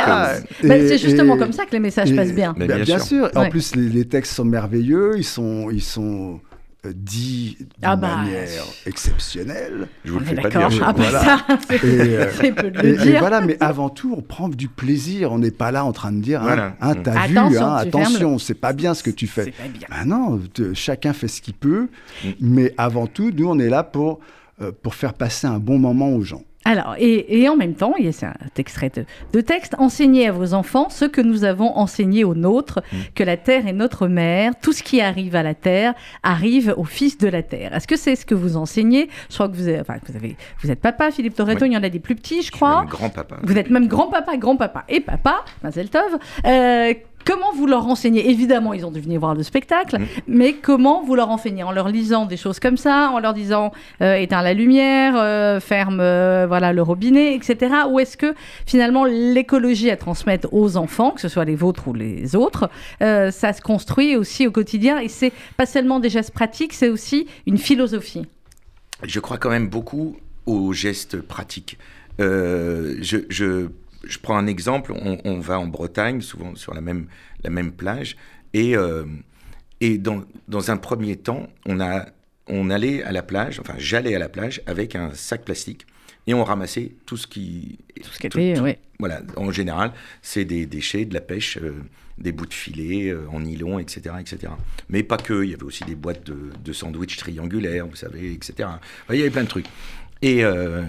c'est 0.61 0.97
justement 0.97 1.37
comme 1.37 1.53
ça 1.53 1.65
que 1.65 1.71
les 1.71 1.79
messages 1.79 2.15
passent 2.15 2.33
bien. 2.33 2.53
bien, 2.53 2.79
bien, 2.79 2.99
sûr. 2.99 3.29
En 3.35 3.49
plus, 3.49 3.75
les, 3.75 3.89
les, 3.89 4.05
textes 4.05 4.33
sont 4.33 4.45
merveilleux. 4.45 5.13
Ils 5.17 5.23
sont, 5.23 5.69
ils 5.71 5.81
sont 5.81 6.35
euh, 6.35 6.48
dit 6.85 7.57
d'une 7.59 7.67
ah 7.81 7.95
bah, 7.95 8.17
manière 8.17 8.63
exceptionnelle. 8.85 9.87
Je 10.05 10.11
vous 10.11 10.19
le 10.19 10.25
fais 10.25 10.35
pas 10.35 10.49
dire. 10.49 10.83
Ah 10.85 10.93
bah 10.93 11.11
ça, 11.11 11.45
c'est 11.69 11.79
euh, 11.83 12.53
peu 12.55 12.71
de 12.71 12.81
le 12.81 12.97
dire. 12.97 13.15
Et 13.15 13.19
voilà, 13.19 13.41
mais 13.41 13.57
avant 13.59 13.89
tout, 13.89 14.13
on 14.17 14.21
prend 14.21 14.47
du 14.47 14.69
plaisir. 14.69 15.31
On 15.31 15.39
n'est 15.39 15.51
pas 15.51 15.71
là 15.71 15.83
en 15.83 15.91
train 15.91 16.11
de 16.11 16.21
dire, 16.21 16.41
hein, 16.41 16.73
hein 16.79 16.95
t'as 16.95 17.27
vu, 17.27 17.37
hein, 17.37 17.75
attention, 17.75 18.37
c'est 18.37 18.53
pas 18.53 18.73
bien 18.73 18.93
ce 18.93 19.03
que 19.03 19.11
tu 19.11 19.27
fais. 19.27 19.51
Pas 19.51 19.67
bien. 19.67 19.87
Ah 19.91 20.05
non, 20.05 20.39
chacun 20.73 21.13
fait 21.13 21.27
ce 21.27 21.41
qu'il 21.41 21.53
peut. 21.53 21.89
Mm. 22.23 22.29
Mais 22.39 22.73
avant 22.77 23.07
tout, 23.07 23.31
nous, 23.35 23.49
on 23.49 23.59
est 23.59 23.69
là 23.69 23.83
pour, 23.83 24.19
euh, 24.61 24.71
pour 24.71 24.95
faire 24.95 25.13
passer 25.13 25.47
un 25.47 25.59
bon 25.59 25.79
moment 25.79 26.09
aux 26.09 26.21
gens. 26.21 26.43
Alors, 26.65 26.95
et, 26.99 27.47
en 27.47 27.55
même 27.55 27.73
temps, 27.73 27.93
a 27.97 28.25
un 28.25 28.33
extrait 28.57 28.91
de, 29.33 29.41
texte, 29.41 29.75
enseignez 29.79 30.27
à 30.27 30.31
vos 30.31 30.53
enfants 30.53 30.89
ce 30.89 31.05
que 31.05 31.21
nous 31.21 31.43
avons 31.43 31.77
enseigné 31.77 32.23
aux 32.23 32.35
nôtres, 32.35 32.79
mmh. 32.79 32.97
que 33.15 33.23
la 33.23 33.37
terre 33.37 33.65
est 33.67 33.73
notre 33.73 34.07
mère, 34.07 34.53
tout 34.61 34.73
ce 34.73 34.83
qui 34.83 34.99
arrive 34.99 35.35
à 35.35 35.43
la 35.43 35.55
terre 35.55 35.93
arrive 36.21 36.73
au 36.77 36.83
fils 36.83 37.17
de 37.17 37.27
la 37.27 37.43
terre. 37.43 37.73
Est-ce 37.73 37.87
que 37.87 37.95
c'est 37.95 38.15
ce 38.15 38.25
que 38.25 38.35
vous 38.35 38.57
enseignez? 38.57 39.09
Je 39.29 39.35
crois 39.35 39.47
que 39.47 39.55
vous, 39.55 39.67
avez, 39.67 39.79
enfin, 39.79 39.95
vous, 40.07 40.15
avez, 40.15 40.35
vous 40.61 40.69
êtes 40.69 40.81
papa, 40.81 41.11
Philippe 41.11 41.35
Torreton, 41.35 41.65
il 41.65 41.73
y 41.73 41.77
en 41.77 41.83
a 41.83 41.89
des 41.89 41.99
plus 41.99 42.15
petits, 42.15 42.41
je 42.41 42.51
crois. 42.51 42.85
grand-papa. 42.89 43.37
Vous 43.41 43.57
êtes 43.57 43.69
même 43.69 43.87
grand-papa, 43.87 44.35
grand-papa 44.37 44.83
et 44.89 44.99
papa, 44.99 45.45
Mazel 45.63 45.89
Tov. 45.89 46.19
Euh, 46.45 46.93
Comment 47.29 47.53
vous 47.53 47.67
leur 47.67 47.85
enseignez? 47.85 48.27
Évidemment, 48.31 48.73
ils 48.73 48.87
ont 48.87 48.91
dû 48.91 49.01
venir 49.01 49.19
voir 49.19 49.35
le 49.35 49.43
spectacle, 49.43 49.99
mm. 49.99 50.05
mais 50.25 50.53
comment 50.53 51.03
vous 51.03 51.13
leur 51.13 51.29
enseignez? 51.29 51.61
En 51.61 51.71
leur 51.71 51.87
lisant 51.87 52.25
des 52.25 52.37
choses 52.37 52.59
comme 52.59 52.75
ça, 52.75 53.11
en 53.13 53.19
leur 53.19 53.35
disant 53.35 53.71
euh, 54.01 54.15
éteins 54.15 54.41
la 54.41 54.55
lumière, 54.55 55.13
euh, 55.15 55.59
ferme 55.59 55.99
euh, 55.99 56.47
voilà 56.47 56.73
le 56.73 56.81
robinet, 56.81 57.35
etc. 57.35 57.71
Ou 57.87 57.99
est-ce 57.99 58.17
que 58.17 58.33
finalement 58.65 59.05
l'écologie 59.05 59.91
à 59.91 59.95
transmettre 59.95 60.51
aux 60.51 60.75
enfants, 60.75 61.11
que 61.11 61.21
ce 61.21 61.27
soit 61.27 61.45
les 61.45 61.55
vôtres 61.55 61.87
ou 61.87 61.93
les 61.93 62.35
autres, 62.35 62.67
ça 62.99 63.53
se 63.53 63.61
construit 63.61 64.15
aussi 64.15 64.47
au 64.47 64.51
quotidien? 64.51 64.97
Et 64.97 65.07
c'est 65.07 65.31
pas 65.55 65.67
seulement 65.67 65.99
des 65.99 66.09
gestes 66.09 66.33
pratiques, 66.33 66.73
c'est 66.73 66.89
aussi 66.89 67.27
une 67.45 67.59
philosophie 67.59 68.25
Je 69.03 69.19
crois 69.19 69.37
quand 69.37 69.51
même 69.51 69.67
beaucoup 69.67 70.15
aux 70.47 70.73
gestes 70.73 71.21
pratiques. 71.21 71.77
je, 72.17 73.25
je 73.29 73.67
je 74.03 74.17
prends 74.17 74.37
un 74.37 74.47
exemple, 74.47 74.93
on, 74.93 75.39
va 75.39 75.59
en 75.59 75.67
Bretagne, 75.67 76.21
souvent 76.21 76.55
sur 76.55 76.73
la 76.73 76.81
même, 76.81 77.07
la 77.43 77.49
même 77.49 77.71
plage, 77.71 78.17
et, 78.53 78.75
euh, 78.75 79.05
et 79.81 79.97
dans, 79.97 80.23
dans, 80.47 80.71
un 80.71 80.77
premier 80.77 81.15
temps, 81.17 81.47
on, 81.65 81.79
a, 81.79 82.05
on 82.47 82.69
allait 82.69 83.03
à 83.03 83.11
la 83.11 83.23
plage, 83.23 83.59
enfin 83.59 83.75
j'allais 83.77 84.15
à 84.15 84.19
la 84.19 84.29
plage 84.29 84.61
avec 84.65 84.95
un 84.95 85.13
sac 85.13 85.43
plastique, 85.45 85.85
et 86.27 86.33
on 86.33 86.43
ramassait 86.43 86.91
tout 87.05 87.17
ce 87.17 87.27
qui... 87.27 87.79
Tout 88.03 88.11
ce 88.11 88.19
qui 88.19 88.27
était, 88.27 88.59
oui. 88.59 88.75
Voilà, 88.99 89.21
en 89.37 89.51
général, 89.51 89.93
c'est 90.21 90.45
des 90.45 90.65
déchets, 90.65 91.05
de 91.05 91.13
la 91.13 91.21
pêche, 91.21 91.57
euh, 91.57 91.73
des 92.17 92.31
bouts 92.31 92.45
de 92.45 92.53
filet 92.53 93.09
euh, 93.09 93.27
en 93.31 93.39
nylon, 93.39 93.79
etc., 93.79 94.15
etc. 94.19 94.53
Mais 94.89 95.03
pas 95.03 95.17
que, 95.17 95.43
il 95.43 95.51
y 95.51 95.53
avait 95.53 95.63
aussi 95.63 95.83
des 95.85 95.95
boîtes 95.95 96.25
de, 96.25 96.51
de 96.63 96.73
sandwich 96.73 97.17
triangulaires, 97.17 97.87
vous 97.87 97.95
savez, 97.95 98.33
etc. 98.33 98.69
il 99.09 99.15
y 99.15 99.21
avait 99.21 99.29
plein 99.29 99.43
de 99.43 99.47
trucs. 99.47 99.67
Et 100.21 100.43
euh, 100.43 100.83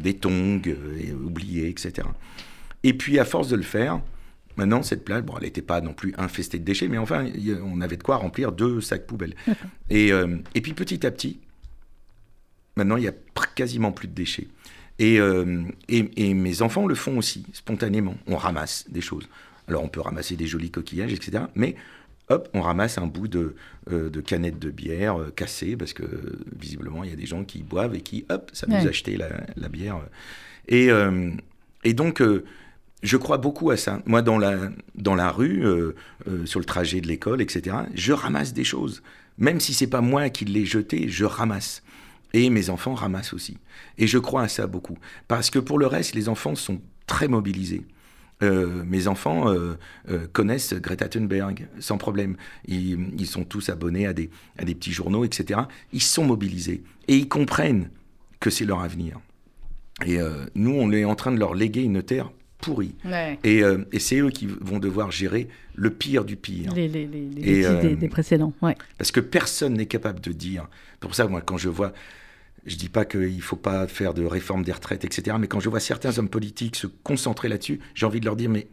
des 0.00 0.14
tongs 0.14 0.62
et 0.98 1.12
oubliés, 1.12 1.68
etc. 1.68 2.08
Et 2.82 2.94
puis 2.94 3.18
à 3.18 3.24
force 3.24 3.48
de 3.48 3.56
le 3.56 3.62
faire, 3.62 4.00
maintenant 4.56 4.82
cette 4.82 5.04
plage, 5.04 5.22
bon, 5.22 5.34
elle 5.36 5.44
n'était 5.44 5.62
pas 5.62 5.80
non 5.80 5.92
plus 5.92 6.14
infestée 6.18 6.58
de 6.58 6.64
déchets, 6.64 6.88
mais 6.88 6.98
enfin, 6.98 7.26
on 7.64 7.80
avait 7.80 7.96
de 7.96 8.02
quoi 8.02 8.16
remplir 8.16 8.52
deux 8.52 8.80
sacs 8.80 9.06
poubelles. 9.06 9.34
et, 9.90 10.10
et 10.54 10.60
puis 10.60 10.74
petit 10.74 11.06
à 11.06 11.10
petit, 11.10 11.38
maintenant 12.76 12.96
il 12.96 13.04
y 13.04 13.08
a 13.08 13.14
quasiment 13.54 13.92
plus 13.92 14.08
de 14.08 14.14
déchets. 14.14 14.48
Et, 14.98 15.20
et, 15.88 16.34
mes 16.34 16.62
enfants 16.62 16.86
le 16.86 16.96
font 16.96 17.18
aussi, 17.18 17.46
spontanément. 17.52 18.16
On 18.26 18.36
ramasse 18.36 18.84
des 18.90 19.00
choses. 19.00 19.28
Alors 19.68 19.84
on 19.84 19.88
peut 19.88 20.00
ramasser 20.00 20.34
des 20.34 20.46
jolis 20.46 20.70
coquillages, 20.70 21.12
etc. 21.12 21.44
Mais 21.54 21.76
hop, 22.30 22.48
on 22.54 22.60
ramasse 22.60 22.98
un 22.98 23.06
bout 23.06 23.28
de, 23.28 23.54
euh, 23.90 24.10
de 24.10 24.20
canette 24.20 24.58
de 24.58 24.70
bière 24.70 25.20
euh, 25.20 25.32
cassée, 25.34 25.76
parce 25.76 25.92
que 25.92 26.04
visiblement, 26.58 27.04
il 27.04 27.10
y 27.10 27.12
a 27.12 27.16
des 27.16 27.26
gens 27.26 27.44
qui 27.44 27.62
boivent 27.62 27.94
et 27.94 28.00
qui, 28.00 28.24
hop, 28.28 28.50
ça 28.52 28.66
nous 28.66 28.86
acheter 28.86 29.16
la, 29.16 29.28
la, 29.56 29.68
bière. 29.68 30.00
Et, 30.68 30.90
euh, 30.90 31.30
et 31.84 31.94
donc, 31.94 32.22
je 33.02 33.16
crois 33.16 33.38
beaucoup 33.38 33.70
à 33.70 33.76
ça. 33.76 34.00
Moi, 34.06 34.22
dans 34.22 34.38
la, 34.38 34.70
dans 34.94 35.14
la 35.14 35.30
rue, 35.30 35.64
sur 36.44 36.60
le 36.60 36.66
trajet 36.66 37.00
de 37.00 37.06
l'école, 37.06 37.40
etc., 37.40 37.76
je 37.94 38.12
ramasse 38.12 38.52
des 38.52 38.64
choses. 38.64 39.02
Même 39.38 39.60
si 39.60 39.72
c'est 39.72 39.86
pas 39.86 40.00
moi 40.00 40.30
qui 40.30 40.44
l'ai 40.44 40.64
jeté, 40.64 41.08
je 41.08 41.24
ramasse. 41.24 41.82
Et 42.34 42.50
mes 42.50 42.70
enfants 42.70 42.94
ramassent 42.94 43.32
aussi. 43.32 43.56
Et 43.96 44.06
je 44.06 44.18
crois 44.18 44.42
à 44.42 44.48
ça 44.48 44.66
beaucoup. 44.66 44.98
Parce 45.28 45.48
que 45.50 45.58
pour 45.58 45.78
le 45.78 45.86
reste, 45.86 46.14
les 46.14 46.28
enfants 46.28 46.54
sont 46.54 46.80
très 47.06 47.28
mobilisés. 47.28 47.84
Euh, 48.42 48.84
mes 48.86 49.08
enfants 49.08 49.52
euh, 49.52 49.74
euh, 50.10 50.26
connaissent 50.32 50.74
Greta 50.74 51.08
Thunberg 51.08 51.66
sans 51.80 51.98
problème. 51.98 52.36
Ils, 52.66 53.26
sont 53.26 53.44
tous 53.44 53.68
abonnés 53.68 54.06
à 54.06 54.12
des, 54.12 54.30
à 54.58 54.64
des 54.64 54.74
petits 54.74 54.92
journaux, 54.92 55.24
etc. 55.24 55.60
Ils 55.92 56.02
sont 56.02 56.24
mobilisés 56.24 56.82
et 57.08 57.16
ils 57.16 57.28
comprennent 57.28 57.90
que 58.40 58.50
c'est 58.50 58.64
leur 58.64 58.80
avenir. 58.80 59.20
Et 60.06 60.18
nous, 60.54 60.70
on 60.70 60.92
est 60.92 61.04
en 61.04 61.16
train 61.16 61.32
de 61.32 61.40
leur 61.40 61.54
léguer 61.54 61.82
une 61.82 62.04
terre 62.04 62.30
pourrie. 62.58 62.94
Et, 63.42 63.62
et 63.92 63.98
c'est 63.98 64.20
eux 64.20 64.30
qui 64.30 64.46
vont 64.46 64.78
devoir 64.78 65.10
gérer 65.10 65.48
le 65.74 65.90
pire 65.90 66.24
du 66.24 66.36
pire. 66.36 66.72
Les, 66.72 66.86
les, 66.86 67.06
les, 67.06 67.96
des, 67.96 68.08
précédents. 68.08 68.52
Ouais. 68.62 68.76
Parce 68.96 69.10
que 69.10 69.18
personne 69.18 69.74
n'est 69.74 69.86
capable 69.86 70.20
de 70.20 70.30
dire. 70.30 70.68
Pour 71.00 71.16
ça, 71.16 71.26
moi, 71.26 71.40
quand 71.40 71.56
je 71.56 71.68
vois 71.68 71.92
je 72.68 72.74
ne 72.74 72.78
dis 72.78 72.88
pas 72.88 73.04
qu'il 73.04 73.36
ne 73.36 73.40
faut 73.40 73.56
pas 73.56 73.86
faire 73.88 74.14
de 74.14 74.24
réforme 74.24 74.62
des 74.62 74.72
retraites, 74.72 75.04
etc. 75.04 75.36
Mais 75.40 75.48
quand 75.48 75.60
je 75.60 75.68
vois 75.68 75.80
certains 75.80 76.18
hommes 76.18 76.28
politiques 76.28 76.76
se 76.76 76.86
concentrer 76.86 77.48
là-dessus, 77.48 77.80
j'ai 77.94 78.06
envie 78.06 78.20
de 78.20 78.24
leur 78.26 78.36
dire, 78.36 78.50
mais 78.50 78.68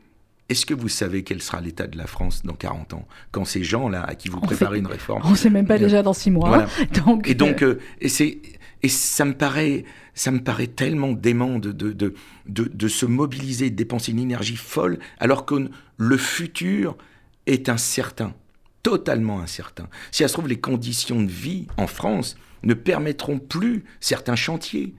est-ce 0.50 0.66
que 0.66 0.74
vous 0.74 0.90
savez 0.90 1.24
quel 1.24 1.42
sera 1.42 1.60
l'état 1.62 1.88
de 1.88 1.98
la 1.98 2.06
France 2.06 2.44
dans 2.44 2.54
40 2.54 2.94
ans? 2.94 3.08
Quand 3.32 3.46
ces 3.46 3.64
gens-là, 3.64 4.04
à 4.04 4.16
qui 4.16 4.30
vous 4.30 4.40
préparez 4.40 4.78
une 4.78 4.88
réforme... 4.88 5.22
On 5.26 5.32
ne 5.32 5.36
sait 5.36 5.50
même 5.50 5.66
pas 5.66 5.80
déjà 5.80 6.04
dans 6.04 6.14
6 6.14 6.32
mois. 6.32 6.68
Donc, 7.06 7.28
et 7.28 7.34
donc, 7.34 7.64
euh, 7.64 7.80
et, 8.02 8.42
et 8.84 8.90
ça 8.90 9.26
me 9.26 9.34
paraît... 9.34 9.86
Ça 10.18 10.32
me 10.32 10.42
paraît 10.42 10.68
tellement 10.68 11.12
dément 11.12 11.60
de, 11.60 11.74
de, 11.74 11.92
de, 11.92 12.14
de, 12.48 12.88
se 12.88 13.06
mobiliser, 13.06 13.70
de 13.70 13.76
dépenser 13.76 14.14
une 14.14 14.20
énergie 14.20 14.56
folle, 14.56 15.00
alors 15.20 15.46
que 15.46 15.70
le 15.98 16.18
futur 16.18 16.96
est 17.48 17.68
incertain, 17.68 18.34
totalement 18.82 19.42
incertain. 19.42 19.90
Si 20.12 20.24
ça 20.24 20.30
se 20.30 20.34
trouve, 20.34 20.48
les 20.48 20.60
conditions 20.60 21.22
de 21.22 21.30
vie 21.30 21.68
en 21.76 21.88
France, 21.88 22.38
ne 22.66 22.74
permettront 22.74 23.40
plus 23.40 23.84
certains 24.00 24.36
chantiers. 24.36 24.94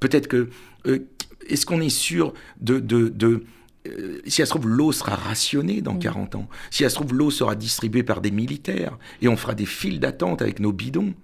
Peut-être 0.00 0.28
que... 0.28 0.50
Euh, 0.86 1.06
est-ce 1.48 1.66
qu'on 1.66 1.80
est 1.80 1.88
sûr 1.88 2.32
de... 2.60 2.78
de, 2.78 3.08
de 3.08 3.44
euh, 3.88 4.20
si 4.26 4.36
ça 4.36 4.46
se 4.46 4.50
trouve, 4.50 4.68
l'eau 4.68 4.92
sera 4.92 5.16
rationnée 5.16 5.80
dans 5.80 5.96
40 5.96 6.36
ans. 6.36 6.48
Si 6.70 6.84
ça 6.84 6.88
se 6.88 6.94
trouve, 6.94 7.14
l'eau 7.14 7.32
sera 7.32 7.56
distribuée 7.56 8.04
par 8.04 8.20
des 8.20 8.30
militaires. 8.30 8.96
Et 9.20 9.28
on 9.28 9.36
fera 9.36 9.54
des 9.54 9.66
files 9.66 9.98
d'attente 9.98 10.40
avec 10.40 10.60
nos 10.60 10.72
bidons. 10.72 11.14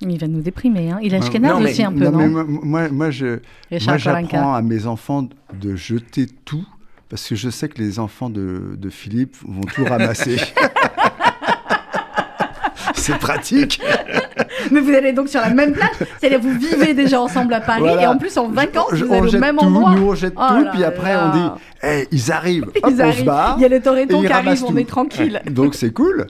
Il 0.00 0.18
va 0.18 0.26
nous 0.26 0.40
déprimer. 0.40 0.90
Hein. 0.90 0.98
Il 1.02 1.14
a 1.14 1.18
non, 1.18 1.62
aussi 1.62 1.84
un 1.84 1.92
peu, 1.92 2.08
non, 2.08 2.16
mais 2.16 2.28
moi, 2.28 2.88
moi, 2.88 3.10
j'apprends 3.10 4.54
à 4.54 4.62
mes 4.62 4.86
enfants 4.86 5.28
de 5.52 5.76
jeter 5.76 6.26
tout 6.44 6.66
parce 7.10 7.28
que 7.28 7.34
je 7.34 7.50
sais 7.50 7.68
que 7.68 7.82
les 7.82 7.98
enfants 7.98 8.30
de, 8.30 8.76
de 8.78 8.88
Philippe 8.88 9.36
vont 9.44 9.62
tout 9.62 9.84
ramasser. 9.84 10.36
C'est 12.94 13.18
pratique. 13.18 13.82
Mais 14.70 14.80
vous 14.80 14.92
allez 14.92 15.12
donc 15.12 15.28
sur 15.28 15.40
la 15.40 15.50
même 15.50 15.72
place. 15.72 16.02
C'est-à-dire 16.18 16.40
vous 16.40 16.58
vivez 16.58 16.94
déjà 16.94 17.20
ensemble 17.20 17.54
à 17.54 17.60
Paris 17.60 17.90
et 18.00 18.06
en 18.06 18.18
plus 18.18 18.36
en 18.38 18.48
vacances, 18.48 18.92
vous 18.94 19.12
allez 19.12 19.36
au 19.36 19.38
même 19.38 19.56
tout, 19.56 19.64
endroit. 19.64 19.94
Nous 19.94 20.08
on 20.08 20.14
jette 20.14 20.34
oh 20.36 20.42
tout, 20.48 20.66
puis 20.72 20.84
après 20.84 21.14
on 21.16 21.30
dit 21.30 21.60
hey, 21.82 22.06
ils 22.10 22.32
arrivent, 22.32 22.70
ils 22.88 23.02
arrivent. 23.02 23.28
On 23.28 23.54
se 23.54 23.58
Il 23.58 23.62
y 23.62 23.64
a 23.64 23.68
les 23.68 23.80
Toretto 23.80 24.20
qui 24.20 24.26
arrivent, 24.26 24.64
on 24.64 24.76
est 24.76 24.88
tranquille. 24.88 25.40
donc 25.50 25.74
c'est 25.74 25.92
cool. 25.92 26.26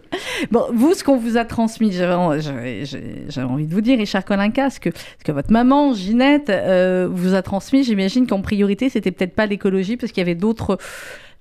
Bon, 0.50 0.66
vous, 0.72 0.94
ce 0.94 1.04
qu'on 1.04 1.16
vous 1.16 1.36
a 1.36 1.44
transmis, 1.44 1.92
j'avais 1.92 2.14
envie 2.14 3.66
de 3.66 3.74
vous 3.74 3.80
dire, 3.80 3.98
Richard 3.98 4.24
Colinca, 4.24 4.70
ce 4.70 4.80
que, 4.80 4.90
ce 4.90 5.24
que 5.24 5.32
votre 5.32 5.52
maman, 5.52 5.94
Ginette, 5.94 6.50
euh, 6.50 7.08
vous 7.10 7.34
a 7.34 7.42
transmis, 7.42 7.84
j'imagine 7.84 8.26
qu'en 8.26 8.40
priorité, 8.40 8.88
c'était 8.88 9.10
peut-être 9.10 9.34
pas 9.34 9.46
l'écologie, 9.46 9.96
parce 9.96 10.12
qu'il 10.12 10.20
y 10.20 10.26
avait 10.26 10.34
d'autres 10.34 10.78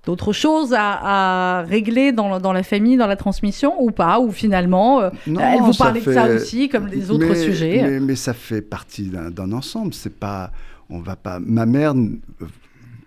d'autres 0.05 0.33
choses 0.33 0.73
à, 0.77 1.63
régler 1.67 2.11
dans, 2.11 2.39
dans, 2.39 2.53
la 2.53 2.63
famille, 2.63 2.97
dans 2.97 3.07
la 3.07 3.15
transmission 3.15 3.81
ou 3.81 3.91
pas 3.91 4.19
Ou 4.19 4.31
finalement, 4.31 5.01
euh, 5.01 5.09
elle 5.27 5.61
vous 5.61 5.73
parlait 5.73 6.01
de 6.01 6.13
ça 6.13 6.27
aussi, 6.27 6.69
comme 6.69 6.87
les 6.87 7.11
autres 7.11 7.33
sujets 7.35 7.99
mais, 7.99 8.15
ça 8.15 8.33
fait 8.33 8.61
partie 8.61 9.09
d'un 9.09 9.51
ensemble. 9.51 9.93
C'est 9.93 10.15
pas, 10.15 10.51
on 10.89 10.99
va 10.99 11.15
pas. 11.15 11.39
Ma 11.39 11.65
mère, 11.65 11.93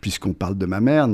puisqu'on 0.00 0.32
parle 0.32 0.56
de 0.56 0.66
ma 0.66 0.80
mère, 0.80 1.08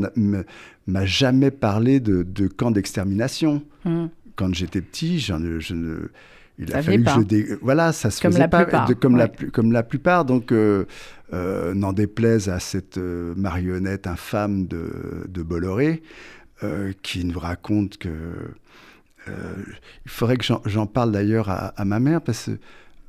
m'a 0.86 1.06
jamais 1.06 1.50
parlé 1.50 2.00
de, 2.00 2.22
de 2.22 2.46
camp 2.46 2.70
d'extermination. 2.70 3.62
Hum. 3.84 4.10
Quand 4.36 4.54
j'étais 4.54 4.80
petit, 4.80 5.18
je 5.18 5.34
ne 5.34 6.10
il 6.58 6.74
a 6.74 6.82
fallu 6.82 7.04
que 7.04 7.10
je 7.10 7.54
voilà 7.62 7.92
ça 7.92 8.10
se 8.10 8.20
comme 8.20 8.32
faisait 8.32 8.40
la 8.40 8.48
pas 8.48 8.64
plupart, 8.64 8.88
comme 9.00 9.16
la 9.16 9.28
comme 9.28 9.72
la 9.72 9.82
plupart. 9.82 10.24
Donc 10.24 10.52
euh, 10.52 10.86
euh, 11.32 11.74
n'en 11.74 11.92
déplaise 11.92 12.48
à 12.48 12.58
cette 12.58 12.98
euh, 12.98 13.34
marionnette 13.36 14.06
infâme 14.06 14.66
de, 14.66 15.26
de 15.28 15.42
Bolloré 15.42 16.02
qui 17.02 17.24
nous 17.24 17.38
raconte 17.38 17.98
que 17.98 18.08
il 19.28 20.10
faudrait 20.10 20.38
que 20.38 20.44
j'en 20.64 20.86
parle 20.86 21.12
d'ailleurs 21.12 21.50
à, 21.50 21.84
ma 21.84 22.00
mère 22.00 22.20
parce 22.20 22.50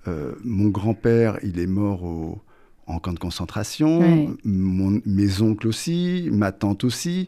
que 0.06 0.38
mon 0.44 0.68
grand-père 0.68 1.40
il 1.42 1.58
est 1.60 1.66
mort 1.66 2.04
au, 2.04 2.40
en 2.86 3.00
camp 3.00 3.14
de 3.14 3.18
concentration. 3.18 4.36
Mon, 4.44 5.02
mes 5.04 5.42
oncles 5.42 5.68
aussi 5.68 6.30
ma 6.32 6.52
tante 6.52 6.84
aussi 6.84 7.28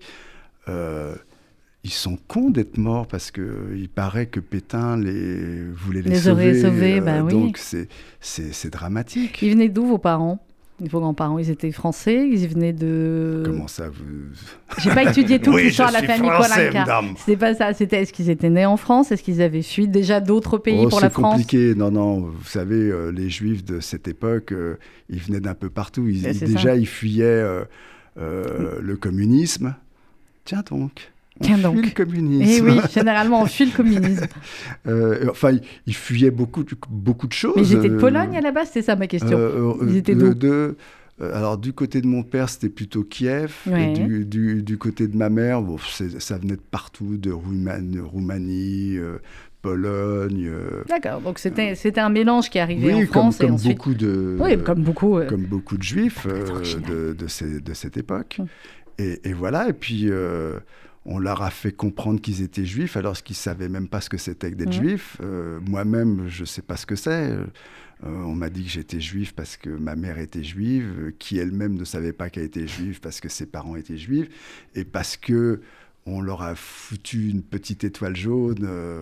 ils 1.84 1.92
sont 1.92 2.18
cons 2.28 2.52
d'être 2.52 2.78
morts 2.78 3.08
parce 3.08 3.32
que 3.32 3.72
il 3.76 3.90
paraît 3.90 4.28
que 4.28 4.40
Pétain 4.40 4.98
les 4.98 5.64
voulait 5.64 6.02
les, 6.02 6.16
sauver. 6.16 6.62
sauvés, 6.62 7.02
bah 7.02 7.24
oui. 7.24 7.32
Donc 7.32 7.58
c'est 8.20 8.70
dramatique. 8.70 9.42
Ils 9.42 9.52
venaient 9.52 9.70
d'où 9.70 9.86
vos 9.86 9.98
parents? 9.98 10.44
Vos 10.90 11.00
grands-parents, 11.00 11.38
ils 11.38 11.52
étaient 11.52 11.72
français, 11.72 12.28
ils 12.28 12.48
venaient 12.48 12.74
de. 12.74 13.44
Comment 13.46 13.68
ça 13.68 13.90
vous 13.90 14.04
J'ai 14.80 14.90
pas 14.90 15.04
étudié 15.04 15.40
tout 15.40 15.52
oui, 15.52 15.66
l'histoire 15.66 15.90
de 15.90 15.94
la 15.94 16.02
famille 16.02 16.32
Kolinka. 16.32 17.02
C'était 17.18 17.38
pas 17.38 17.54
ça. 17.54 17.74
C'était 17.76 18.02
est-ce 18.02 18.12
qu'ils 18.12 18.32
étaient 18.32 18.50
nés 18.50 18.66
en 18.66 18.78
France? 18.78 19.12
Est-ce 19.12 19.22
qu'ils 19.22 19.44
avaient 19.44 19.62
fui 19.62 19.88
déjà 19.88 20.20
d'autres 20.22 20.58
pays 20.58 20.82
oh, 20.84 20.90
pour 20.90 21.00
la 21.00 21.12
France? 21.12 21.36
C'est 21.38 21.44
compliqué. 21.44 21.76
Non, 21.76 21.92
non. 21.92 22.22
Vous 22.22 22.48
savez, 22.48 22.78
euh, 22.78 23.12
les 23.12 23.30
Juifs 23.30 23.64
de 23.64 23.80
cette 23.80 24.08
époque, 24.08 24.54
euh, 24.54 24.78
ils 25.10 25.20
venaient 25.20 25.40
d'un 25.40 25.54
peu 25.54 25.70
partout. 25.70 26.08
Ils, 26.08 26.24
déjà, 26.40 26.76
ils 26.76 26.88
fuyaient 26.88 27.26
euh, 27.26 27.64
le 28.18 28.96
communisme. 28.98 29.76
Tiens 30.46 30.64
donc. 30.68 31.12
Tiens 31.42 31.58
donc. 31.58 31.84
le 31.84 31.92
communisme. 31.92 32.44
Et 32.44 32.58
eh 32.58 32.62
oui, 32.62 32.80
généralement, 32.94 33.42
on 33.42 33.46
fuit 33.46 33.66
le 33.66 33.76
communisme. 33.76 34.28
euh, 34.88 35.28
enfin, 35.30 35.58
ils 35.86 35.96
fuyaient 35.96 36.32
beaucoup, 36.32 36.64
beaucoup 36.90 37.28
de 37.28 37.34
choses. 37.34 37.54
Mais 37.56 37.64
ils 37.64 37.74
étaient 37.74 37.90
de 37.90 37.98
Pologne 37.98 38.38
à 38.38 38.42
la 38.42 38.52
base, 38.52 38.70
c'est 38.72 38.82
ça 38.82 38.96
ma 38.96 39.08
question. 39.08 39.38
Euh, 39.38 39.74
ils 39.88 39.98
étaient 39.98 40.16
d'où 40.16 40.34
de, 40.34 40.76
euh, 41.22 41.36
alors, 41.36 41.58
du 41.58 41.74
côté 41.74 42.02
de 42.02 42.08
mon 42.08 42.24
père, 42.24 42.50
c'était 42.50 42.70
plutôt 42.70 43.04
Kiev. 43.04 43.54
Et 43.76 43.94
du, 43.94 44.26
du, 44.26 44.64
du, 44.64 44.78
côté 44.78 45.08
de 45.08 45.16
ma 45.16 45.30
mère, 45.30 45.62
bon, 45.62 45.78
ça 45.78 46.38
venait 46.38 46.56
de 46.56 46.62
partout, 46.62 47.18
de 47.18 47.32
Roumanie, 47.32 48.00
Roumanie 48.00 48.98
euh, 48.98 49.18
Pologne. 49.62 50.52
D'accord, 50.88 51.22
donc 51.22 51.40
c'était, 51.40 51.76
c'était 51.76 52.02
un 52.02 52.10
mélange 52.10 52.50
qui 52.50 52.60
arrivait 52.60 52.94
en 52.94 53.06
France. 53.06 53.38
Comme, 53.38 53.50
et 53.50 53.52
ensuite... 53.52 53.78
beaucoup 53.78 53.94
de, 53.94 54.38
oui, 54.40 54.58
comme 54.64 54.82
beaucoup, 54.82 55.20
comme 55.28 55.46
beaucoup 55.46 55.78
de 55.78 55.84
juifs 55.84 56.26
de, 56.28 57.14
de, 57.14 57.28
ces, 57.28 57.60
de, 57.60 57.74
cette 57.74 57.98
époque. 57.98 58.38
Hum. 58.40 58.48
Et, 58.98 59.30
et, 59.30 59.34
voilà, 59.34 59.70
et 59.70 59.74
puis 59.74 60.10
on 61.06 61.18
leur 61.18 61.42
a 61.42 61.50
fait 61.50 61.72
comprendre 61.72 62.22
qu'ils 62.22 62.42
étaient 62.42 62.66
juifs 62.66 62.96
alors 62.96 63.18
qu'ils 63.18 63.34
ne 63.34 63.40
savaient 63.40 63.70
même 63.70 63.88
pas 63.88 64.02
ce 64.02 64.10
que 64.10 64.18
c'était 64.18 64.52
que 64.52 64.56
d'être 64.56 64.70
mmh. 64.70 64.84
juif. 64.84 65.18
Euh, 65.22 65.60
moi-même, 65.68 66.28
je 66.28 66.42
ne 66.42 66.46
sais 66.46 66.62
pas 66.62 66.78
ce 66.78 66.86
que 66.86 66.96
c'est. 66.96 67.32
Euh, 67.32 67.46
on 68.04 68.34
m'a 68.34 68.50
dit 68.50 68.64
que 68.64 68.70
j'étais 68.70 69.00
juif 69.00 69.34
parce 69.34 69.58
que 69.58 69.70
ma 69.70 69.96
mère 69.96 70.20
était 70.20 70.44
juive, 70.44 71.14
qui 71.18 71.40
elle-même 71.40 71.76
ne 71.76 71.86
savait 71.86 72.14
pas 72.14 72.30
qu'elle 72.30 72.44
était 72.44 72.68
juive 72.68 73.00
parce 73.00 73.20
que 73.20 73.30
ses 73.30 73.46
parents 73.46 73.76
étaient 73.76 73.98
juifs, 73.98 74.30
et 74.76 74.84
parce 74.84 75.18
que 75.18 75.62
on 76.08 76.20
leur 76.20 76.42
a 76.42 76.56
foutu 76.56 77.30
une 77.30 77.44
petite 77.44 77.84
étoile 77.84 78.16
jaune. 78.16 78.68
Euh, 78.68 79.02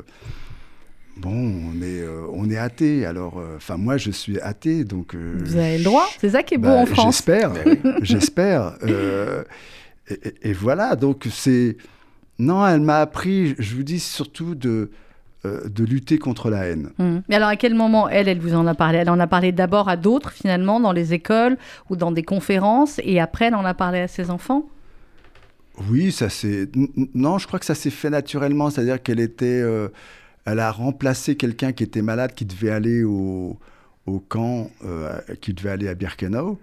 bon, 1.15 1.31
on 1.31 1.81
est, 1.81 2.05
on 2.33 2.49
est 2.49 2.57
athée. 2.57 3.05
Alors, 3.05 3.41
enfin, 3.55 3.77
moi, 3.77 3.95
je 3.95 4.11
suis 4.11 4.39
athée, 4.41 4.83
donc. 4.83 5.15
Vous 5.15 5.55
avez 5.55 5.77
le 5.77 5.83
droit. 5.85 6.09
C'est 6.19 6.31
ça 6.31 6.43
qui 6.43 6.55
est 6.55 6.57
beau 6.57 6.67
bah, 6.67 6.75
en 6.75 6.85
France. 6.85 7.15
J'espère. 7.15 7.53
j'espère. 8.01 8.77
Et, 10.41 10.53
voilà, 10.53 10.95
donc 10.95 11.27
c'est... 11.31 11.77
Non, 12.39 12.65
elle 12.65 12.79
m'a 12.79 13.01
appris, 13.01 13.53
je 13.59 13.75
vous 13.75 13.83
dis 13.83 13.99
surtout 13.99 14.55
de, 14.55 14.91
euh, 15.45 15.67
de 15.67 15.83
lutter 15.83 16.17
contre 16.17 16.49
la 16.49 16.65
haine. 16.67 16.91
Hum. 16.97 17.21
Mais 17.27 17.35
alors, 17.35 17.49
à 17.49 17.57
quel 17.57 17.75
moment, 17.75 18.07
elle, 18.07 18.29
elle 18.29 18.39
vous 18.39 18.55
en 18.55 18.65
a 18.65 18.73
parlé? 18.73 18.99
Elle 18.99 19.09
en 19.09 19.19
a 19.19 19.27
parlé 19.27 19.51
d'abord 19.51 19.89
à 19.89 19.97
d'autres, 19.97 20.31
finalement, 20.31 20.79
dans 20.79 20.93
les 20.93 21.13
écoles 21.13 21.57
ou 21.89 21.97
dans 21.97 22.13
des 22.13 22.23
conférences, 22.23 23.01
et 23.03 23.19
après, 23.19 23.45
elle 23.47 23.55
en 23.55 23.65
a 23.65 23.73
parlé 23.73 23.99
à 23.99 24.07
ses 24.07 24.29
enfants? 24.29 24.63
Oui, 25.89 26.11
ça 26.11 26.29
c'est. 26.29 26.69
Non, 27.13 27.37
je 27.37 27.47
crois 27.47 27.59
que 27.59 27.65
ça 27.65 27.75
s'est 27.75 27.89
fait 27.89 28.09
naturellement, 28.09 28.69
c'est-à-dire 28.69 29.03
qu'elle 29.03 29.19
était. 29.19 29.61
Euh, 29.61 29.89
elle 30.45 30.59
a 30.59 30.71
remplacé 30.71 31.35
quelqu'un 31.35 31.73
qui 31.73 31.83
était 31.83 32.01
malade, 32.01 32.33
qui 32.33 32.45
devait 32.45 32.71
aller 32.71 33.03
au, 33.03 33.57
au 34.05 34.19
camp, 34.19 34.71
euh, 34.85 35.11
qui 35.41 35.53
devait 35.53 35.71
aller 35.71 35.87
à 35.87 35.93
Birkenau. 35.93 36.59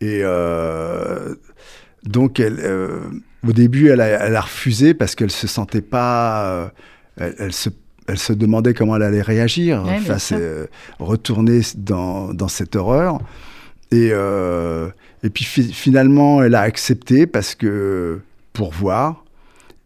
Et 0.00 0.22
donc, 2.02 2.38
elle, 2.38 2.60
au 3.46 3.52
début, 3.52 3.88
elle 3.88 4.00
a, 4.00 4.06
elle 4.26 4.36
a, 4.36 4.40
refusé 4.40 4.94
parce 4.94 5.14
qu'elle 5.14 5.30
se 5.30 5.46
sentait 5.46 5.80
pas. 5.82 6.72
Elle, 7.16 7.34
elle, 7.38 7.52
se 7.52 7.68
elle 8.06 8.18
se 8.18 8.32
demandait 8.32 8.74
comment 8.74 8.96
elle 8.96 9.02
allait 9.02 9.22
réagir 9.22 9.84
Ouais, 9.84 9.98
face 9.98 10.28
sûr. 10.28 10.36
euh, 10.40 10.66
retourner 10.98 11.60
dans, 11.76 12.34
dans 12.34 12.48
cette 12.48 12.76
horreur. 12.76 13.18
Et, 13.90 14.10
euh, 14.12 14.88
et 15.22 15.30
puis 15.30 15.44
fi- 15.44 15.72
finalement, 15.72 16.42
elle 16.42 16.54
a 16.54 16.60
accepté 16.60 17.26
parce 17.26 17.54
que 17.54 18.20
pour 18.52 18.72
voir. 18.72 19.24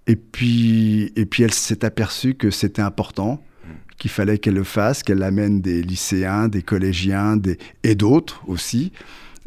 Et 0.07 0.17
puis, 0.17 1.13
et 1.17 1.27
puis 1.27 1.43
elle 1.43 1.53
s'est 1.53 1.85
aperçue 1.85 2.35
que 2.35 2.51
c'était 2.51 2.81
important, 2.83 3.43
qu'il 3.99 4.11
fallait 4.11 4.39
qu'elle 4.39 4.55
le 4.55 4.65
fasse, 4.65 5.03
qu'elle 5.03 5.23
amène 5.23 5.61
des 5.61 5.83
lycéens, 5.83 6.49
des 6.49 6.63
collégiens 6.63 7.37
des, 7.37 7.59
et 7.85 7.95
d'autres 7.95 8.43
aussi. 8.47 8.91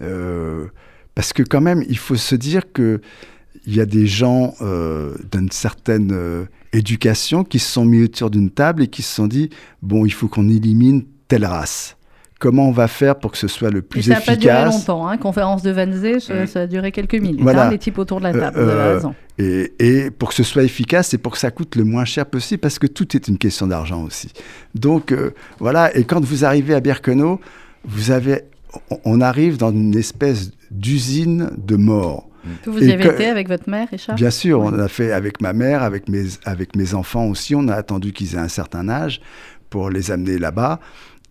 Euh, 0.02 0.68
parce 1.16 1.34
que 1.34 1.42
quand 1.44 1.62
même, 1.62 1.84
il 1.90 1.98
faut 1.98 2.16
se 2.16 2.36
dire 2.36 2.72
que 2.72 3.02
il 3.68 3.76
y 3.76 3.80
a 3.82 3.86
des 3.86 4.08
gens 4.08 4.54
euh, 4.62 5.14
d'une 5.32 5.52
certaine 5.52 6.12
euh, 6.12 6.46
éducation 6.74 7.44
qui 7.44 7.60
se 7.60 7.72
sont 7.72 7.86
mis 7.86 8.04
autour 8.04 8.30
d'une 8.30 8.50
table 8.50 8.84
et 8.84 8.88
qui 8.88 9.02
se 9.02 9.14
sont 9.14 9.28
dit 9.28 9.50
bon, 9.82 10.06
il 10.06 10.12
faut 10.14 10.28
qu'on 10.28 10.50
élimine 10.50 11.04
telle 11.28 11.46
race. 11.46 11.96
Comment 12.40 12.68
on 12.70 12.72
va 12.72 12.88
faire 12.88 13.20
pour 13.20 13.32
que 13.32 13.38
ce 13.38 13.48
soit 13.48 13.70
le 13.70 13.80
Et 13.80 13.82
plus 13.84 14.02
ça 14.02 14.16
n'a 14.16 14.22
pas 14.22 14.36
duré 14.36 14.56
efficace 14.56 14.74
longtemps. 14.74 15.08
Hein. 15.08 15.18
Conférence 15.18 15.62
de 15.62 15.70
Vanzé, 15.70 16.20
ça, 16.20 16.34
Mm. 16.44 16.48
ça 16.48 16.62
a 16.62 16.68
duré 16.68 16.92
quelques 16.92 17.14
minutes. 17.14 17.40
Voilà. 17.40 17.68
hein, 17.68 17.70
les 17.70 17.78
types 17.78 18.00
autour 18.00 18.18
de 18.18 18.24
la 18.24 18.34
table, 18.34 18.58
Euh, 18.58 19.00
euh, 19.04 19.10
et, 19.78 20.06
et 20.06 20.10
pour 20.12 20.30
que 20.30 20.36
ce 20.36 20.42
soit 20.42 20.64
efficace 20.64 21.14
et 21.14 21.20
pour 21.20 21.34
que 21.34 21.38
ça 21.38 21.52
coûte 21.52 21.76
le 21.76 21.84
moins 21.84 22.04
cher 22.04 22.26
possible, 22.26 22.60
parce 22.60 22.80
que 22.80 22.88
tout 22.88 23.16
est 23.16 23.28
une 23.28 23.38
question 23.38 23.68
d'argent 23.68 24.02
aussi. 24.04 24.32
Donc 24.74 25.12
euh, 25.12 25.36
voilà, 25.60 25.96
et 25.96 26.04
quand 26.04 26.24
vous 26.26 26.44
arrivez 26.44 26.74
à 26.74 26.80
Birkenau, 26.80 27.40
vous 27.86 28.10
avez, 28.10 28.42
on 29.06 29.22
arrive 29.22 29.58
dans 29.58 29.72
une 29.72 29.96
espèce 29.96 30.50
d'usine 30.72 31.52
de 31.58 31.76
mort. 31.76 32.28
Vous 32.66 32.82
et 32.84 32.88
y 32.88 32.92
avez 32.92 33.04
que- 33.04 33.10
été 33.14 33.26
avec 33.28 33.48
votre 33.48 33.70
mère, 33.70 33.88
Richard? 33.90 34.16
Bien 34.16 34.32
sûr, 34.32 34.60
on 34.60 34.74
a 34.80 34.88
fait 34.88 35.12
avec 35.12 35.42
ma 35.42 35.54
mère, 35.54 35.84
avec 35.84 36.10
mes, 36.10 36.24
avec 36.46 36.76
mes 36.76 36.94
enfants 36.94 37.26
aussi. 37.28 37.56
On 37.56 37.68
a 37.68 37.76
attendu 37.76 38.12
qu'ils 38.14 38.36
aient 38.36 38.40
un 38.40 38.48
certain 38.48 38.90
âge 38.90 39.22
pour 39.70 39.90
les 39.90 40.12
amener 40.12 40.38
là-bas. 40.38 40.80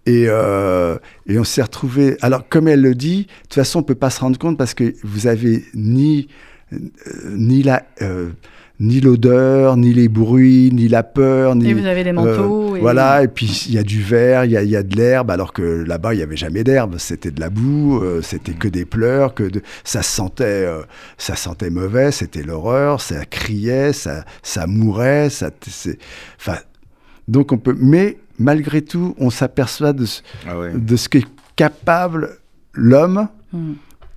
Et, 0.07 0.25
euh, 0.29 0.97
et 1.27 1.39
on 1.39 1.45
s'est 1.45 1.63
retrouvés. 1.63 2.17
Alors, 2.23 2.49
comme 2.49 2.69
elle 2.69 2.81
le 2.81 2.95
dit, 2.95 3.25
de 3.25 3.33
toute 3.43 3.55
façon, 3.55 3.81
on 3.81 3.83
ne 3.83 3.87
peut 3.87 3.95
pas 3.95 4.11
se 4.11 4.21
rendre 4.21 4.39
compte 4.39 4.57
parce 4.57 4.73
que 4.75 4.95
vous 5.03 5.27
avez 5.27 5.65
ni, 5.75 6.29
euh, 6.73 6.79
ni 7.37 7.63
la. 7.63 7.83
euh, 8.03 8.31
ni 8.81 9.01
l'odeur, 9.01 9.77
ni 9.77 9.93
les 9.93 10.09
bruits, 10.09 10.71
ni 10.73 10.89
la 10.89 11.03
peur, 11.03 11.55
ni 11.55 11.69
Et 11.69 11.75
vous 11.75 11.85
avez 11.87 12.03
les 12.03 12.13
manteaux. 12.13 12.73
euh, 12.73 12.77
et- 12.77 12.81
Voilà, 12.81 13.23
et 13.23 13.29
puis 13.29 13.65
il 13.69 13.75
y 13.75 13.79
a 13.79 13.83
du 13.83 14.03
verre, 14.03 14.47
il 14.47 14.53
y 14.53 14.57
a, 14.57 14.63
il 14.63 14.71
y 14.71 14.77
a 14.77 14.83
de 14.83 14.97
l'herbe, 14.97 15.31
alors 15.31 15.53
que 15.53 15.63
là-bas, 15.63 16.15
il 16.15 16.17
n'y 16.17 16.23
avait 16.23 16.37
jamais 16.39 16.65
d'herbe, 16.65 16.97
c'était 16.99 17.31
de 17.31 17.41
la 17.41 17.51
boue, 17.51 18.01
euh, 18.03 18.23
c'était 18.23 18.55
que 18.55 18.69
des 18.69 18.87
pleurs, 18.87 19.35
que 19.35 19.43
de... 19.45 19.61
ça, 19.85 20.03
sentait, 20.03 20.45
euh, 20.65 20.81
ça 21.19 21.37
sentait 21.37 21.69
mauvais, 21.69 22.11
c'était 22.11 22.43
l'horreur, 22.43 23.03
ça 23.03 23.27
criait, 23.27 23.93
ça, 23.93 24.25
ça 24.43 24.67
mourait, 24.67 25.29
ça... 25.29 25.51
c'est- 25.69 25.99
Enfin, 26.39 26.57
donc 27.29 27.53
on 27.53 27.59
peut... 27.59 27.77
Mais 27.79 28.17
malgré 28.39 28.81
tout, 28.81 29.15
on 29.19 29.29
s'aperçoit 29.29 29.93
de, 29.93 30.07
ce- 30.07 30.23
Ah 30.49 30.59
ouais. 30.59 30.73
de 30.75 30.97
ce 30.97 31.09
qu'est 31.11 31.27
capable 31.57 32.39
l'homme, 32.73 33.29
Mm. 33.53 33.73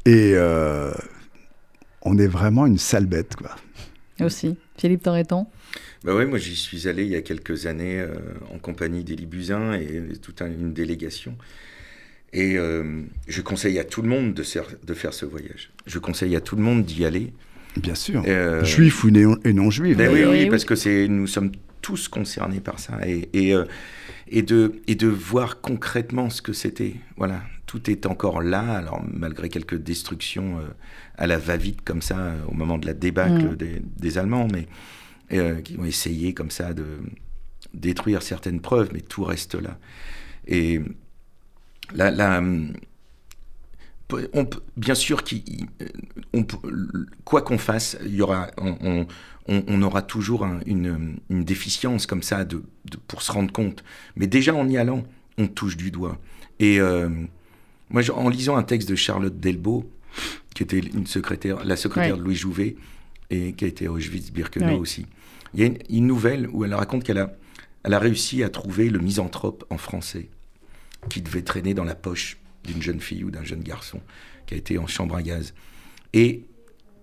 et 0.05 0.31
euh, 0.35 0.91
on 2.03 2.17
est 2.19 2.27
vraiment 2.27 2.65
une 2.67 2.77
sale 2.77 3.07
bête, 3.07 3.35
quoi. 3.35 3.49
Aussi. 4.25 4.55
Philippe 4.77 5.03
Torreton 5.03 5.45
Bah 6.03 6.15
ouais, 6.15 6.25
moi 6.25 6.37
j'y 6.37 6.55
suis 6.55 6.87
allé 6.87 7.03
il 7.03 7.11
y 7.11 7.15
a 7.15 7.21
quelques 7.21 7.65
années 7.65 7.99
euh, 7.99 8.13
en 8.53 8.57
compagnie 8.59 9.03
d'Élie 9.03 9.25
Buzyn 9.25 9.73
et 9.73 10.01
toute 10.21 10.41
un- 10.41 10.47
une 10.47 10.73
délégation. 10.73 11.37
Et 12.33 12.57
euh, 12.57 13.03
je 13.27 13.41
conseille 13.41 13.77
à 13.77 13.83
tout 13.83 14.01
le 14.01 14.09
monde 14.09 14.33
de, 14.33 14.41
ser- 14.43 14.61
de 14.83 14.93
faire 14.95 15.13
ce 15.13 15.25
voyage. 15.25 15.71
Je 15.85 15.99
conseille 15.99 16.35
à 16.35 16.41
tout 16.41 16.55
le 16.55 16.63
monde 16.63 16.83
d'y 16.83 17.05
aller. 17.05 17.31
Bien 17.77 17.95
sûr. 17.95 18.23
Euh, 18.27 18.63
Juif 18.63 19.03
ou 19.03 19.09
néon- 19.11 19.39
et 19.45 19.53
non 19.53 19.69
juif. 19.69 19.97
Ben 19.97 20.11
oui, 20.11 20.21
oui, 20.23 20.29
Oui, 20.29 20.37
oui. 20.43 20.49
parce 20.49 20.65
que 20.65 20.75
c'est 20.75 21.07
nous 21.07 21.27
sommes 21.27 21.51
tous 21.81 22.07
concernés 22.07 22.59
par 22.59 22.79
ça 22.79 22.99
et 23.07 23.29
et, 23.33 23.53
euh, 23.53 23.65
et 24.29 24.41
de 24.41 24.73
et 24.87 24.95
de 24.95 25.07
voir 25.07 25.59
concrètement 25.61 26.29
ce 26.29 26.41
que 26.41 26.53
c'était. 26.53 26.93
Voilà, 27.17 27.41
tout 27.73 27.89
est 27.89 28.05
encore 28.05 28.43
là. 28.43 28.75
Alors 28.77 29.01
malgré 29.11 29.49
quelques 29.49 29.77
destructions 29.81 30.59
euh, 30.59 30.67
à 31.17 31.25
la 31.25 31.39
va-vite 31.39 31.81
comme 31.83 32.03
ça 32.03 32.19
euh, 32.19 32.45
au 32.47 32.53
moment 32.53 32.77
de 32.77 32.85
la 32.85 32.93
débâcle 32.93 33.51
Mm. 33.53 33.55
des, 33.55 33.81
des 33.97 34.17
Allemands, 34.19 34.47
mais 34.51 34.67
euh, 35.31 35.59
qui 35.61 35.79
ont 35.79 35.85
essayé 35.85 36.35
comme 36.35 36.51
ça 36.51 36.73
de 36.75 36.85
détruire 37.73 38.21
certaines 38.21 38.59
preuves, 38.61 38.89
mais 38.93 39.01
tout 39.01 39.23
reste 39.23 39.55
là. 39.55 39.79
Et 40.45 40.81
on 44.33 44.45
peut- 44.45 44.61
bien 44.77 44.93
sûr, 44.93 45.23
qu'il- 45.23 45.43
on 46.33 46.45
quoi 47.25 47.41
qu'on 47.41 47.57
fasse, 47.57 47.97
il 48.05 48.13
y 48.13 48.21
aura, 48.21 48.51
on, 48.57 48.75
on- 48.81 49.07
on- 49.47 49.63
on 49.67 49.81
aura 49.81 50.03
toujours 50.03 50.45
un- 50.45 50.59
une, 50.67 51.17
une 51.31 51.43
déficience 51.43 52.05
comme 52.05 52.21
ça 52.21 52.45
de, 52.45 52.57
de- 52.85 52.97
pour 53.07 53.23
se 53.23 53.31
rendre 53.31 53.51
compte. 53.51 53.83
Mais 54.15 54.27
déjà 54.27 54.53
en 54.53 54.69
y 54.69 54.77
allant, 54.77 55.03
on 55.39 55.47
touche 55.47 55.77
du 55.77 55.89
doigt. 55.89 56.19
Et 56.59 56.79
euh, 56.79 57.09
moi, 57.93 58.01
en 58.13 58.27
lisant 58.29 58.57
un 58.57 58.63
texte 58.63 58.89
de 58.89 58.95
Charlotte 58.95 59.39
Delbo, 59.39 59.89
qui 60.53 60.63
était 60.63 60.79
une 60.79 61.07
secrétaire, 61.07 61.63
la 61.63 61.75
secrétaire 61.77 62.13
Ouais. 62.15 62.19
de 62.19 62.23
Louis 62.23 62.35
Jouvet, 62.35 62.75
et 63.29 63.53
qui 63.53 63.65
a 63.65 63.67
été 63.67 63.85
à 63.87 63.91
Auschwitz-Birkenau 63.91 64.65
Ouais. 64.67 64.73
aussi, 64.73 65.05
il 65.53 65.59
y 65.61 65.63
a 65.63 65.67
une, 65.67 65.77
une 65.89 66.07
nouvelle 66.07 66.49
où 66.51 66.65
elle 66.65 66.73
raconte 66.73 67.03
qu'elle 67.03 67.17
a, 67.19 67.33
elle 67.83 67.93
a 67.93 67.99
réussi 67.99 68.43
à 68.43 68.49
trouver 68.49 68.89
le 68.89 68.99
misanthrope 68.99 69.65
en 69.69 69.77
français, 69.77 70.29
qui 71.09 71.21
devait 71.21 71.41
traîner 71.43 71.73
dans 71.73 71.83
la 71.83 71.95
poche 71.95 72.37
d'une 72.63 72.81
jeune 72.81 72.99
fille 72.99 73.23
ou 73.23 73.31
d'un 73.31 73.43
jeune 73.43 73.61
garçon 73.63 74.01
qui 74.45 74.53
a 74.53 74.57
été 74.57 74.77
en 74.77 74.87
chambre 74.87 75.15
à 75.15 75.21
gaz. 75.23 75.53
Et, 76.13 76.45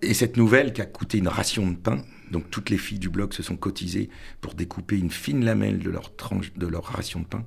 et 0.01 0.13
cette 0.13 0.37
nouvelle 0.37 0.73
qui 0.73 0.81
a 0.81 0.85
coûté 0.85 1.17
une 1.19 1.27
ration 1.27 1.69
de 1.69 1.75
pain, 1.75 2.03
donc 2.31 2.49
toutes 2.49 2.69
les 2.69 2.77
filles 2.77 2.99
du 2.99 3.09
bloc 3.09 3.33
se 3.33 3.43
sont 3.43 3.57
cotisées 3.57 4.09
pour 4.41 4.53
découper 4.53 4.97
une 4.97 5.11
fine 5.11 5.43
lamelle 5.45 5.79
de 5.79 5.89
leur, 5.89 6.15
tranche, 6.15 6.53
de 6.55 6.65
leur 6.67 6.83
ration 6.85 7.19
de 7.19 7.25
pain. 7.25 7.43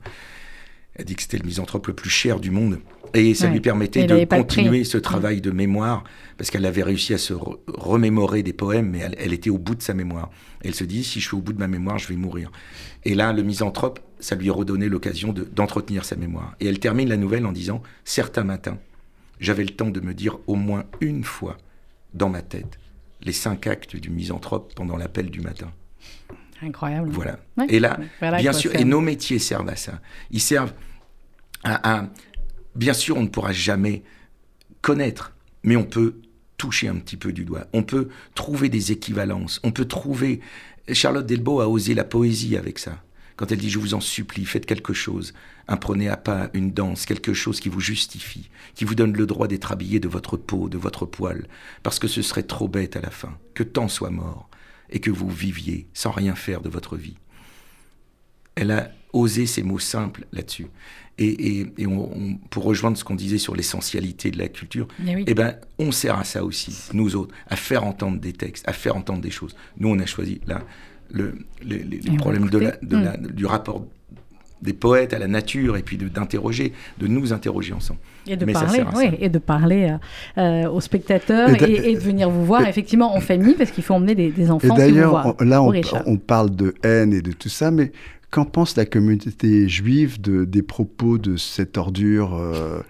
Elle 0.94 1.06
dit 1.06 1.16
que 1.16 1.22
c'était 1.22 1.38
le 1.38 1.46
misanthrope 1.46 1.86
le 1.88 1.94
plus 1.94 2.10
cher 2.10 2.38
du 2.38 2.50
monde. 2.50 2.80
Et 3.14 3.34
ça 3.34 3.46
Ouais. 3.46 3.52
lui 3.52 3.60
permettait 3.60 4.06
de 4.06 4.24
continuer 4.24 4.82
ce 4.84 4.98
travail 4.98 5.40
de 5.40 5.50
mémoire, 5.52 6.02
parce 6.36 6.50
qu'elle 6.50 6.66
avait 6.66 6.82
réussi 6.82 7.14
à 7.14 7.18
se 7.18 7.32
re- 7.32 7.58
remémorer 7.68 8.42
des 8.42 8.52
poèmes, 8.52 8.90
mais 8.90 8.98
elle, 8.98 9.14
elle 9.18 9.32
était 9.32 9.50
au 9.50 9.58
bout 9.58 9.76
de 9.76 9.82
sa 9.82 9.94
mémoire. 9.94 10.30
Elle 10.64 10.74
se 10.74 10.82
dit, 10.84 11.04
si 11.04 11.20
je 11.20 11.28
suis 11.28 11.36
au 11.36 11.40
bout 11.40 11.52
de 11.52 11.58
ma 11.60 11.68
mémoire, 11.68 11.98
je 11.98 12.08
vais 12.08 12.16
mourir. 12.16 12.50
Et 13.04 13.14
là, 13.14 13.32
le 13.32 13.42
misanthrope, 13.44 14.00
ça 14.18 14.34
lui 14.34 14.50
redonnait 14.50 14.88
l'occasion 14.88 15.32
de- 15.32 15.44
d'entretenir 15.44 16.04
sa 16.04 16.16
mémoire. 16.16 16.56
Et 16.58 16.66
elle 16.66 16.80
termine 16.80 17.08
la 17.08 17.16
nouvelle 17.16 17.46
en 17.46 17.52
disant, 17.52 17.82
certains 18.04 18.42
matins, 18.44 18.78
j'avais 19.38 19.62
le 19.64 19.70
temps 19.70 19.90
de 19.90 20.00
me 20.00 20.12
dire 20.12 20.38
au 20.48 20.56
moins 20.56 20.84
une 21.00 21.22
fois, 21.22 21.56
dans 22.14 22.28
ma 22.30 22.42
tête, 22.42 22.78
les 23.22 23.32
cinq 23.32 23.66
actes 23.68 23.94
du 23.96 24.10
misanthrope 24.10 24.72
pendant 24.74 24.96
l'appel 24.96 25.30
du 25.30 25.40
matin. 25.40 25.70
Incroyable. 26.62 27.10
Voilà. 27.10 27.38
Ouais. 27.56 27.66
Et 27.68 27.78
là, 27.78 27.98
Voilà 28.20 28.38
bien 28.38 28.52
sûr, 28.52 28.74
et 28.74 28.84
nos 28.84 29.00
métiers 29.00 29.38
servent 29.38 29.68
à 29.68 29.76
ça. 29.76 30.00
Ils 30.30 30.40
servent 30.40 30.72
à, 31.62 31.98
à- 32.00 32.08
Bien 32.74 32.92
sûr, 32.92 33.16
on 33.16 33.22
ne 33.22 33.28
pourra 33.28 33.52
jamais 33.52 34.02
connaître, 34.82 35.34
mais 35.62 35.76
on 35.76 35.84
peut 35.84 36.16
toucher 36.56 36.88
un 36.88 36.96
petit 36.96 37.16
peu 37.16 37.32
du 37.32 37.44
doigt. 37.44 37.66
On 37.72 37.82
peut 37.82 38.08
trouver 38.34 38.68
des 38.68 38.92
équivalences. 38.92 39.60
On 39.64 39.72
peut 39.72 39.86
trouver. 39.86 40.40
Charlotte 40.92 41.26
Delbo 41.26 41.60
a 41.60 41.68
osé 41.68 41.94
la 41.94 42.04
poésie 42.04 42.56
avec 42.56 42.78
ça. 42.78 43.02
Quand 43.36 43.50
elle 43.50 43.58
dit 43.58 43.70
Je 43.70 43.78
vous 43.78 43.94
en 43.94 44.00
supplie, 44.00 44.44
faites 44.44 44.66
quelque 44.66 44.92
chose. 44.92 45.34
Imprenez 45.66 46.08
à 46.08 46.16
pas 46.16 46.50
une 46.52 46.72
danse, 46.72 47.06
quelque 47.06 47.32
chose 47.32 47.60
qui 47.60 47.68
vous 47.68 47.80
justifie, 47.80 48.50
qui 48.74 48.84
vous 48.84 48.94
donne 48.94 49.16
le 49.16 49.26
droit 49.26 49.48
d'être 49.48 49.72
habillé 49.72 49.98
de 49.98 50.08
votre 50.08 50.36
peau, 50.36 50.68
de 50.68 50.78
votre 50.78 51.06
poil, 51.06 51.46
parce 51.82 51.98
que 51.98 52.08
ce 52.08 52.22
serait 52.22 52.42
trop 52.42 52.68
bête 52.68 52.96
à 52.96 53.00
la 53.00 53.10
fin, 53.10 53.36
que 53.54 53.62
tant 53.62 53.88
soit 53.88 54.10
mort, 54.10 54.48
et 54.90 55.00
que 55.00 55.10
vous 55.10 55.28
viviez 55.28 55.86
sans 55.94 56.10
rien 56.10 56.34
faire 56.34 56.60
de 56.60 56.68
votre 56.68 56.96
vie. 56.96 57.16
Elle 58.56 58.70
a 58.70 58.90
osé 59.12 59.46
ces 59.46 59.62
mots 59.62 59.78
simples 59.78 60.26
là-dessus. 60.32 60.66
Et, 61.16 61.26
et- 61.60 61.72
et 61.78 61.86
on- 61.86 62.10
on- 62.12 62.34
pour 62.50 62.64
rejoindre 62.64 62.96
ce 62.96 63.04
qu'on 63.04 63.14
disait 63.14 63.38
sur 63.38 63.54
l'essentialité 63.54 64.30
de 64.32 64.38
la 64.38 64.48
culture, 64.48 64.88
Eh 65.06 65.14
oui. 65.14 65.24
eh 65.28 65.34
ben, 65.34 65.54
on 65.78 65.92
sert 65.92 66.18
à 66.18 66.24
ça 66.24 66.42
aussi, 66.44 66.76
nous 66.92 67.14
autres, 67.14 67.32
à 67.48 67.54
faire 67.56 67.84
entendre 67.84 68.18
des 68.18 68.32
textes, 68.32 68.68
à 68.68 68.72
faire 68.72 68.96
entendre 68.96 69.20
des 69.20 69.30
choses. 69.30 69.54
Nous, 69.78 69.88
on 69.88 69.98
a 70.00 70.06
choisi 70.06 70.40
là 70.48 70.60
le, 71.12 71.34
le- 71.64 71.76
les- 71.76 72.16
problèmes 72.16 72.48
de 72.50 72.58
la- 72.58 72.76
la- 72.82 73.16
du 73.16 73.46
rapport 73.46 73.84
des 74.62 74.72
poètes 74.72 75.12
à 75.12 75.18
la 75.18 75.28
nature, 75.28 75.76
et 75.76 75.82
puis 75.82 75.98
d'interroger, 75.98 76.72
de, 76.98 77.06
nous 77.06 77.32
interroger 77.34 77.74
ensemble. 77.74 78.00
Et 78.26 78.34
de 78.36 78.46
Mais 78.46 78.54
parler, 78.54 78.82
oui, 78.96 79.10
et 79.20 79.28
de 79.28 79.38
parler 79.38 79.90
euh, 80.38 80.64
euh, 80.64 80.70
aux 80.70 80.80
spectateurs 80.80 81.50
Et 81.62 81.70
et, 81.70 81.90
et 81.90 81.94
de 81.94 82.00
venir 82.00 82.30
vous 82.30 82.46
voir, 82.46 82.64
et- 82.64 82.70
effectivement, 82.70 83.14
en 83.14 83.20
famille, 83.20 83.54
parce 83.54 83.70
qu'il 83.70 83.84
faut 83.84 83.92
emmener 83.94 84.14
des, 84.14 84.30
des 84.30 84.46
Et 84.46 84.50
enfants 84.50 84.68
vous 84.68 84.76
d'ailleurs, 84.76 85.36
là, 85.40 85.62
on, 85.62 85.72
on 86.06 86.16
parle 86.16 86.56
de 86.56 86.74
haine 86.82 87.12
et 87.12 87.20
de 87.20 87.32
tout 87.32 87.50
ça, 87.50 87.70
mais 87.70 87.92
qu'en 88.34 88.44
pense 88.44 88.74
la 88.74 88.84
communauté 88.84 89.68
juive 89.68 90.20
de, 90.20 90.44
des 90.44 90.62
propos 90.62 91.18
de 91.18 91.36
cette 91.36 91.78
ordure 91.78 92.34
euh, 92.34 92.80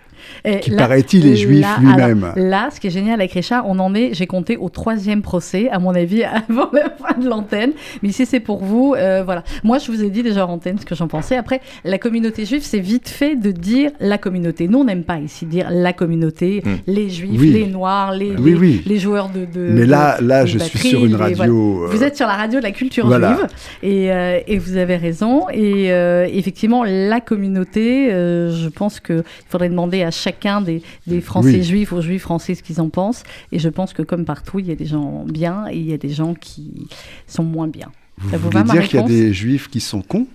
Et 0.45 0.61
qui 0.61 0.71
paraît-il 0.71 1.27
est 1.27 1.37
juif 1.37 1.67
lui-même 1.81 2.33
Là, 2.37 2.69
ce 2.75 2.81
qui 2.81 2.87
est 2.89 2.91
génial 2.91 3.21
avec 3.21 3.33
Richard, 3.33 3.65
on 3.69 3.79
en 3.79 3.95
est, 3.95 4.15
j'ai 4.15 4.27
compté 4.27 4.57
au 4.57 4.69
troisième 4.69 5.23
procès, 5.23 5.69
à 5.71 5.79
mon 5.79 5.95
avis, 5.95 6.23
avant 6.49 6.71
la 6.73 6.91
fin 6.91 7.19
de 7.19 7.29
l'antenne. 7.29 7.73
Mais 8.03 8.09
ici, 8.11 8.27
c'est 8.27 8.41
pour 8.41 8.63
vous. 8.65 8.95
euh, 8.97 9.23
voilà. 9.25 9.45
Moi, 9.63 9.79
je 9.79 9.91
vous 9.91 10.03
ai 10.03 10.11
dit 10.11 10.23
déjà 10.23 10.47
en 10.47 10.51
antenne 10.53 10.79
ce 10.79 10.85
que 10.85 10.95
j'en 10.95 11.09
pensais. 11.09 11.37
Après, 11.37 11.61
la 11.85 11.99
communauté 11.99 12.45
juive, 12.45 12.63
c'est 12.63 12.79
vite 12.81 13.09
fait 13.09 13.37
de 13.37 13.51
dire 13.51 13.91
la 14.01 14.19
communauté. 14.19 14.69
Nous, 14.69 14.79
on 14.79 14.85
n'aime 14.85 15.05
pas 15.05 15.19
ici 15.19 15.47
dire 15.47 15.69
la 15.71 15.93
communauté, 15.93 16.63
Hmm. 16.65 16.77
les 16.87 17.11
juifs, 17.11 17.41
Oui. 17.41 17.51
les 17.53 17.67
noirs, 17.67 18.13
les, 18.13 18.31
Oui, 18.37 18.53
les, 18.53 18.57
oui. 18.57 18.83
les 18.87 18.99
joueurs 18.99 19.29
de. 19.29 19.41
de- 19.45 19.69
Mais 19.73 19.87
là, 19.87 20.19
de- 20.21 20.27
là 20.27 20.43
de 20.43 20.49
je 20.49 20.59
suis 20.59 20.79
sur 20.79 21.05
une 21.05 21.13
les- 21.13 21.17
radio. 21.17 21.37
voilà. 21.37 21.53
Vous 21.53 22.03
euh, 22.03 22.07
êtes 22.07 22.17
sur 22.17 22.27
la 22.27 22.35
radio 22.35 22.59
de 22.59 22.65
la 22.65 22.71
culture 22.71 23.07
Voilà. 23.07 23.35
juive 23.37 23.47
et, 23.83 24.13
euh, 24.13 24.41
et 24.47 24.59
vous 24.59 24.77
avez 24.77 24.97
raison. 24.97 25.47
Et 25.53 25.93
euh, 25.93 26.27
effectivement, 26.33 26.85
la 26.87 27.21
communauté, 27.21 28.13
euh, 28.13 28.51
je 28.51 28.69
pense 28.69 29.01
qu'il 29.01 29.23
faudrait 29.49 29.69
demander 29.69 30.03
à 30.03 30.11
chacun 30.15 30.61
des, 30.61 30.83
des 31.07 31.21
Français 31.21 31.57
Oui. 31.57 31.63
juifs, 31.65 31.93
aux 31.93 32.01
juifs 32.01 32.23
français, 32.23 32.55
ce 32.55 32.63
qu'ils 32.63 32.81
en 32.81 32.89
pensent. 32.89 33.23
Et 33.53 33.59
je 33.59 33.69
pense 33.69 33.93
que 33.93 34.03
comme 34.03 34.25
partout, 34.25 34.59
il 34.59 34.67
y 34.67 34.73
a 34.73 34.77
des 34.77 34.87
gens 34.87 35.25
bien 35.27 35.67
et 35.71 35.77
il 35.77 35.87
y 35.89 35.93
a 35.93 35.99
des 35.99 36.11
gens 36.11 36.35
qui 36.35 36.87
sont 37.27 37.45
moins 37.45 37.69
bien. 37.69 37.91
Vous 38.19 38.31
Ça 38.31 38.39
vous 38.39 38.51
voulez 38.51 38.63
dire 38.65 38.89
qu'il 38.89 39.01
y 39.01 39.03
a 39.03 39.07
des 39.07 39.33
juifs 39.33 39.69
qui 39.69 39.81
sont 39.81 40.01
cons? 40.03 40.27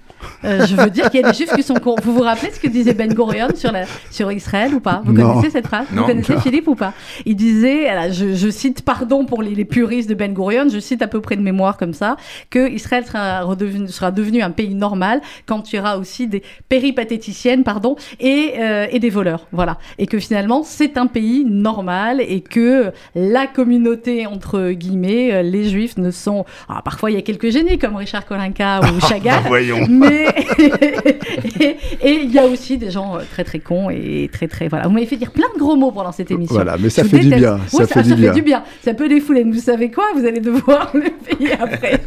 Euh, 0.45 0.65
je 0.65 0.75
veux 0.75 0.89
dire 0.89 1.09
qu'il 1.09 1.21
y 1.21 1.23
a 1.23 1.31
des 1.31 1.37
juifs 1.37 1.53
qui 1.55 1.63
sont 1.63 1.75
cons. 1.75 1.95
Vous 2.03 2.13
vous 2.13 2.21
rappelez 2.21 2.51
ce 2.51 2.59
que 2.59 2.67
disait 2.67 2.93
Ben 2.93 3.13
Gurion 3.13 3.47
sur, 3.55 3.71
la, 3.71 3.83
sur 4.11 4.31
Israël 4.31 4.73
ou 4.73 4.79
pas? 4.79 5.01
Vous 5.05 5.13
Non. 5.13 5.33
connaissez 5.33 5.49
cette 5.51 5.67
phrase? 5.67 5.85
Non. 5.91 6.01
Vous 6.03 6.07
connaissez 6.07 6.33
Non. 6.33 6.39
Philippe 6.41 6.67
ou 6.67 6.75
pas? 6.75 6.93
Il 7.25 7.35
disait, 7.35 7.87
alors, 7.87 8.11
je, 8.13 8.35
je 8.35 8.49
cite, 8.49 8.81
pardon 8.83 9.25
pour 9.25 9.41
les, 9.43 9.55
les 9.55 9.65
puristes 9.65 10.09
de 10.09 10.15
Ben 10.15 10.33
Gurion, 10.33 10.67
je 10.69 10.79
cite 10.79 11.01
à 11.01 11.07
peu 11.07 11.21
près 11.21 11.35
de 11.35 11.41
mémoire 11.41 11.77
comme 11.77 11.93
ça, 11.93 12.17
que 12.49 12.69
Israël 12.71 13.05
sera, 13.05 13.41
redevenu, 13.41 13.87
sera 13.87 14.11
devenu 14.11 14.41
un 14.41 14.51
pays 14.51 14.73
normal 14.75 15.21
quand 15.45 15.71
il 15.71 15.77
y 15.77 15.79
aura 15.79 15.97
aussi 15.97 16.27
des 16.27 16.43
péripatéticiennes 16.69 17.63
pardon, 17.63 17.95
et, 18.19 18.53
euh, 18.59 18.87
et 18.91 18.99
des 18.99 19.09
voleurs. 19.09 19.47
Voilà. 19.51 19.77
Et 19.97 20.07
que 20.07 20.19
finalement, 20.19 20.63
c'est 20.63 20.97
un 20.97 21.07
pays 21.07 21.45
normal 21.45 22.21
et 22.21 22.41
que 22.41 22.91
la 23.15 23.47
communauté, 23.47 24.25
entre 24.25 24.71
guillemets, 24.71 25.33
euh, 25.33 25.41
les 25.43 25.69
juifs 25.69 25.97
ne 25.97 26.11
sont... 26.11 26.45
ah, 26.67 26.81
parfois, 26.83 27.11
il 27.11 27.15
y 27.15 27.19
a 27.19 27.21
quelques 27.21 27.49
génies 27.51 27.77
comme 27.77 27.95
Richard 27.95 28.25
Kolinka 28.25 28.81
ou 28.81 28.99
Chagall. 29.07 29.43
Voyons. 29.47 29.85
Mais 29.89 30.08
et 32.01 32.11
il 32.23 32.31
y 32.31 32.39
a 32.39 32.45
aussi 32.45 32.77
des 32.77 32.91
gens 32.91 33.15
euh, 33.17 33.21
très 33.31 33.43
très 33.43 33.59
cons 33.59 33.89
et 33.89 34.29
très 34.31 34.47
très 34.47 34.67
voilà. 34.67 34.87
Vous 34.87 34.93
m'avez 34.93 35.05
fait 35.05 35.15
dire 35.15 35.31
plein 35.31 35.47
de 35.53 35.59
gros 35.59 35.75
mots 35.75 35.91
pendant 35.91 36.11
cette 36.11 36.31
émission. 36.31 36.55
Voilà, 36.55 36.75
mais 36.79 36.89
ça 36.89 37.03
Je 37.03 37.07
fait 37.09 37.19
du 37.19 37.29
bien. 37.29 37.59
Ouais, 37.73 37.85
ça 37.85 38.03
fait 38.03 38.31
du 38.31 38.41
bien. 38.41 38.63
Ça 38.83 38.93
peut 38.93 39.07
défouler. 39.09 39.43
Vous 39.43 39.59
savez 39.59 39.91
quoi? 39.91 40.05
Vous 40.15 40.25
allez 40.25 40.39
devoir 40.39 40.91
le 40.93 41.09
payer 41.11 41.53
après. 41.53 41.99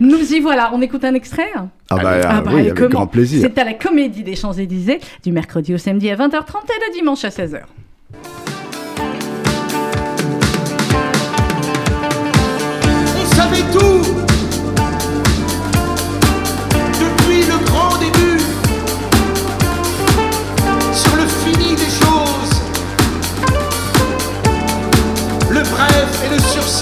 Nous 0.00 0.32
y 0.34 0.40
voilà. 0.40 0.70
On 0.74 0.80
écoute 0.82 1.04
un 1.04 1.14
extrait? 1.14 1.48
Ah 1.90 1.96
bah, 1.96 2.08
Allez. 2.10 2.22
ah 2.24 2.34
Ah 2.36 2.40
bah, 2.42 2.50
oui, 2.54 2.60
avec 2.60 2.74
comment? 2.74 2.88
grand 2.90 3.06
plaisir. 3.06 3.40
C'est 3.42 3.58
à 3.58 3.64
la 3.64 3.74
Comédie 3.74 4.22
des 4.22 4.36
Champs-Élysées 4.36 5.00
du 5.24 5.32
mercredi 5.32 5.74
au 5.74 5.78
samedi 5.78 6.10
à 6.10 6.16
20h30 6.16 6.28
et 6.28 6.88
le 6.88 6.94
dimanche 6.94 7.24
à 7.24 7.28
16h. 7.30 7.60
On 13.22 13.34
savait 13.34 13.62
tout 13.72 14.29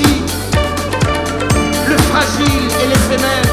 le 0.04 1.96
fragile 1.96 2.68
et 2.82 2.86
l'éphémère. 2.86 3.47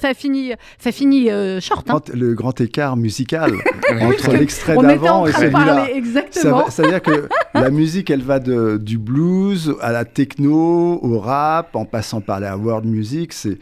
Ça, 0.00 0.08
ça 0.08 0.14
finit, 0.14 0.52
ça 0.78 0.92
finit 0.92 1.30
euh, 1.30 1.60
short. 1.60 1.88
hein. 1.90 2.00
Le 2.14 2.34
grand 2.34 2.60
écart 2.60 2.96
musical 2.96 3.52
entre 4.00 4.32
l'extrait 4.32 4.76
d'avant 4.76 5.26
et 5.26 5.32
celui-là. 5.32 5.50
parler 5.50 5.90
Ça 5.92 5.96
exactement. 5.96 6.58
va- 6.64 6.70
C'est-à-dire 6.70 7.02
que 7.02 7.28
la 7.54 7.70
musique, 7.70 8.10
elle 8.10 8.22
va 8.22 8.38
de, 8.38 8.76
du 8.76 8.98
blues 8.98 9.74
à 9.80 9.92
la 9.92 10.04
techno, 10.04 10.98
au 11.02 11.18
rap, 11.18 11.76
en 11.76 11.84
passant 11.84 12.20
par 12.20 12.40
la 12.40 12.56
world 12.56 12.86
music. 12.86 13.32
C'est, 13.32 13.58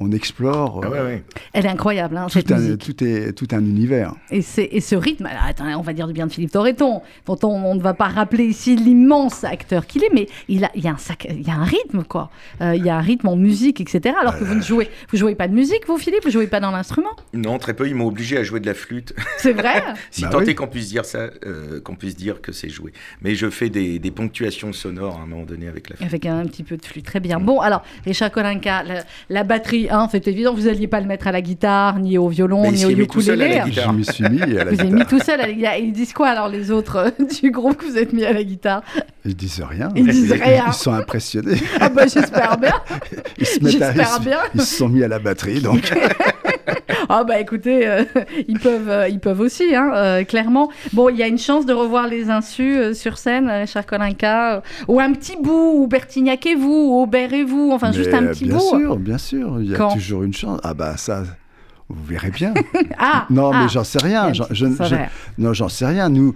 on 0.00 0.10
explore 0.12 0.80
Ah 0.82 0.86
euh, 0.86 0.90
ouais, 0.90 1.00
ouais. 1.00 1.24
Elle 1.52 1.66
est 1.66 1.68
incroyable, 1.68 2.16
hein, 2.16 2.24
tout, 2.26 2.32
cette 2.32 2.50
un, 2.52 2.58
musique. 2.58 2.78
tout, 2.96 3.04
est, 3.04 3.32
tout 3.32 3.46
un 3.52 3.60
univers. 3.60 4.12
Et, 4.30 4.42
c'est- 4.42 4.68
et 4.72 4.80
ce 4.80 4.94
rythme, 4.96 5.26
alors, 5.26 5.42
attends, 5.46 5.66
on 5.78 5.82
va 5.82 5.92
dire 5.92 6.06
du 6.06 6.12
bien 6.12 6.26
de 6.26 6.32
Philippe 6.32 6.50
Torreton, 6.50 7.00
dont 7.26 7.38
on, 7.44 7.48
on 7.48 7.74
ne 7.74 7.80
va 7.80 7.94
pas 7.94 8.08
rappeler 8.08 8.44
ici 8.44 8.76
l'immense 8.76 9.44
acteur 9.44 9.86
qu'il 9.86 10.02
est, 10.04 10.10
mais 10.12 10.26
il, 10.48 10.64
a, 10.64 10.70
il, 10.74 10.84
y 10.84 10.88
a 10.88 10.92
un 10.92 10.96
sac, 10.98 11.26
il 11.30 11.46
y 11.46 11.50
a 11.50 11.54
un 11.54 11.64
rythme, 11.64 12.02
quoi. 12.04 12.30
Euh, 12.60 12.74
il 12.74 12.84
y 12.84 12.90
a 12.90 12.96
un 12.96 13.00
rythme 13.00 13.28
en 13.28 13.36
musique, 13.36 13.80
etc. 13.80 14.14
Alors 14.20 14.38
que 14.38 14.44
vous 14.44 14.54
ne 14.54 14.62
jouez, 14.62 14.88
vous 15.10 15.16
jouez 15.16 15.34
pas 15.36 15.48
de 15.48 15.54
musique, 15.54 15.86
vous, 15.86 15.96
Philippe, 15.98 16.24
vous 16.24 16.30
jouez 16.30 16.46
pas 16.48 16.60
dans 16.60 16.70
l'instrument. 16.72 17.10
Non, 17.32 17.58
très 17.58 17.74
peu. 17.74 17.86
Ils 17.88 17.94
m'ont 17.94 18.06
obligé 18.08 18.36
à 18.36 18.42
jouer 18.42 18.60
de 18.60 18.66
la 18.66 18.74
flûte. 18.74 19.14
C'est 19.38 19.52
vrai? 19.52 19.82
Si 20.10 20.22
Bah 20.22 20.28
tant 20.30 20.38
oui. 20.38 20.50
est 20.50 20.54
qu'on 20.54 20.66
puisse 20.68 20.88
dire 20.88 21.04
ça, 21.04 21.30
euh, 21.46 21.80
qu'on 21.80 21.94
puisse 21.96 22.16
dire 22.16 22.40
que 22.40 22.52
c'est 22.52 22.68
joué. 22.68 22.92
Mais 23.22 23.34
je 23.34 23.48
fais 23.50 23.68
des, 23.68 23.98
des 23.98 24.10
ponctuations 24.10 24.72
sonores 24.72 25.18
à 25.18 25.22
un 25.22 25.26
moment 25.26 25.44
donné 25.44 25.66
avec 25.68 25.88
la 25.90 25.96
flûte. 25.96 26.08
Avec 26.08 26.26
un 26.26 26.44
petit 26.46 26.62
peu 26.62 26.76
de 26.76 26.84
flûte, 26.84 27.04
très 27.04 27.20
bien. 27.20 27.38
Bon, 27.40 27.60
alors, 27.60 27.82
Richard 28.04 28.30
Kolinka, 28.30 28.82
la, 28.82 29.04
la 29.28 29.44
batterie, 29.44 29.83
hein, 29.90 30.08
c'est 30.10 30.26
évident, 30.28 30.54
vous 30.54 30.62
n'alliez 30.62 30.86
pas 30.86 31.00
le 31.00 31.06
mettre 31.06 31.26
à 31.26 31.32
la 31.32 31.40
guitare, 31.40 31.98
ni 31.98 32.18
au 32.18 32.28
violon, 32.28 32.62
Mais 32.62 32.72
ni 32.72 32.84
au 32.84 32.90
ukulélé. 32.90 33.60
Je 33.70 33.88
me 33.90 34.02
suis 34.02 34.24
mis 34.28 34.42
à 34.42 34.46
la 34.46 34.64
Vous 34.64 34.68
avez 34.68 34.76
guitare. 34.76 34.90
mis 34.92 35.04
tout 35.06 35.18
seul 35.20 35.40
à 35.40 35.46
la 35.46 35.52
guitare. 35.52 35.76
Ils 35.78 35.92
disent 35.92 36.12
quoi 36.12 36.28
alors 36.28 36.48
les 36.48 36.70
autres 36.70 36.96
euh, 36.96 37.10
du 37.42 37.50
groupe 37.50 37.76
que 37.76 37.84
vous 37.86 37.96
êtes 37.98 38.12
mis 38.12 38.24
à 38.24 38.32
la 38.32 38.42
guitare? 38.44 38.82
Ils 39.24 39.34
disent 39.36 39.62
rien. 39.68 39.88
Ils 39.96 40.06
disent 40.06 40.32
rien. 40.32 40.64
Ils 40.68 40.72
sont 40.72 40.92
impressionnés. 40.92 41.58
Ah 41.80 41.88
bah 41.88 42.06
j'espère 42.06 42.58
bien. 42.58 42.74
Ils 43.38 43.46
se, 43.46 43.60
mettent 43.64 43.82
à- 43.82 43.90
ils, 43.92 43.96
J'espère 43.96 44.08
se- 44.16 44.20
bien. 44.22 44.38
ils 44.54 44.60
se 44.60 44.76
sont 44.76 44.88
mis 44.88 45.02
à 45.02 45.08
la 45.08 45.18
batterie. 45.18 45.60
Donc, 45.60 45.92
Ah 47.08 47.24
bah 47.24 47.38
écoutez, 47.38 47.86
euh, 47.86 48.04
ils 48.48 48.58
peuvent, 48.58 48.88
euh, 48.88 49.08
ils 49.08 49.20
peuvent 49.20 49.40
aussi, 49.40 49.74
hein, 49.74 49.90
euh, 49.94 50.24
clairement. 50.24 50.70
Bon, 50.92 51.08
il 51.10 51.16
y 51.16 51.22
a 51.22 51.26
une 51.26 51.38
chance 51.38 51.66
de 51.66 51.72
revoir 51.72 52.08
les 52.08 52.30
insus 52.30 52.94
sur 52.94 53.18
scène, 53.18 53.48
Richard 53.50 53.86
Kolinka, 53.86 54.62
ou 54.88 55.00
un 55.00 55.12
petit 55.12 55.36
bout, 55.40 55.72
ou 55.82 55.86
Bertignac 55.86 56.46
et 56.46 56.54
vous, 56.54 56.88
ou 56.90 57.02
Aubert 57.02 57.32
et 57.34 57.44
vous, 57.44 57.70
enfin 57.72 57.92
juste 57.92 58.14
un 58.14 58.26
petit 58.26 58.44
bien 58.44 58.56
bout. 58.56 58.60
sûr, 58.78 58.96
bien 58.96 59.18
sûr. 59.18 59.56
Il 59.60 59.70
y 59.70 59.74
a 59.74 59.78
Quand 59.78 59.92
toujours 59.94 60.22
une 60.22 60.32
chance. 60.32 60.60
Ah 60.64 60.72
bah 60.74 60.96
ça, 60.96 61.24
vous 61.88 62.04
verrez 62.04 62.30
bien. 62.30 62.54
Ah 62.98 63.26
non, 63.30 63.50
ah, 63.52 63.62
mais 63.62 63.68
j'en 63.68 63.84
sais 63.84 63.98
rien. 64.02 64.32
je- 64.32 64.42
je- 64.50 64.66
non, 65.38 65.52
j'en 65.52 65.68
sais 65.68 65.86
rien. 65.86 66.08
Nous, 66.08 66.34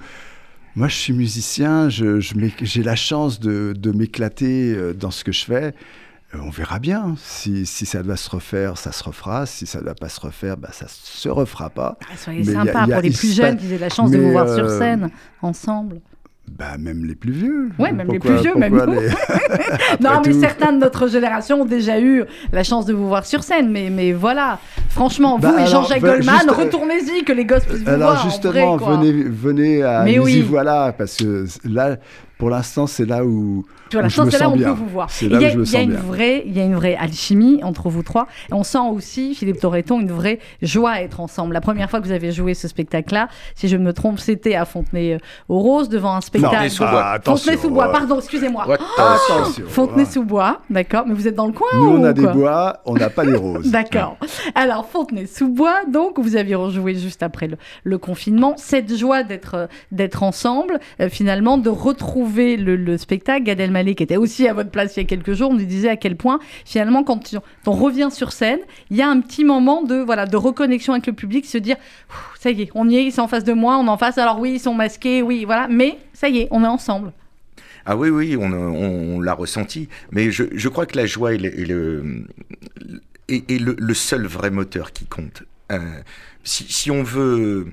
moi, 0.76 0.88
je 0.88 0.94
suis 0.96 1.12
musicien. 1.12 1.88
je- 1.88 2.20
je 2.20 2.34
J'ai 2.62 2.82
la 2.82 2.96
chance 2.96 3.40
de, 3.40 3.72
de 3.76 3.90
m'éclater 3.92 4.76
dans 4.98 5.10
ce 5.10 5.24
que 5.24 5.32
je 5.32 5.44
fais. 5.44 5.74
Euh, 6.34 6.38
on 6.42 6.50
verra 6.50 6.78
bien. 6.78 7.14
Si, 7.22 7.64
si, 7.64 7.86
ça 7.86 8.02
doit 8.02 8.16
se 8.16 8.28
refaire, 8.28 8.76
ça 8.76 8.92
se 8.92 9.02
refera. 9.02 9.46
Si 9.46 9.66
ça 9.66 9.78
ne 9.78 9.84
doit 9.84 9.94
pas 9.94 10.10
se 10.10 10.20
refaire, 10.20 10.58
bah, 10.58 10.68
ça 10.72 10.86
se 10.88 11.28
refera 11.28 11.70
pas. 11.70 11.96
Ah, 12.02 12.16
soyez 12.16 12.44
sympa 12.44 12.86
pour 12.86 13.00
les 13.00 13.10
plus 13.10 13.34
jeunes 13.34 13.56
qui 13.56 13.72
aient 13.72 13.78
la 13.78 13.88
chance 13.88 14.10
de 14.10 14.18
vous 14.18 14.32
voir 14.32 14.48
sur 14.48 14.64
euh, 14.64 14.78
scène 14.78 15.10
ensemble. 15.40 16.00
Bah, 16.56 16.76
même 16.78 17.04
les 17.04 17.14
plus 17.14 17.32
vieux. 17.32 17.68
Oui, 17.78 17.92
même 17.92 18.10
les 18.10 18.18
plus 18.18 18.36
vieux, 18.36 18.54
même 18.54 18.74
nous. 18.74 18.94
non, 20.00 20.22
mais 20.24 20.32
certains 20.34 20.72
de 20.72 20.78
notre 20.78 21.08
génération 21.08 21.62
ont 21.62 21.66
déjà 21.66 22.00
eu 22.00 22.24
la 22.52 22.62
chance 22.62 22.86
de 22.86 22.92
vous 22.92 23.08
voir 23.08 23.24
sur 23.24 23.42
scène. 23.42 23.70
Mais, 23.70 23.90
mais 23.90 24.12
voilà, 24.12 24.58
franchement, 24.88 25.38
bah, 25.38 25.52
vous 25.52 25.58
et 25.62 25.66
Jean-Jacques 25.66 26.02
Goldman, 26.02 26.50
retournez-y, 26.50 27.24
que 27.24 27.32
les 27.32 27.44
gosses 27.44 27.64
puissent 27.64 27.82
vous 27.82 27.88
alors 27.88 28.12
voir. 28.12 28.20
Alors, 28.20 28.30
justement, 28.30 28.76
venez, 28.76 29.12
venez 29.12 29.82
à 29.82 30.04
mais 30.04 30.18
oui. 30.18 30.42
voilà, 30.42 30.94
parce 30.96 31.16
que 31.16 31.46
là, 31.64 31.96
pour 32.38 32.50
l'instant, 32.50 32.86
c'est 32.86 33.06
là 33.06 33.24
où 33.24 33.64
voilà, 33.92 34.08
je 34.08 34.22
me 34.22 34.38
là 34.38 34.48
où 34.48 34.52
on 34.52 34.58
peut 34.58 34.70
vous 34.70 34.88
voir. 34.88 35.08
Il 35.22 35.32
y, 35.32 35.36
a, 35.36 35.40
y 35.40 35.76
a 35.76 35.82
une 35.82 35.94
vraie, 35.94 36.42
il 36.46 36.56
y 36.56 36.60
a 36.60 36.64
une 36.64 36.74
vraie 36.74 36.96
alchimie 36.96 37.60
entre 37.62 37.88
vous 37.88 38.02
trois. 38.02 38.26
Et 38.50 38.54
on 38.54 38.64
sent 38.64 38.78
aussi, 38.92 39.34
Philippe 39.34 39.60
Torreton, 39.60 40.00
une 40.00 40.12
vraie 40.12 40.38
joie 40.62 40.92
à 40.92 41.02
être 41.02 41.20
ensemble. 41.20 41.54
La 41.54 41.60
première 41.60 41.90
fois 41.90 42.00
que 42.00 42.06
vous 42.06 42.12
avez 42.12 42.32
joué 42.32 42.54
ce 42.54 42.68
spectacle-là, 42.68 43.28
si 43.54 43.68
je 43.68 43.76
me 43.76 43.92
trompe, 43.92 44.18
c'était 44.18 44.54
à 44.54 44.64
Fontenay-aux-Roses 44.64 45.88
devant 45.88 46.14
un 46.14 46.20
spectacle. 46.20 46.54
Fontenay-sous-Bois. 46.70 47.18
Fontenay-sous-Bois, 47.24 47.92
pardon, 47.92 48.18
excusez-moi. 48.18 48.66
attention. 48.96 49.64
Fontenay-sous-Bois, 49.66 50.60
d'accord. 50.70 51.04
Mais 51.06 51.14
vous 51.14 51.28
êtes 51.28 51.34
dans 51.34 51.46
le 51.46 51.52
coin 51.52 51.68
Nous, 51.74 51.88
on 51.88 52.04
a 52.04 52.12
des 52.12 52.26
bois, 52.26 52.80
on 52.84 52.94
n'a 52.94 53.10
pas 53.10 53.24
des 53.24 53.34
roses. 53.36 53.70
d'accord. 53.70 54.16
Alors, 54.54 54.86
Fontenay-sous-Bois, 54.86 55.84
donc, 55.88 56.18
vous 56.18 56.36
aviez 56.36 56.54
rejoué 56.54 56.94
juste 56.94 57.22
après 57.22 57.48
le, 57.84 57.98
confinement. 57.98 58.54
Cette 58.56 58.96
joie 58.96 59.24
d'être 59.24 59.68
d'être 59.90 60.22
ensemble, 60.22 60.78
euh, 61.00 61.08
finalement, 61.08 61.58
de 61.58 61.68
retrouver 61.68 62.56
le, 62.56 62.96
spectacle. 62.96 63.44
Gad 63.44 63.60
qui 63.84 64.02
était 64.02 64.16
aussi 64.16 64.48
à 64.48 64.52
votre 64.52 64.70
place 64.70 64.96
il 64.96 65.00
y 65.00 65.02
a 65.02 65.06
quelques 65.06 65.32
jours, 65.32 65.52
nous 65.52 65.64
disait 65.64 65.88
à 65.88 65.96
quel 65.96 66.16
point, 66.16 66.38
finalement, 66.64 67.04
quand 67.04 67.34
on 67.66 67.72
revient 67.72 68.08
sur 68.10 68.32
scène, 68.32 68.60
il 68.90 68.96
y 68.96 69.02
a 69.02 69.08
un 69.08 69.20
petit 69.20 69.44
moment 69.44 69.82
de, 69.82 69.96
voilà, 69.96 70.26
de 70.26 70.36
reconnexion 70.36 70.92
avec 70.92 71.06
le 71.06 71.12
public, 71.12 71.46
se 71.46 71.58
dire, 71.58 71.76
ça 72.38 72.50
y 72.50 72.62
est, 72.62 72.70
on 72.74 72.88
y 72.88 72.96
est, 72.96 73.04
ils 73.04 73.12
sont 73.12 73.22
en 73.22 73.28
face 73.28 73.44
de 73.44 73.52
moi, 73.52 73.78
on 73.78 73.86
est 73.86 73.90
en 73.90 73.98
face, 73.98 74.18
alors 74.18 74.38
oui, 74.40 74.52
ils 74.54 74.60
sont 74.60 74.74
masqués, 74.74 75.22
oui, 75.22 75.44
voilà, 75.44 75.68
mais 75.68 75.98
ça 76.12 76.28
y 76.28 76.38
est, 76.38 76.48
on 76.50 76.64
est 76.64 76.68
ensemble. 76.68 77.12
Ah 77.90 77.96
oui, 77.96 78.10
oui, 78.10 78.36
on, 78.36 79.20
l'a 79.20 79.32
ressenti. 79.32 79.88
Mais 80.12 80.30
je, 80.30 80.68
crois 80.68 80.84
que 80.84 80.96
la 80.98 81.06
joie 81.06 81.32
est 81.32 81.38
le, 81.38 82.26
est, 83.28 83.58
le, 83.58 83.94
seul 83.94 84.26
vrai 84.26 84.50
moteur 84.50 84.92
qui 84.92 85.06
compte. 85.06 85.44
Euh, 85.72 85.78
si, 86.44 86.64
si, 86.68 86.90
on 86.90 87.02
veut 87.02 87.72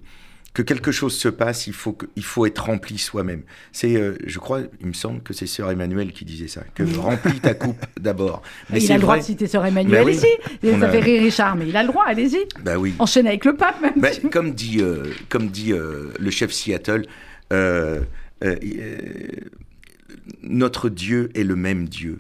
que 0.56 0.62
quelque 0.62 0.94
chose 0.94 1.14
se 1.14 1.28
passe, 1.28 1.68
il 1.68 1.74
faut, 1.74 1.92
que, 1.92 2.06
il 2.16 2.24
faut 2.24 2.46
être 2.46 2.64
rempli 2.64 2.98
soi-même. 2.98 3.42
C'est, 3.74 3.98
euh, 3.98 4.18
je 4.26 4.40
crois, 4.40 4.62
il 4.80 4.88
me 4.88 4.94
semble 4.94 5.22
que 5.22 5.34
c'est 5.34 5.48
Sœur 5.48 5.70
Emmanuel 5.70 6.14
qui 6.14 6.24
disait 6.24 6.48
ça, 6.48 6.64
que 6.74 6.84
remplis 6.98 7.42
ta 7.42 7.54
coupe 7.54 7.86
d'abord. 8.00 8.42
Mais 8.70 8.82
il 8.82 8.90
a 8.90 8.96
le 8.96 9.02
droit 9.02 9.18
de 9.18 9.24
citer 9.24 9.48
Sœur 9.48 9.66
Emmanuel 9.66 10.10
ici. 10.10 10.28
Il 10.64 10.82
a... 10.82 10.90
fait 10.90 11.00
rire 11.02 11.22
Richard, 11.22 11.58
mais 11.58 11.68
il 11.68 11.76
a 11.76 11.84
le 11.84 11.90
droit, 11.90 12.06
allez-y. 12.08 12.48
Oui. 12.78 12.96
Enchaîne 13.00 13.28
avec 13.28 13.44
le 13.44 13.58
pape, 13.58 13.82
même. 13.82 13.96
Bah, 13.98 14.08
comme 14.32 14.54
dit, 14.54 14.78
euh, 14.80 15.04
comme 15.28 15.50
dit 15.50 15.74
euh, 15.74 16.14
le 16.18 16.32
chef 16.32 16.54
Seattle, 16.54 17.06
notre 20.42 20.88
Dieu 20.88 21.32
est 21.36 21.44
le 21.44 21.58
même 21.58 21.90
Dieu. 21.90 22.20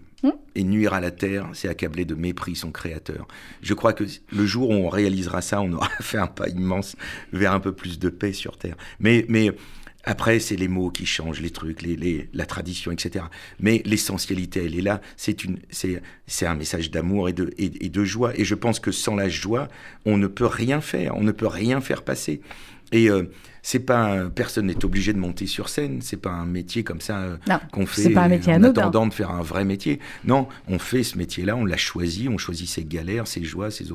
Et 0.55 0.63
nuire 0.63 0.93
à 0.93 1.01
la 1.01 1.11
terre, 1.11 1.49
c'est 1.53 1.67
accabler 1.67 2.05
de 2.05 2.15
mépris 2.15 2.55
son 2.55 2.71
créateur. 2.71 3.27
Je 3.61 3.73
crois 3.73 3.93
que 3.93 4.05
le 4.31 4.45
jour 4.45 4.69
où 4.69 4.73
on 4.73 4.89
réalisera 4.89 5.41
ça, 5.41 5.61
on 5.61 5.71
aura 5.73 5.89
fait 6.01 6.17
un 6.17 6.27
pas 6.27 6.47
immense 6.49 6.95
vers 7.33 7.53
un 7.53 7.59
peu 7.59 7.73
plus 7.73 7.99
de 7.99 8.09
paix 8.09 8.33
sur 8.33 8.57
terre. 8.57 8.75
Mais, 8.99 9.25
après, 10.07 10.39
c'est 10.39 10.55
les 10.55 10.67
mots 10.67 10.91
qui 10.91 11.07
changent, 11.07 11.41
les 11.41 11.49
trucs, 11.49 11.81
les, 11.81 12.29
la 12.31 12.45
tradition, 12.45 12.91
etc. 12.91 13.25
Mais 13.59 13.81
l'essentialité, 13.85 14.63
elle 14.65 14.77
est 14.77 14.81
là. 14.81 15.01
C'est 15.17 16.45
un 16.45 16.55
message 16.55 16.91
d'amour 16.91 17.27
et 17.27 17.33
de, 17.33 17.51
et, 17.57 17.89
de 17.89 18.03
joie. 18.05 18.31
Et 18.39 18.45
je 18.45 18.53
pense 18.53 18.79
que 18.79 18.91
sans 18.91 19.15
la 19.15 19.29
joie, 19.29 19.67
on 20.05 20.17
ne 20.17 20.27
peut 20.27 20.45
rien 20.45 20.79
faire. 20.79 21.15
On 21.17 21.23
ne 21.23 21.31
peut 21.31 21.47
rien 21.47 21.81
faire 21.81 22.03
passer. 22.03 22.41
Et 22.91 23.09
euh, 23.09 23.23
c'est 23.61 23.79
pas 23.79 24.29
personne 24.33 24.67
n'est 24.67 24.85
obligé 24.85 25.11
de 25.13 25.17
monter 25.17 25.47
sur 25.47 25.69
scène. 25.69 25.99
C'est 26.01 26.21
pas 26.21 26.31
un 26.31 26.45
métier 26.45 26.83
comme 26.83 27.01
ça 27.01 27.17
euh, 27.19 27.37
qu'on 27.71 27.85
fait 27.85 28.11
pas 28.11 28.23
un 28.23 28.29
métier 28.29 28.53
en 28.53 28.63
attendant 28.63 29.07
de 29.07 29.13
faire 29.13 29.31
un 29.31 29.41
vrai 29.41 29.65
métier. 29.65 29.99
Non, 30.23 30.47
on 30.67 30.79
fait 30.79 31.03
ce 31.03 31.17
métier-là, 31.17 31.55
on 31.55 31.65
l'a 31.65 31.77
choisi, 31.77 32.29
on 32.29 32.37
choisit 32.37 32.69
ses 32.69 32.85
galères, 32.85 33.27
ses 33.27 33.43
joies, 33.43 33.71
ses 33.71 33.85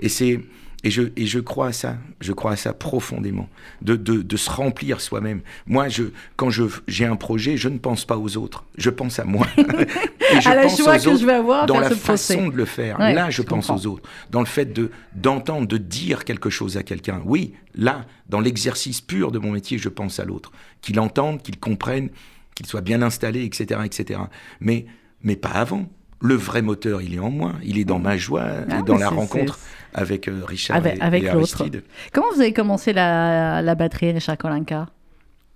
et 0.00 0.08
c'est 0.08 0.40
et 0.84 0.90
je, 0.90 1.02
et 1.16 1.26
je 1.26 1.40
crois 1.40 1.68
à 1.68 1.72
ça, 1.72 1.96
je 2.20 2.32
crois 2.32 2.52
à 2.52 2.56
ça 2.56 2.74
profondément, 2.74 3.48
de, 3.80 3.96
de, 3.96 4.20
de 4.20 4.36
se 4.36 4.50
remplir 4.50 5.00
soi-même. 5.00 5.40
Moi, 5.66 5.88
je, 5.88 6.04
quand 6.36 6.50
j'ai 6.86 7.06
un 7.06 7.16
projet, 7.16 7.56
je 7.56 7.70
ne 7.70 7.78
pense 7.78 8.04
pas 8.04 8.18
aux 8.18 8.36
autres, 8.36 8.64
je 8.76 8.90
pense 8.90 9.18
à 9.18 9.24
moi. 9.24 9.46
et 9.56 10.40
je 10.42 10.48
à 10.48 10.54
la 10.54 10.68
joie 10.68 10.98
que 10.98 11.16
je 11.16 11.24
vais 11.24 11.32
avoir 11.32 11.64
dans 11.64 11.80
la 11.80 11.90
façon 11.90 12.48
de 12.48 12.56
le 12.56 12.66
faire. 12.66 12.98
là, 12.98 13.30
je, 13.30 13.40
pense 13.40 13.70
aux 13.70 13.86
autres. 13.86 14.08
Dans 14.30 14.40
le 14.40 14.46
fait 14.46 14.66
de 14.66 14.90
d'entendre, 15.14 15.66
de 15.66 15.78
dire 15.78 16.24
quelque 16.24 16.50
chose 16.50 16.76
à 16.76 16.82
quelqu'un. 16.82 17.22
Oui, 17.24 17.54
là, 17.74 18.04
dans 18.28 18.40
l'exercice 18.40 19.00
pur 19.00 19.32
de 19.32 19.38
mon 19.38 19.52
métier, 19.52 19.78
je 19.78 19.88
pense 19.88 20.20
à 20.20 20.26
l'autre. 20.26 20.52
Qu'il 20.82 21.00
entende, 21.00 21.40
qu'il 21.40 21.58
comprenne, 21.58 22.10
qu'il 22.54 22.66
soit 22.66 22.82
bien 22.82 23.00
installé, 23.00 23.42
etc., 23.44 23.80
etc. 23.84 24.20
Mais, 24.60 24.84
mais 25.22 25.36
pas 25.36 25.48
avant 25.48 25.88
le 26.20 26.34
vrai 26.34 26.62
moteur, 26.62 27.02
il 27.02 27.14
est 27.14 27.18
en 27.18 27.30
moi, 27.30 27.52
il 27.62 27.78
est 27.78 27.84
dans 27.84 27.98
ma 27.98 28.16
joie, 28.16 28.44
ah 28.70 28.80
dans 28.82 28.96
la 28.96 29.10
rencontre 29.10 29.58
avec 29.94 30.28
euh, 30.28 30.42
Richard 30.44 30.76
avec, 30.76 30.98
et, 30.98 31.00
avec 31.00 31.32
l'autre. 31.32 31.64
Comment 32.12 32.26
vous 32.34 32.40
avez 32.40 32.52
commencé 32.52 32.92
la, 32.92 33.74
batterie, 33.74 34.12
Richard 34.12 34.36
Kolinka 34.36 34.88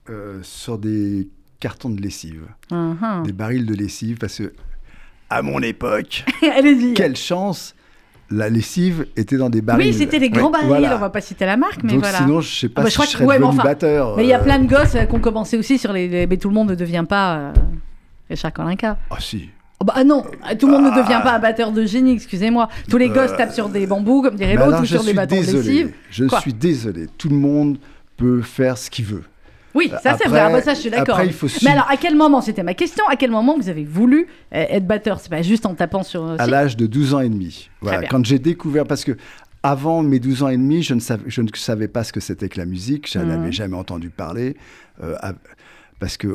euh, 0.08 0.38
Sur 0.42 0.78
des 0.78 1.28
cartons 1.60 1.90
de 1.90 2.00
lessive, 2.00 2.44
uh-huh. 2.70 3.24
des 3.24 3.32
barils 3.32 3.66
de 3.66 3.74
lessive, 3.74 4.18
parce 4.18 4.38
que 4.38 4.52
à 5.28 5.42
mon 5.42 5.60
époque, 5.60 6.24
quelle 6.94 7.16
chance 7.16 7.74
la 8.30 8.48
lessive 8.48 9.06
était 9.16 9.36
dans 9.36 9.50
des 9.50 9.60
barils. 9.60 9.88
Oui, 9.88 9.94
c'était 9.94 10.20
des 10.20 10.30
grands 10.30 10.50
barils, 10.50 10.88
on 10.92 10.98
va 10.98 11.10
pas 11.10 11.20
citer 11.20 11.46
la 11.46 11.56
marque, 11.56 11.82
mais 11.82 11.96
voilà. 11.96 12.18
Sinon, 12.18 12.40
je 12.40 12.60
sais 12.60 12.68
pas 12.68 12.82
ah 12.82 12.84
bah, 12.84 12.90
si 12.90 13.02
je, 13.02 13.06
serais 13.08 13.38
devenu 13.38 13.56
batteur. 13.56 14.16
Mais 14.16 14.24
il 14.24 14.28
y 14.28 14.32
a 14.32 14.40
euh. 14.40 14.44
plein 14.44 14.58
de 14.58 14.68
gosses 14.68 14.92
qui 14.92 15.14
ont 15.14 15.20
commencé 15.20 15.56
aussi 15.56 15.78
sur 15.78 15.92
les... 15.92 16.26
Mais 16.26 16.36
tout 16.36 16.48
le 16.48 16.54
monde 16.54 16.70
ne 16.70 16.74
devient 16.74 17.06
pas 17.08 17.52
Richard 18.28 18.52
Kolinka. 18.52 18.98
Ah 19.10 19.16
si. 19.18 19.48
Oh 19.80 19.84
bah, 19.84 19.92
ah 19.96 20.04
non, 20.04 20.24
tout 20.58 20.66
le 20.66 20.72
monde 20.72 20.86
ne 20.86 21.02
devient 21.02 21.20
pas 21.22 21.34
un 21.34 21.38
batteur 21.38 21.70
de 21.70 21.84
génie, 21.84 22.12
excusez-moi. 22.12 22.68
Tous 22.90 22.96
les 22.96 23.08
gosses 23.08 23.36
tapent 23.36 23.52
sur 23.52 23.68
des 23.68 23.86
bambous, 23.86 24.22
comme 24.22 24.34
dirait 24.34 24.56
l'autre, 24.56 24.82
ou 24.82 24.84
sur 24.84 25.04
des 25.04 25.14
bâtons 25.14 25.40
de 25.40 25.40
lessive. 25.40 25.92
Je 26.10 26.24
suis 26.40 26.52
désolé, 26.52 27.06
tout 27.16 27.28
le 27.28 27.36
monde 27.36 27.78
peut 28.16 28.42
faire 28.42 28.76
ce 28.76 28.90
qu'il 28.90 29.04
veut. 29.04 29.22
Oui, 29.74 29.92
ça 30.02 30.16
c'est 30.20 30.28
vrai, 30.28 30.40
ah 30.40 30.50
bah, 30.50 30.62
ça 30.62 30.74
je 30.74 30.80
suis 30.80 30.90
d'accord. 30.90 31.20
Mais 31.62 31.70
alors, 31.70 31.86
à 31.88 31.96
quel 31.96 32.16
moment, 32.16 32.40
c'était 32.40 32.64
ma 32.64 32.74
question, 32.74 33.04
à 33.08 33.14
quel 33.14 33.30
moment 33.30 33.56
vous 33.56 33.68
avez 33.68 33.84
voulu 33.84 34.26
euh, 34.52 34.64
être 34.68 34.86
batteur? 34.86 35.20
C'est 35.20 35.28
pas 35.28 35.42
juste 35.42 35.66
en 35.66 35.74
tapant 35.74 36.02
sur... 36.02 36.34
À 36.40 36.46
l'âge 36.46 36.76
de 36.76 36.86
12 36.86 37.14
ans 37.14 37.20
et 37.20 37.28
demi. 37.28 37.70
Voilà, 37.80 38.08
quand 38.08 38.24
j'ai 38.24 38.40
découvert, 38.40 38.86
parce 38.86 39.04
que 39.04 39.16
avant 39.62 40.02
mes 40.02 40.18
12 40.18 40.42
ans 40.42 40.48
et 40.48 40.56
demi, 40.56 40.82
je 40.82 40.94
ne 40.94 41.00
savais, 41.00 41.24
je 41.26 41.42
ne 41.42 41.48
savais 41.54 41.88
pas 41.88 42.02
ce 42.02 42.12
que 42.12 42.20
c'était 42.20 42.48
que 42.48 42.58
la 42.58 42.66
musique, 42.66 43.10
je 43.10 43.18
n'avais 43.18 43.48
mmh. 43.48 43.52
jamais 43.52 43.76
entendu 43.76 44.10
parler. 44.10 44.56
Euh, 45.02 45.14
parce 45.98 46.16
que 46.16 46.28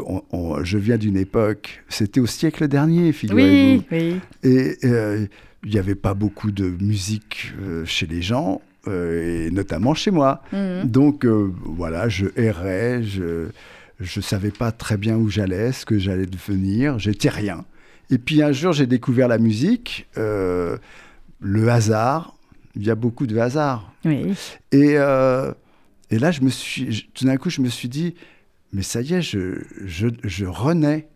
je 0.63 0.77
viens 0.77 0.97
d'une 0.97 1.17
époque, 1.17 1.83
c'était 1.87 2.19
au 2.19 2.25
siècle 2.25 2.67
dernier, 2.67 3.11
figurez-vous. 3.13 3.83
Oui, 3.91 4.19
Et 4.43 4.77
euh, 4.83 5.25
il 5.63 5.71
n'y 5.71 5.79
avait 5.79 5.95
pas 5.95 6.13
beaucoup 6.13 6.51
de 6.51 6.65
musique 6.65 7.53
euh, 7.61 7.85
chez 7.85 8.05
les 8.05 8.21
gens, 8.21 8.61
euh, 8.87 9.47
et 9.47 9.51
notamment 9.51 9.93
chez 9.93 10.11
moi. 10.11 10.41
Mhm. 10.51 10.83
Donc 10.85 11.25
voilà, 11.25 12.09
je 12.09 12.27
errais, 12.35 13.03
je 13.03 13.47
ne 13.99 14.21
savais 14.21 14.51
pas 14.51 14.71
très 14.71 14.97
bien 14.97 15.15
où 15.15 15.29
j'allais, 15.29 15.71
ce 15.71 15.85
que 15.85 15.97
j'allais 15.97 16.25
devenir, 16.25 16.99
j'étais 16.99 17.29
rien. 17.29 17.63
Et 18.09 18.17
puis 18.17 18.43
un 18.43 18.51
jour, 18.51 18.73
j'ai 18.73 18.85
découvert 18.85 19.29
la 19.29 19.37
musique, 19.37 20.07
le 20.17 20.79
hasard. 21.69 22.35
Il 22.75 22.83
y 22.83 22.89
a 22.89 22.95
beaucoup 22.95 23.27
de 23.27 23.37
hasard. 23.37 23.93
Oui. 24.03 24.33
Et, 24.71 24.95
et 24.95 26.19
là, 26.19 26.31
je 26.31 26.41
me 26.41 26.49
suis, 26.49 27.07
tout 27.13 27.25
d'un 27.25 27.37
coup, 27.37 27.49
je 27.49 27.61
me 27.61 27.69
suis 27.69 27.87
dit, 27.87 28.15
mais 28.73 28.81
ça 28.81 29.01
y 29.01 29.13
est, 29.13 29.21
je, 29.21 29.63
je, 29.85 30.07
je 30.23 30.45
renais. 30.45 31.07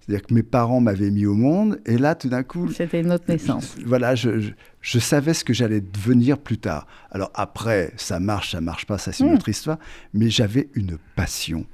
C'est-à-dire 0.00 0.26
que 0.26 0.34
mes 0.34 0.42
parents 0.42 0.80
m'avaient 0.80 1.10
mis 1.10 1.24
au 1.24 1.34
monde, 1.34 1.80
et 1.86 1.96
là, 1.96 2.14
tout 2.14 2.28
d'un 2.28 2.42
coup... 2.42 2.68
C'était 2.70 3.00
une 3.00 3.10
autre 3.10 3.24
naissance. 3.26 3.76
voilà, 3.86 4.14
je, 4.14 4.50
je, 4.82 4.98
savais 4.98 5.32
ce 5.32 5.44
que 5.44 5.54
j'allais 5.54 5.80
devenir 5.80 6.36
plus 6.36 6.58
tard. 6.58 6.86
Alors 7.10 7.30
après, 7.34 7.94
ça 7.96 8.20
marche, 8.20 8.52
ça 8.52 8.60
marche 8.60 8.84
pas, 8.84 8.98
ça 8.98 9.12
c'est 9.12 9.24
une 9.24 9.30
hmm. 9.30 9.36
autre 9.36 9.48
histoire, 9.48 9.78
mais 10.12 10.28
j'avais 10.28 10.68
une 10.74 10.98
passion 11.16 11.64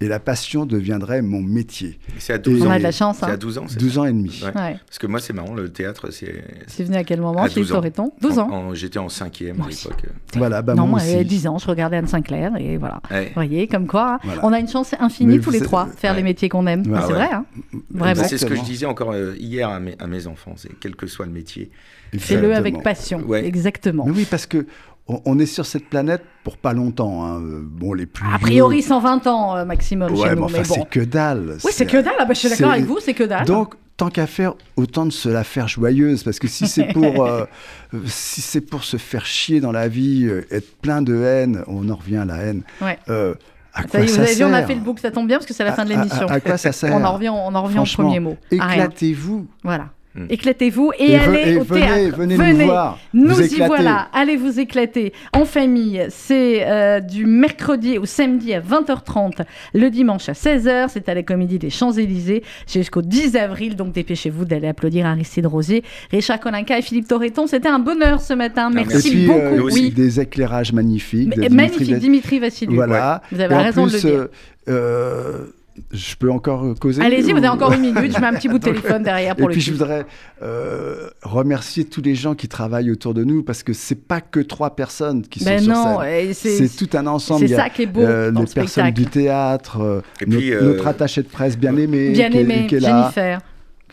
et 0.00 0.08
la 0.08 0.18
passion 0.18 0.66
deviendrait 0.66 1.22
mon 1.22 1.40
métier. 1.40 1.98
C'est 2.18 2.32
à 2.32 2.38
12 2.38 2.62
ans. 2.62 2.66
On 2.66 2.70
a 2.70 2.78
de 2.78 2.82
la 2.82 2.92
chance. 2.92 3.18
C'est 3.20 3.26
à 3.26 3.36
12 3.36 3.58
hein. 3.58 3.62
ans. 3.62 3.66
12 3.78 3.98
ans 3.98 4.04
et 4.04 4.12
demi. 4.12 4.42
Parce 4.52 4.98
que 4.98 5.06
moi, 5.06 5.20
c'est 5.20 5.32
marrant, 5.32 5.54
le 5.54 5.70
théâtre, 5.70 6.10
c'est. 6.10 6.44
C'est 6.66 6.84
venu 6.84 6.96
à 6.96 7.04
quel 7.04 7.20
moment 7.20 7.46
chez 7.48 7.64
Toreton 7.64 8.12
12 8.20 8.38
ans. 8.38 8.74
J'étais 8.74 8.98
en 8.98 9.08
cinquième 9.08 9.60
à 9.60 9.68
l'époque. 9.68 10.02
Voilà, 10.36 10.62
bah 10.62 10.74
non, 10.74 10.86
moi, 10.86 11.00
aussi. 11.00 11.24
10 11.24 11.46
ans, 11.46 11.58
je 11.58 11.66
regardais 11.66 11.96
Anne 11.96 12.06
Sinclair 12.06 12.52
et 12.58 12.76
voilà. 12.76 13.00
Vous 13.10 13.34
voyez, 13.34 13.68
comme 13.68 13.86
quoi, 13.86 14.18
hein. 14.24 14.38
on 14.42 14.52
a 14.52 14.58
une 14.58 14.68
chance 14.68 14.94
infinie 14.98 15.40
tous 15.40 15.50
les 15.50 15.60
trois, 15.60 15.86
faire 15.86 16.14
les 16.14 16.22
métiers 16.22 16.48
qu'on 16.48 16.66
aime. 16.66 16.84
c'est 16.84 17.12
vrai, 17.12 17.30
hein 17.32 17.44
Vraiment. 17.90 18.24
C'est 18.24 18.38
ce 18.38 18.46
que 18.46 18.56
je 18.56 18.62
disais 18.62 18.86
encore 18.86 19.12
euh, 19.12 19.34
hier 19.38 19.68
à 19.68 19.80
mes, 19.80 19.96
à 19.98 20.06
mes 20.06 20.26
enfants, 20.26 20.54
c'est 20.56 20.70
quel 20.80 20.96
que 20.96 21.06
soit 21.06 21.26
le 21.26 21.32
métier. 21.32 21.70
Fais-le 22.18 22.54
avec 22.54 22.82
passion, 22.82 23.22
exactement. 23.34 24.04
Mais 24.06 24.12
oui, 24.12 24.26
parce 24.28 24.46
que 24.46 24.66
on 25.06 25.38
est 25.38 25.46
sur 25.46 25.66
cette 25.66 25.88
planète 25.88 26.22
pour 26.44 26.56
pas 26.56 26.72
longtemps. 26.72 27.24
Hein. 27.24 27.40
Bon, 27.42 27.92
les 27.92 28.06
plus 28.06 28.26
a 28.32 28.38
priori 28.38 28.82
120 28.82 29.26
ans 29.26 29.56
euh, 29.56 29.64
maximum 29.64 30.12
ouais, 30.12 30.28
chez 30.28 30.34
nous. 30.34 30.48
Mais, 30.48 30.60
enfin, 30.60 30.74
c'est 30.74 30.88
que 30.88 31.00
dalle. 31.00 31.58
Oui, 31.64 31.72
c'est 31.74 31.86
que 31.86 31.98
dalle. 31.98 32.14
Ah 32.18 32.24
bah, 32.24 32.34
je 32.34 32.38
suis 32.40 32.48
d'accord 32.48 32.72
avec 32.72 32.84
vous, 32.86 32.98
c'est 33.00 33.14
que 33.14 33.24
dalle. 33.24 33.44
Donc, 33.44 33.74
tant 33.96 34.08
qu'à 34.08 34.26
faire, 34.26 34.54
autant 34.76 35.04
de 35.04 35.12
se 35.12 35.28
la 35.28 35.44
faire 35.44 35.68
joyeuse, 35.68 36.22
parce 36.22 36.38
que 36.38 36.48
si 36.48 36.66
c'est 36.66 36.86
pour, 36.92 37.26
euh, 37.26 37.44
si 38.06 38.40
c'est 38.40 38.62
pour 38.62 38.84
se 38.84 38.96
faire 38.96 39.26
chier 39.26 39.60
dans 39.60 39.72
la 39.72 39.88
vie, 39.88 40.24
euh, 40.26 40.46
être 40.50 40.76
plein 40.78 41.02
de 41.02 41.14
haine, 41.14 41.62
on 41.66 41.88
en 41.90 41.96
revient 41.96 42.16
à 42.18 42.24
la 42.24 42.36
haine. 42.38 42.62
Ouais. 42.80 42.98
euh, 43.10 43.34
à 43.74 43.82
Ça 43.82 43.88
quoi 43.88 44.00
y 44.00 44.02
est, 44.04 44.06
vous 44.06 44.20
avez 44.20 44.34
vu, 44.34 44.44
on 44.44 44.52
a 44.52 44.62
fait 44.62 44.74
le 44.74 44.80
book, 44.80 45.00
ça 45.00 45.10
tombe 45.10 45.26
bien 45.26 45.36
parce 45.36 45.46
que 45.46 45.54
c'est 45.54 45.64
la 45.64 45.72
fin 45.72 45.84
de 45.84 45.92
à- 45.92 45.96
l'émission. 45.96 46.26
À, 46.28 46.40
quoi 46.40 46.56
ça 46.56 46.72
sert 46.72 46.94
On 46.94 47.04
en 47.04 47.12
revient, 47.14 47.28
on 47.30 47.54
en 47.54 47.62
revient 47.62 47.80
au 47.80 47.84
premier 47.84 48.20
mot. 48.20 48.36
Éclatez-vous. 48.50 49.46
Voilà. 49.62 49.90
Mm. 50.16 50.26
Éclatez-vous 50.30 50.92
et, 50.98 51.16
allez 51.16 51.52
et 51.54 51.56
au 51.56 51.64
venez- 51.64 51.80
théâtre. 51.80 52.16
venez 52.18 52.36
nous 52.36 52.66
voir, 52.66 52.98
Nous 53.12 53.34
vous 53.34 53.40
y 53.42 53.46
éclater. 53.46 53.66
voilà. 53.66 54.08
Allez 54.12 54.36
vous 54.36 54.60
éclater 54.60 55.12
en 55.32 55.44
famille. 55.44 56.06
C'est 56.08 56.64
euh, 56.68 57.00
du 57.00 57.26
mercredi 57.26 57.98
au 57.98 58.04
samedi 58.04 58.54
à 58.54 58.60
20h30, 58.60 59.40
le 59.74 59.90
dimanche 59.90 60.28
à 60.28 60.32
16h. 60.32 60.86
C'est 60.88 61.08
à 61.08 61.14
la 61.14 61.22
Comédie 61.24 61.58
des 61.58 61.70
Champs-Élysées. 61.70 62.44
C'est 62.66 62.78
jusqu'au 62.80 63.02
10 63.02 63.34
avril. 63.36 63.74
Donc 63.74 63.92
dépêchez-vous 63.92 64.44
d'aller 64.44 64.68
applaudir 64.68 65.04
Aristide 65.06 65.46
Rosier, 65.46 65.82
Richard 66.12 66.38
Colinca 66.38 66.78
et 66.78 66.82
Philippe 66.82 67.08
Torreton. 67.08 67.46
C'était 67.48 67.68
un 67.68 67.80
bonheur 67.80 68.20
ce 68.20 68.34
matin. 68.34 68.70
Ah, 68.70 68.74
Merci. 68.74 69.08
Et 69.08 69.10
puis, 69.10 69.26
beaucoup. 69.26 69.38
euh, 69.40 69.62
aussi. 69.62 69.80
oui. 69.86 69.90
des 69.90 70.20
éclairages 70.20 70.72
magnifiques. 70.72 71.30
de 71.30 71.40
Mais- 71.40 71.48
Dimitri 71.48 71.56
magnifique, 71.78 71.98
Dimitri 71.98 72.38
Vassiliou. 72.38 72.74
Voilà. 72.76 73.20
Vous 73.32 73.40
avez 73.40 73.52
Et 73.54 73.58
en 73.58 73.62
raison 73.62 73.86
de 73.86 73.92
le 73.92 73.98
dire. 73.98 74.10
euh, 74.10 74.28
euh, 74.68 75.46
je 75.92 76.14
peux 76.16 76.30
encore 76.30 76.74
causer 76.80 77.02
Allez-y, 77.02 77.22
vous 77.30 77.34
ou- 77.34 77.36
avez 77.38 77.48
encore 77.48 77.72
une 77.72 77.80
minute. 77.94 78.12
Je 78.14 78.20
mets 78.20 78.26
un 78.26 78.34
petit 78.34 78.48
bout 78.48 78.58
de 78.58 78.64
téléphone 78.64 79.02
derrière 79.02 79.32
Et 79.32 79.36
pour 79.36 79.48
le 79.48 79.52
puis 79.52 79.60
je 79.60 79.72
voudrais 79.72 80.06
euh, 80.42 81.08
remercier 81.22 81.84
tous 81.84 82.00
les 82.02 82.14
gens 82.14 82.34
qui 82.34 82.48
travaillent 82.48 82.90
autour 82.90 83.14
de 83.14 83.24
nous 83.24 83.42
parce 83.42 83.62
que 83.62 83.72
c'est 83.72 84.06
pas 84.06 84.20
que 84.20 84.40
trois 84.40 84.76
personnes 84.76 85.22
qui 85.22 85.44
Ben 85.44 85.58
sont 85.58 85.64
sur 85.64 85.74
non, 85.74 86.00
scène. 86.00 86.28
et 86.30 86.34
C'est 86.34 86.68
c'est 86.68 86.86
tout 86.86 86.96
un 86.96 87.06
ensemble. 87.06 87.48
c'est 87.48 87.54
ça 87.56 87.68
qui 87.70 87.82
est 87.82 87.86
beau 87.86 88.00
euh, 88.02 88.30
dans 88.30 88.40
les 88.40 88.46
le 88.46 88.52
personnes 88.52 88.84
spectacle. 88.84 88.92
du 88.94 89.06
théâtre, 89.06 89.80
euh, 89.80 90.00
Et 90.20 90.26
notre, 90.26 90.44
euh, 90.52 90.62
notre 90.62 90.86
attaché 90.86 91.22
de 91.22 91.28
presse 91.28 91.56
bien 91.58 91.76
aimé, 91.76 92.10
Bien 92.10 92.30
qui, 92.30 92.38
est- 92.38 92.40
aimé, 92.42 92.66
qui 92.68 92.76
est 92.76 92.80
là. 92.80 93.10
Jennifer, 93.14 93.40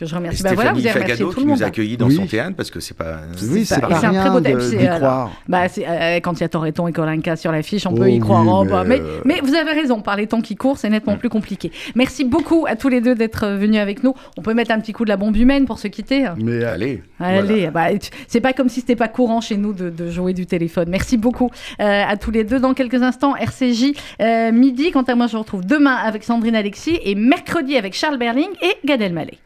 que 0.02 0.10
je 0.10 0.16
remercie. 0.16 0.42
Bah 0.44 0.52
voilà, 0.56 0.74
vous 0.74 0.80
Stéphanie 0.80 0.90
avez 0.98 1.04
remercié 1.04 1.16
Fagado 1.26 1.30
tout 1.32 1.36
qui 1.40 1.44
le 1.46 1.50
monde. 1.50 1.58
nous 1.60 1.64
a 1.64 1.68
accueillis 1.68 1.98
dans 1.98 2.08
Oui. 2.08 2.16
son 2.16 2.26
théâtre 2.26 2.56
parce 2.58 2.72
que 2.72 2.80
c'est 2.80 2.98
pas. 2.98 3.18
Oui, 3.42 3.66
C'est 3.66 3.76
c'est 3.76 3.82
pas- 3.82 3.88
pas 3.88 4.00
c'est 4.00 4.06
un 4.08 4.12
très 4.12 4.22
rien 4.22 4.32
beau 4.32 4.40
de- 4.40 4.98
croire. 4.98 5.32
Bah, 5.48 5.68
c'est, 5.70 5.86
euh, 5.88 6.16
quand 6.22 6.34
il 6.34 6.42
y 6.42 6.44
a 6.44 6.50
Torreton 6.50 6.88
et 6.88 6.92
Colinca 6.94 7.36
sur 7.36 7.52
l'affiche, 7.52 7.86
on 7.86 7.94
peut 7.94 8.04
Oh 8.06 8.08
y 8.08 8.20
croire. 8.20 8.42
oui, 8.44 8.50
Oh, 8.52 8.64
mais, 8.64 8.70
bah, 8.72 8.84
mais, 8.86 9.00
euh, 9.00 9.22
mais 9.26 9.40
vous 9.44 9.54
avez 9.56 9.72
raison, 9.72 10.02
par 10.02 10.16
les 10.16 10.28
temps 10.28 10.42
qui 10.42 10.56
courent, 10.56 10.78
c'est 10.78 10.90
nettement 10.90 11.14
Mm. 11.14 11.20
plus 11.20 11.30
compliqué. 11.30 11.72
Merci 11.96 12.26
beaucoup 12.26 12.66
à 12.68 12.76
tous 12.76 12.90
les 12.90 13.02
deux 13.02 13.16
d'être 13.16 13.48
venus 13.48 13.80
avec 13.80 14.04
nous. 14.04 14.14
On 14.38 14.42
peut 14.42 14.54
mettre 14.54 14.72
un 14.72 14.80
petit 14.80 14.94
coup 14.94 15.04
de 15.06 15.10
la 15.10 15.18
bombe 15.18 15.36
humaine 15.38 15.66
pour 15.66 15.78
se 15.80 15.88
quitter. 15.88 16.26
Mais 16.38 16.64
euh, 16.64 16.74
Allez. 16.74 17.04
Allez, 17.20 17.70
bah, 17.70 17.96
tu- 17.98 18.10
c'est 18.28 18.42
pas 18.42 18.54
comme 18.54 18.70
si 18.70 18.80
c'était 18.80 18.96
pas 18.96 19.08
courant 19.08 19.42
chez 19.42 19.58
nous 19.58 19.74
de, 19.74 19.90
de 19.90 20.10
jouer 20.10 20.34
du 20.34 20.46
téléphone. 20.48 20.88
Merci 20.90 21.18
beaucoup 21.18 21.50
euh, 21.80 22.04
à 22.08 22.18
tous 22.18 22.32
les 22.32 22.44
deux. 22.44 22.60
Dans 22.60 22.74
quelques 22.74 23.02
instants, 23.04 23.36
RCJ 23.36 23.94
euh, 24.22 24.52
midi. 24.52 24.92
Quant 24.92 25.04
à 25.04 25.16
moi, 25.16 25.28
je 25.28 25.34
vous 25.34 25.40
retrouve 25.40 25.66
demain 25.66 25.96
avec 25.96 26.24
Sandrine 26.24 26.56
Alexis 26.56 27.00
et 27.04 27.16
mercredi 27.16 27.78
avec 27.78 27.94
Charles 27.94 28.18
Berling 28.18 28.50
et 28.62 28.88
Gad 28.88 29.02
Elmaleh. 29.02 29.38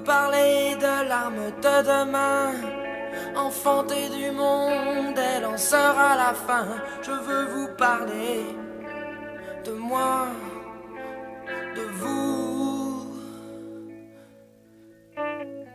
Vous 0.00 0.06
parler 0.06 0.76
de 0.76 1.08
l'arme 1.08 1.50
de 1.62 1.76
demain, 1.82 2.52
enfanter 3.36 4.08
du 4.08 4.30
monde, 4.30 5.18
elle 5.18 5.44
en 5.44 5.56
sera 5.56 6.16
la 6.16 6.32
fin. 6.34 6.66
Je 7.02 7.10
veux 7.10 7.46
vous 7.46 7.68
parler 7.76 8.44
de 9.64 9.72
moi, 9.72 10.28
de 11.76 11.82
vous. 12.00 13.14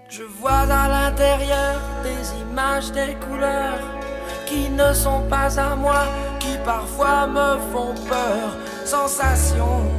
Je 0.10 0.24
vois 0.24 0.66
à 0.84 0.88
l'intérieur 0.88 1.76
des 2.04 2.42
images, 2.42 2.92
des 2.92 3.16
couleurs 3.28 3.82
qui 4.46 4.70
ne 4.70 4.94
sont 4.94 5.24
pas 5.30 5.60
à 5.60 5.76
moi, 5.76 6.04
qui 6.40 6.58
parfois 6.64 7.28
me 7.28 7.58
font 7.72 7.94
peur, 8.08 8.56
sensations 8.86 9.92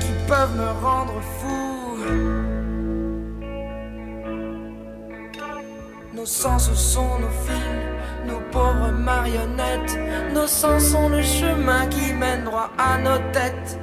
qui 0.00 0.12
peuvent 0.28 0.56
me 0.56 0.70
rendre 0.84 1.20
fou. 1.38 2.41
Nos 6.14 6.26
sens 6.26 6.70
sont 6.74 7.18
nos 7.20 7.30
fils, 7.46 8.26
nos 8.26 8.40
pauvres 8.50 8.92
marionnettes. 8.92 9.98
Nos 10.34 10.46
sens 10.46 10.84
sont 10.90 11.08
le 11.08 11.22
chemin 11.22 11.86
qui 11.86 12.12
mène 12.12 12.44
droit 12.44 12.70
à 12.76 12.98
nos 12.98 13.18
têtes. 13.32 13.78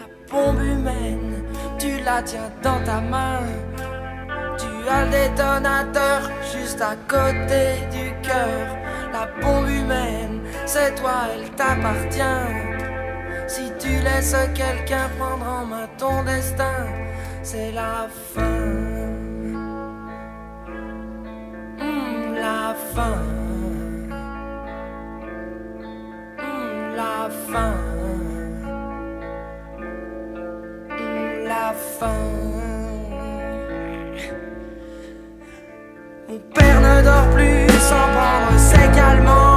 La 0.00 0.06
bombe 0.28 0.60
humaine, 0.60 1.44
tu 1.78 2.00
la 2.04 2.20
tiens 2.22 2.50
dans 2.64 2.82
ta 2.82 3.00
main. 3.00 3.42
Tu 4.58 4.66
as 4.88 5.04
le 5.04 5.10
détonateur 5.10 6.22
juste 6.52 6.80
à 6.82 6.96
côté 7.06 7.78
du 7.92 8.10
cœur. 8.28 8.76
La 9.12 9.28
bombe 9.40 9.68
humaine, 9.68 10.40
c'est 10.66 10.96
toi, 10.96 11.28
elle 11.32 11.48
t'appartient. 11.50 12.80
Si 13.46 13.72
tu 13.78 13.88
laisses 14.02 14.36
quelqu'un 14.54 15.08
prendre 15.16 15.46
en 15.46 15.64
main 15.64 15.88
ton 15.96 16.24
destin, 16.24 16.86
c'est 17.44 17.70
la 17.70 18.08
fin. 18.34 18.69
Fin. 22.94 23.16
Hmm, 26.38 26.96
la 26.96 27.28
fin. 27.48 27.74
Hmm, 30.88 31.48
la 31.48 31.72
fin. 31.98 32.20
Mon 36.28 36.38
père 36.54 36.80
ne 36.80 37.02
dort 37.02 37.28
plus 37.34 37.68
sans 37.88 38.06
prendre 38.14 38.58
ses 38.58 38.88
calmants. 38.98 39.49